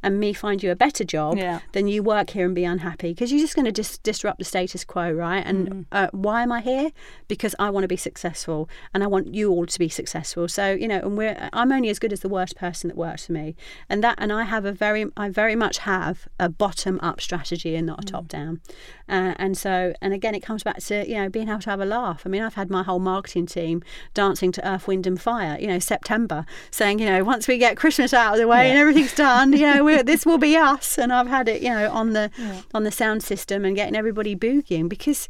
and 0.03 0.19
me 0.21 0.33
find 0.33 0.63
you 0.63 0.71
a 0.71 0.77
better 0.77 1.05
job 1.05 1.37
Yeah. 1.39 1.61
than 1.73 1.89
you 1.89 2.03
work 2.03 2.31
here 2.31 2.45
and 2.47 2.55
be 2.55 2.65
unhappy 2.65 3.11
because 3.13 3.31
you're 3.33 3.41
just 3.41 3.55
going 3.55 3.67
to 3.67 3.73
dis- 3.73 3.99
disrupt 3.99 4.39
the 4.39 4.45
status 4.45 4.85
quo, 4.85 5.11
right? 5.13 5.45
And 5.47 5.87
uh, 5.93 6.09
why 6.13 6.43
am 6.43 6.53
I 6.53 6.61
here? 6.61 6.91
Because 7.29 7.55
I 7.59 7.71
want 7.71 7.85
to 7.85 7.89
be 7.89 7.97
successful 7.97 8.69
and 8.95 9.03
I 9.03 9.07
want 9.07 9.35
you 9.35 9.51
all 9.51 9.67
to 9.67 9.79
be 9.79 9.89
successful. 9.89 10.49
So 10.49 10.73
you 10.73 10.89
know, 10.89 10.99
and 11.01 11.17
we're 11.19 11.49
I'm 11.53 11.73
only 11.73 11.89
as 11.91 11.99
good 11.99 12.13
as 12.13 12.21
the 12.21 12.29
worst 12.29 12.57
person 12.57 12.89
that 12.89 12.97
works 12.97 13.27
for 13.27 13.33
me, 13.33 13.57
and 13.89 14.03
that 14.05 14.17
and 14.19 14.33
I 14.33 14.45
have 14.45 14.65
a 14.65 14.73
very 14.73 15.07
I 15.17 15.29
very 15.29 15.57
much 15.57 15.79
have 15.79 16.29
a 16.39 16.49
bottom 16.49 16.99
up 17.03 17.21
strategy 17.21 17.75
and 17.77 17.87
not 17.87 18.03
a 18.05 18.07
top 18.07 18.29
down, 18.29 18.61
uh, 19.09 19.35
and 19.37 19.57
so 19.57 19.93
and 20.01 20.13
again 20.13 20.35
it 20.35 20.41
comes 20.41 20.63
back 20.63 20.79
to 20.85 21.09
you 21.09 21.17
know 21.17 21.29
being 21.29 21.49
able 21.49 21.61
to 21.61 21.71
have 21.71 21.81
a 21.81 21.85
laugh. 21.85 22.23
I 22.25 22.29
mean, 22.29 22.43
I've 22.43 22.55
had 22.55 22.71
my 22.71 22.83
whole 22.83 22.99
marketing 23.01 23.47
team 23.47 23.83
dancing 24.15 24.53
to 24.53 24.69
Earth, 24.69 24.87
Wind 24.87 25.07
and 25.07 25.21
Fire, 25.21 25.57
you 25.61 25.67
know, 25.67 25.79
September, 25.79 26.45
saying 26.71 26.99
you 26.99 27.07
know 27.07 27.23
once 27.25 27.47
we 27.49 27.59
get 27.59 27.77
Christmas 27.77 28.13
out 28.15 28.35
of 28.35 28.39
the 28.41 28.49
way 28.49 28.65
Yeah. 28.65 28.71
and 28.71 28.79
everything's 28.79 29.15
done, 29.15 29.53
you 29.53 29.67
know, 29.73 29.85
we're, 29.97 30.03
this 30.03 30.25
will 30.27 30.39
be 30.39 30.57
us. 30.57 30.99
And 30.99 31.13
I've 31.13 31.27
had 31.29 31.49
it, 31.49 31.63
you 31.63 31.71
know, 31.71 31.91
on 31.91 32.13
the 32.13 32.31
Yeah. 32.39 32.61
on 32.75 32.85
the 32.85 32.91
sound 32.91 33.23
system 33.23 33.65
and 33.65 33.75
getting 33.77 33.97
everybody 33.97 34.35
boogieing 34.37 34.89
because 34.89 35.29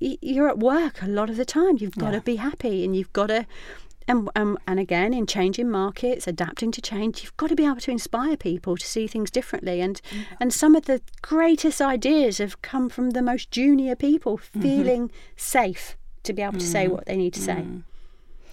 you're 0.00 0.48
at 0.48 0.58
work 0.58 1.02
a 1.02 1.06
lot 1.06 1.30
of 1.30 1.36
the 1.36 1.44
time. 1.44 1.76
You've 1.78 1.96
got 1.96 2.12
Yeah. 2.12 2.18
to 2.18 2.24
be 2.24 2.36
happy 2.36 2.84
and 2.84 2.94
you've 2.96 3.12
got 3.12 3.28
to. 3.28 3.46
And, 4.06 4.28
um, 4.36 4.58
and 4.66 4.78
again, 4.78 5.14
in 5.14 5.24
changing 5.26 5.70
markets, 5.70 6.26
adapting 6.26 6.70
to 6.72 6.82
change, 6.82 7.22
you've 7.22 7.36
got 7.38 7.48
to 7.48 7.54
be 7.56 7.64
able 7.64 7.80
to 7.80 7.90
inspire 7.90 8.36
people 8.36 8.76
to 8.76 8.86
see 8.86 9.06
things 9.06 9.30
differently. 9.30 9.80
And 9.80 9.98
and 10.40 10.52
some 10.52 10.76
of 10.76 10.84
the 10.84 11.00
greatest 11.22 11.80
ideas 11.80 12.36
have 12.38 12.60
come 12.60 12.90
from 12.90 13.10
the 13.10 13.22
most 13.22 13.50
junior 13.50 13.96
people 13.96 14.36
Mm-hmm. 14.38 14.60
feeling 14.62 15.10
safe 15.36 15.96
to 16.24 16.32
be 16.34 16.42
able 16.42 16.58
to 16.58 16.66
say 16.66 16.86
what 16.86 17.06
they 17.06 17.16
need 17.16 17.32
to 17.34 17.40
say. 17.40 17.64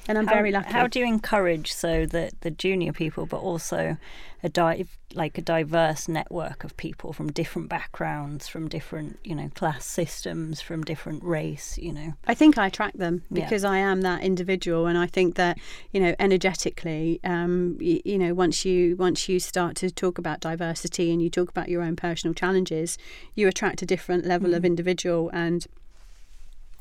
And 0.08 0.18
I'm 0.18 0.26
Mm. 0.26 0.30
How- 0.30 0.36
very 0.36 0.52
lucky. 0.52 0.72
How 0.74 0.88
do 0.88 1.00
you 1.00 1.06
encourage 1.06 1.72
so 1.72 2.06
that 2.08 2.42
the 2.42 2.52
junior 2.52 2.92
people, 2.92 3.26
but 3.26 3.38
also 3.38 3.98
a 4.44 4.50
di- 4.50 4.86
like 5.14 5.38
a 5.38 5.42
diverse 5.42 6.08
network 6.08 6.64
of 6.64 6.76
people 6.76 7.14
from 7.14 7.32
different 7.32 7.70
backgrounds, 7.70 8.48
from 8.48 8.68
different 8.68 9.20
you 9.24 9.36
know 9.36 9.50
class 9.54 9.86
systems, 9.86 10.60
from 10.60 10.84
different 10.84 11.24
race, 11.24 11.78
you 11.78 11.94
know? 11.94 12.14
I 12.26 12.34
think 12.34 12.58
I 12.58 12.66
attract 12.68 12.98
them 12.98 13.22
Yeah. 13.30 13.44
because 13.44 13.64
I 13.64 13.78
am 13.78 14.02
that 14.02 14.24
individual, 14.24 14.88
and 14.88 14.98
I 14.98 15.06
think 15.06 15.36
that 15.36 15.60
you 15.92 16.00
know 16.02 16.16
energetically, 16.20 17.20
um, 17.24 17.78
you, 17.80 18.02
you 18.04 18.18
know, 18.18 18.34
once 18.34 18.66
you 18.66 18.96
once 18.96 19.30
you 19.30 19.40
start 19.40 19.76
to 19.78 19.92
talk 19.92 20.18
about 20.18 20.40
diversity 20.40 21.12
and 21.12 21.22
you 21.22 21.30
talk 21.30 21.50
about 21.50 21.70
your 21.70 21.84
own 21.84 21.96
personal 21.96 22.34
challenges, 22.34 22.98
you 23.36 23.48
attract 23.48 23.82
a 23.84 23.86
different 23.86 24.26
level 24.26 24.56
of 24.56 24.66
individual, 24.66 25.30
and 25.32 25.68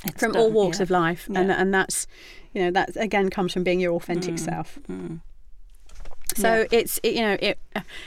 It's 0.04 0.20
from 0.20 0.32
done, 0.32 0.42
all 0.42 0.50
walks 0.50 0.78
yeah. 0.78 0.84
of 0.84 0.90
life, 0.90 1.26
and 1.34 1.48
Yeah. 1.48 1.60
and 1.60 1.72
that's 1.74 2.06
you 2.54 2.62
know 2.62 2.70
that 2.72 2.96
again 2.96 3.30
comes 3.30 3.52
from 3.52 3.62
being 3.64 3.80
your 3.80 3.92
authentic 3.94 4.38
self. 4.38 4.78
mm. 4.88 5.20
So 6.36 6.66
it's 6.70 7.00
it, 7.02 7.14
you 7.14 7.22
know 7.22 7.36
it 7.40 7.58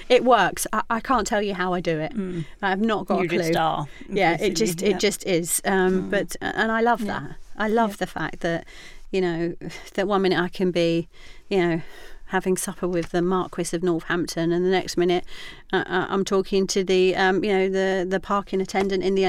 it 0.07 0.23
works. 0.23 0.65
I, 0.71 0.81
I 0.89 0.99
can't 1.01 1.27
tell 1.27 1.41
you 1.41 1.53
how 1.53 1.73
I 1.73 1.81
do 1.81 1.99
it. 1.99 2.13
I've 2.61 2.79
not 2.79 3.05
got 3.05 3.19
Mm. 3.19 3.21
you 3.21 3.25
a 3.25 3.29
clue. 3.29 3.37
just 3.39 3.55
are. 3.57 3.87
yeah, 4.09 4.37
it 4.39 4.55
just 4.55 4.81
yeah. 4.81 4.89
Mm. 4.89 4.91
it 4.95 4.99
just 4.99 5.25
is. 5.27 5.61
Um, 5.65 6.09
But 6.09 6.35
and 6.41 6.71
I 6.71 6.79
love 6.81 7.05
that. 7.05 7.35
I 7.57 7.67
love 7.67 7.97
the 7.97 8.07
fact 8.07 8.39
that 8.39 8.65
you 9.11 9.19
know 9.21 9.55
that 9.95 10.07
one 10.07 10.21
minute 10.21 10.39
I 10.39 10.47
can 10.49 10.71
be, 10.71 11.07
you 11.49 11.57
know. 11.57 11.81
Having 12.27 12.57
supper 12.57 12.87
with 12.87 13.11
the 13.11 13.21
Marquis 13.21 13.75
of 13.75 13.83
Northampton, 13.83 14.51
and 14.51 14.65
the 14.65 14.71
next 14.71 14.97
minute, 14.97 15.23
uh, 15.71 15.83
uh, 15.85 16.07
I'm 16.09 16.25
talking 16.25 16.65
to 16.65 16.83
the, 16.83 17.15
um, 17.15 17.43
you 17.43 17.53
know, 17.53 17.69
the 17.69 18.07
the 18.09 18.19
parking 18.19 18.59
attendant 18.59 19.03
in 19.03 19.13
the 19.13 19.23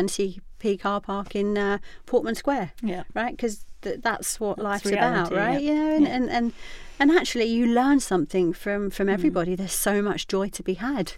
Car 0.80 1.00
park 1.00 1.34
in 1.36 1.56
uh, 1.58 1.78
Portman 2.06 2.34
Square 2.34 2.72
Yeah. 2.82 3.04
right? 3.14 3.36
Because 3.36 3.64
th- 3.82 4.00
that's 4.02 4.40
what 4.40 4.58
life's 4.58 4.86
reality, 4.86 5.34
about, 5.34 5.38
right? 5.38 5.62
yeah. 5.62 5.72
You 5.72 5.74
know, 5.74 5.94
and, 5.96 6.04
Yeah. 6.06 6.14
and, 6.16 6.30
and 6.30 6.52
and 6.98 7.10
actually, 7.10 7.46
you 7.46 7.66
learn 7.66 8.00
something 8.00 8.52
from 8.52 8.88
Mm. 8.88 8.92
from 8.92 9.08
everybody. 9.08 9.54
There's 9.56 9.72
so 9.72 10.00
much 10.02 10.26
joy 10.28 10.48
to 10.50 10.62
be 10.62 10.74
had. 10.74 11.14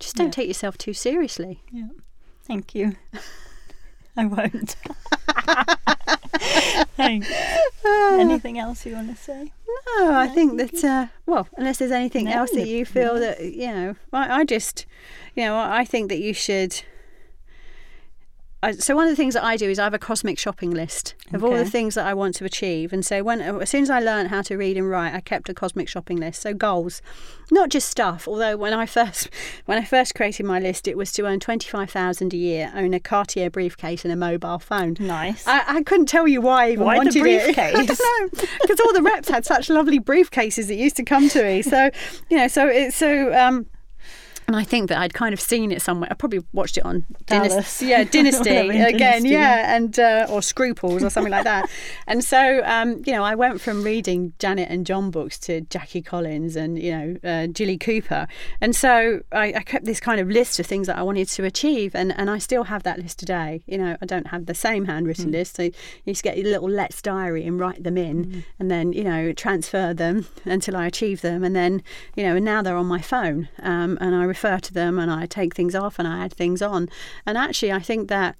Just 0.00 0.16
don't 0.16 0.26
Yeah. 0.28 0.30
take 0.32 0.48
yourself 0.48 0.76
too 0.78 0.92
seriously. 0.94 1.62
Yeah. 1.70 1.88
Thank 2.44 2.74
you. 2.74 2.96
I 4.16 4.24
won't. 4.26 4.74
Thanks. 6.96 7.28
Anything 7.84 8.58
else 8.58 8.84
you 8.86 8.94
want 8.94 9.10
to 9.10 9.16
say? 9.22 9.52
No, 9.98 10.12
I 10.14 10.28
think 10.28 10.58
that 10.58 10.84
uh, 10.84 11.06
well, 11.26 11.48
unless 11.56 11.78
there's 11.78 11.92
anything 11.92 12.24
No, 12.26 12.32
else 12.32 12.50
that 12.52 12.66
you 12.66 12.84
feel 12.84 13.14
that 13.20 13.40
you 13.42 13.66
know, 13.68 13.96
I, 14.12 14.40
I 14.40 14.44
just, 14.44 14.86
you 15.34 15.44
know, 15.44 15.56
I 15.58 15.84
think 15.84 16.08
that 16.08 16.18
you 16.18 16.32
should. 16.34 16.82
I, 18.60 18.72
so 18.72 18.96
one 18.96 19.04
of 19.04 19.10
the 19.10 19.16
things 19.16 19.34
that 19.34 19.44
I 19.44 19.56
do 19.56 19.70
is 19.70 19.78
I 19.78 19.84
have 19.84 19.94
a 19.94 20.00
cosmic 20.00 20.36
shopping 20.36 20.72
list 20.72 21.14
of 21.32 21.44
all 21.44 21.52
the 21.54 21.64
things 21.64 21.94
that 21.94 22.06
I 22.06 22.12
want 22.14 22.34
to 22.36 22.44
achieve, 22.44 22.92
and 22.92 23.06
so 23.06 23.22
when 23.22 23.40
as 23.40 23.70
soon 23.70 23.84
as 23.84 23.90
I 23.90 24.00
learned 24.00 24.30
how 24.30 24.42
to 24.42 24.56
read 24.56 24.76
and 24.76 24.90
write, 24.90 25.14
I 25.14 25.20
kept 25.20 25.48
a 25.48 25.54
cosmic 25.54 25.88
shopping 25.88 26.16
list. 26.16 26.42
So 26.42 26.54
goals, 26.54 27.00
not 27.52 27.68
just 27.68 27.88
stuff. 27.88 28.26
Although 28.26 28.56
when 28.56 28.72
I 28.74 28.84
first 28.84 29.28
when 29.66 29.78
I 29.78 29.84
first 29.84 30.16
created 30.16 30.44
my 30.44 30.58
list, 30.58 30.88
it 30.88 30.96
was 30.96 31.12
to 31.12 31.24
earn 31.26 31.38
twenty 31.38 31.68
five 31.68 31.88
thousand 31.88 32.34
a 32.34 32.36
year, 32.36 32.72
own 32.74 32.94
a 32.94 33.00
Cartier 33.00 33.48
briefcase, 33.48 34.04
and 34.04 34.12
a 34.12 34.16
mobile 34.16 34.58
phone. 34.58 34.96
Nice. 34.98 35.46
I, 35.46 35.62
I 35.76 35.82
couldn't 35.84 36.06
tell 36.06 36.26
you 36.26 36.40
why 36.40 36.66
I 36.66 36.70
even 36.72 36.84
Why 36.84 36.94
the 36.94 36.98
wanted 36.98 37.16
it. 37.16 37.58
I 37.58 37.74
briefcase? 37.74 37.98
don't 37.98 38.34
know 38.34 38.48
because 38.62 38.80
all 38.80 38.92
the 38.92 39.02
reps 39.02 39.28
had 39.28 39.46
such 39.46 39.70
lovely 39.70 40.00
briefcases 40.00 40.66
that 40.66 40.74
used 40.74 40.96
to 40.96 41.04
come 41.04 41.28
to 41.28 41.44
me. 41.44 41.62
So 41.62 41.90
you 42.28 42.36
know, 42.36 42.48
so 42.48 42.66
it's 42.66 42.96
so. 42.96 43.32
Um, 43.32 43.66
and 44.48 44.56
I 44.56 44.64
think 44.64 44.88
that 44.88 44.96
I'd 44.96 45.12
kind 45.12 45.34
of 45.34 45.40
seen 45.40 45.70
it 45.70 45.82
somewhere. 45.82 46.08
I 46.10 46.14
probably 46.14 46.42
watched 46.54 46.78
it 46.78 46.84
on 46.84 47.04
Dallas. 47.26 47.52
Dynasty, 47.52 47.86
yeah, 47.86 48.04
Dynasty 48.04 48.50
again, 48.50 48.98
Dynasty, 48.98 49.28
yeah, 49.28 49.76
and 49.76 49.98
uh, 49.98 50.26
or 50.30 50.40
Scruples 50.40 51.04
or 51.04 51.10
something 51.10 51.30
like 51.30 51.44
that. 51.44 51.70
And 52.06 52.24
so, 52.24 52.62
um, 52.64 53.02
you 53.04 53.12
know, 53.12 53.22
I 53.22 53.34
went 53.34 53.60
from 53.60 53.82
reading 53.82 54.32
Janet 54.38 54.70
and 54.70 54.86
John 54.86 55.10
books 55.10 55.38
to 55.40 55.60
Jackie 55.62 56.00
Collins 56.00 56.56
and 56.56 56.78
you 56.78 56.90
know 56.90 57.16
uh, 57.22 57.46
Jilly 57.48 57.76
Cooper, 57.76 58.26
and 58.62 58.74
so 58.74 59.20
I, 59.30 59.52
I 59.52 59.60
kept 59.60 59.84
this 59.84 60.00
kind 60.00 60.18
of 60.18 60.30
list 60.30 60.58
of 60.58 60.64
things 60.64 60.86
that 60.86 60.96
I 60.96 61.02
wanted 61.02 61.28
to 61.28 61.44
achieve, 61.44 61.94
and, 61.94 62.18
and 62.18 62.30
I 62.30 62.38
still 62.38 62.64
have 62.64 62.84
that 62.84 62.98
list 62.98 63.18
today. 63.18 63.62
You 63.66 63.76
know, 63.76 63.98
I 64.00 64.06
don't 64.06 64.28
have 64.28 64.46
the 64.46 64.54
same 64.54 64.86
handwritten 64.86 65.30
list, 65.30 65.56
so 65.56 65.64
you 65.64 65.72
just 66.06 66.22
get 66.22 66.38
your 66.38 66.46
little 66.46 66.70
Let's 66.70 67.02
diary 67.02 67.44
and 67.46 67.60
write 67.60 67.84
them 67.84 67.98
in, 67.98 68.44
and 68.58 68.70
then 68.70 68.94
you 68.94 69.04
know 69.04 69.32
transfer 69.32 69.92
them 69.92 70.26
until 70.46 70.74
I 70.74 70.86
achieve 70.86 71.20
them, 71.20 71.44
and 71.44 71.54
then 71.54 71.82
you 72.16 72.24
know, 72.24 72.36
and 72.36 72.44
now 72.44 72.62
they're 72.62 72.76
on 72.76 72.86
my 72.86 73.02
phone, 73.02 73.48
um, 73.58 73.98
and 74.00 74.14
I 74.14 74.24
refer 74.38 74.58
to 74.60 74.72
them, 74.72 74.98
and 74.98 75.10
I 75.10 75.26
take 75.26 75.54
things 75.54 75.74
off, 75.74 75.98
and 75.98 76.06
I 76.06 76.24
add 76.24 76.32
things 76.32 76.62
on, 76.62 76.88
and 77.26 77.36
actually, 77.36 77.72
I 77.72 77.80
think 77.80 78.08
that 78.08 78.36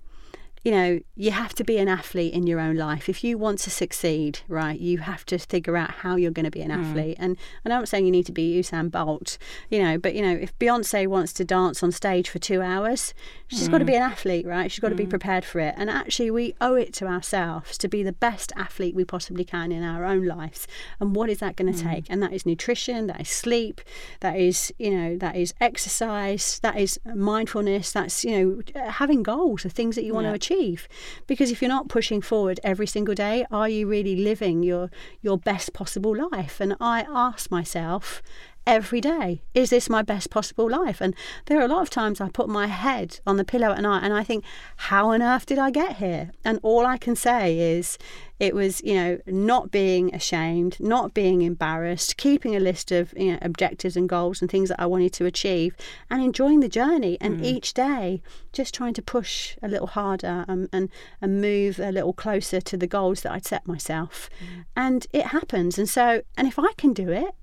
you 0.65 0.73
know, 0.73 1.01
you 1.17 1.31
have 1.31 1.55
to 1.55 1.65
be 1.65 1.79
an 1.79 1.89
athlete 1.89 2.33
in 2.33 2.47
your 2.47 2.61
own 2.61 2.77
life. 2.77 3.09
If 3.09 3.23
you 3.23 3.39
want 3.39 3.59
to 3.61 3.71
succeed, 3.71 4.41
right, 4.49 4.79
you 4.79 4.99
have 4.99 5.25
to 5.27 5.39
figure 5.39 5.77
out 5.77 5.91
how 5.91 6.17
you're 6.17 6.31
going 6.31 6.45
to 6.45 6.51
be 6.51 6.63
an 6.63 6.71
hmm. 6.71 6.81
athlete. 6.85 7.17
And, 7.19 7.37
and 7.65 7.73
I'm 7.73 7.81
not 7.81 7.89
saying 7.89 8.05
you 8.05 8.11
need 8.11 8.27
to 8.27 8.33
be 8.33 8.59
Usain 8.61 8.91
Bolt, 8.91 9.39
you 9.71 9.83
know, 9.83 9.99
but, 9.99 10.15
you 10.15 10.23
know, 10.23 10.33
if 10.33 10.57
Beyonce 10.59 11.07
wants 11.07 11.33
to 11.35 11.45
dance 11.45 11.83
on 11.83 11.93
stage 11.93 12.29
for 12.29 12.39
two 12.39 12.63
hours, 12.63 13.15
she's 13.49 13.69
got 13.69 13.79
to 13.79 13.85
hmm. 13.85 13.89
be 13.89 13.97
an 13.97 14.03
athlete, 14.03 14.47
right? 14.47 14.71
She's 14.71 14.81
got 14.81 14.91
to 14.91 14.95
be 14.95 15.05
hmm. 15.05 15.11
prepared 15.11 15.45
for 15.45 15.61
it. 15.61 15.75
And 15.77 15.91
actually, 15.91 16.31
we 16.31 16.55
owe 16.61 16.75
it 16.75 16.93
to 16.95 17.07
ourselves 17.07 17.79
to 17.79 17.89
be 17.89 18.03
the 18.03 18.13
best 18.13 18.53
athlete 18.57 18.95
we 18.95 19.05
possibly 19.05 19.45
can 19.45 19.73
in 19.73 19.83
our 19.83 20.05
own 20.05 20.25
lives. 20.25 20.67
And 21.01 21.15
what 21.15 21.31
is 21.31 21.39
that 21.39 21.57
going 21.57 21.73
to 21.73 21.79
take? 21.79 22.07
And 22.09 22.23
that 22.23 22.33
is 22.33 22.47
nutrition, 22.47 23.07
that 23.07 23.21
is 23.21 23.29
sleep, 23.29 23.81
that 24.21 24.37
is, 24.37 24.73
you 24.79 24.91
know, 24.91 25.17
that 25.19 25.37
is 25.37 25.55
exercise, 25.61 26.59
that 26.63 26.77
is 26.77 26.99
mindfulness, 27.15 27.93
that's, 27.93 28.25
you 28.25 28.63
know, 28.75 28.89
having 28.89 29.23
goals, 29.23 29.63
the 29.63 29.71
things 29.71 29.95
that 29.97 30.05
you 30.05 30.15
want 30.15 30.25
to 30.25 30.29
Yeah. 30.31 30.39
Achieve? 30.49 30.89
Because 31.27 31.51
if 31.51 31.61
you're 31.61 31.69
not 31.69 31.89
pushing 31.89 32.21
forward 32.21 32.61
every 32.63 32.87
single 32.87 33.15
day 33.15 33.45
are 33.51 33.69
you 33.69 33.87
really 33.87 34.17
living 34.17 34.63
your 34.63 34.91
your 35.21 35.39
best 35.39 35.73
possible 35.73 36.15
life? 36.31 36.61
And 36.61 36.77
i 36.81 37.07
ask 37.09 37.51
myself 37.51 38.23
every 38.69 39.01
day. 39.01 39.41
Is 39.55 39.71
this 39.71 39.89
my 39.89 40.03
best 40.03 40.31
possible 40.31 40.71
life? 40.71 41.01
And 41.01 41.15
there 41.47 41.59
are 41.59 41.65
a 41.65 41.69
lot 41.69 41.81
of 41.81 41.91
times 41.91 42.21
i 42.21 42.29
put 42.29 42.49
my 42.49 42.67
head 42.67 43.19
on 43.27 43.39
the 43.39 43.45
pillow 43.45 43.73
at 43.73 43.81
night 43.81 44.05
and 44.05 44.13
i 44.13 44.23
think 44.23 44.45
how 44.77 45.11
on 45.11 45.23
earth 45.23 45.47
did 45.47 45.59
i 45.59 45.71
get 45.71 45.97
here? 45.97 46.31
And 46.45 46.61
all 46.63 46.85
i 46.85 46.99
can 46.99 47.17
say 47.17 47.59
is 47.59 47.99
it 48.39 48.55
was 48.55 48.81
you 48.85 48.95
know 48.95 49.19
not 49.27 49.71
being 49.71 50.15
ashamed 50.15 50.79
not 50.79 51.13
being 51.15 51.43
embarrassed 51.43 52.17
keeping 52.17 52.55
a 52.55 52.61
list 52.61 52.93
of 52.93 53.13
you 53.17 53.33
know 53.33 53.39
objectives 53.43 53.97
and 53.97 54.09
goals 54.09 54.41
and 54.41 54.51
things 54.51 54.69
that 54.69 54.81
i 54.81 54.87
wanted 54.87 55.13
to 55.13 55.25
achieve 55.27 55.75
and 56.09 56.23
enjoying 56.23 56.61
the 56.61 56.69
journey 56.69 57.19
and 57.21 57.45
each 57.45 57.75
day 57.75 58.23
just 58.53 58.73
trying 58.73 58.95
to 58.95 59.03
push 59.03 59.57
a 59.63 59.69
little 59.69 59.89
harder 59.89 60.45
um, 60.47 60.69
and 60.73 60.89
and 61.21 61.41
move 61.41 61.81
a 61.81 61.91
little 61.91 62.13
closer 62.13 62.61
to 62.61 62.77
the 62.77 62.87
goals 62.87 63.23
that 63.23 63.33
i'd 63.33 63.47
set 63.47 63.67
myself. 63.67 64.29
And 64.77 65.07
it 65.13 65.27
happens. 65.27 65.79
And 65.79 65.89
so 65.89 66.23
and 66.37 66.47
if 66.47 66.59
i 66.59 66.73
can 66.77 66.93
do 66.93 67.11
it 67.11 67.35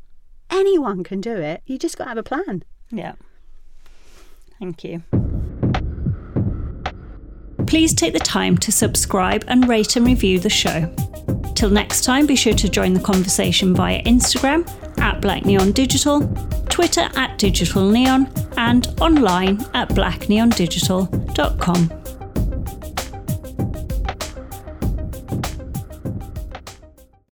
anyone 0.50 1.04
can 1.04 1.22
do 1.22 1.36
it 1.36 1.62
you 1.66 1.78
just 1.78 1.98
got 1.98 2.06
to 2.06 2.10
have 2.10 2.18
a 2.18 2.24
plan 2.24 2.64
Yeah. 2.92 3.14
Thank 4.60 4.84
you. 4.84 5.04
Please 7.68 7.94
take 7.94 8.14
the 8.14 8.20
time 8.20 8.58
to 8.60 8.72
subscribe 8.72 9.44
and 9.48 9.68
rate 9.68 9.96
and 9.96 10.06
review 10.06 10.40
the 10.40 10.50
show. 10.50 10.94
Till 11.56 11.70
next 11.70 12.04
time, 12.04 12.26
be 12.26 12.36
sure 12.36 12.54
to 12.54 12.70
join 12.70 12.94
the 12.94 13.00
conversation 13.00 13.74
via 13.74 14.04
Instagram 14.04 14.68
at 15.00 15.22
Black 15.22 15.46
Neon 15.46 15.72
Digital, 15.72 16.22
Twitter 16.70 17.10
at 17.16 17.38
Digital 17.38 17.90
Neon, 17.90 18.30
and 18.58 18.88
online 19.02 19.66
at 19.74 19.90
blackneondigital.com. 19.90 22.05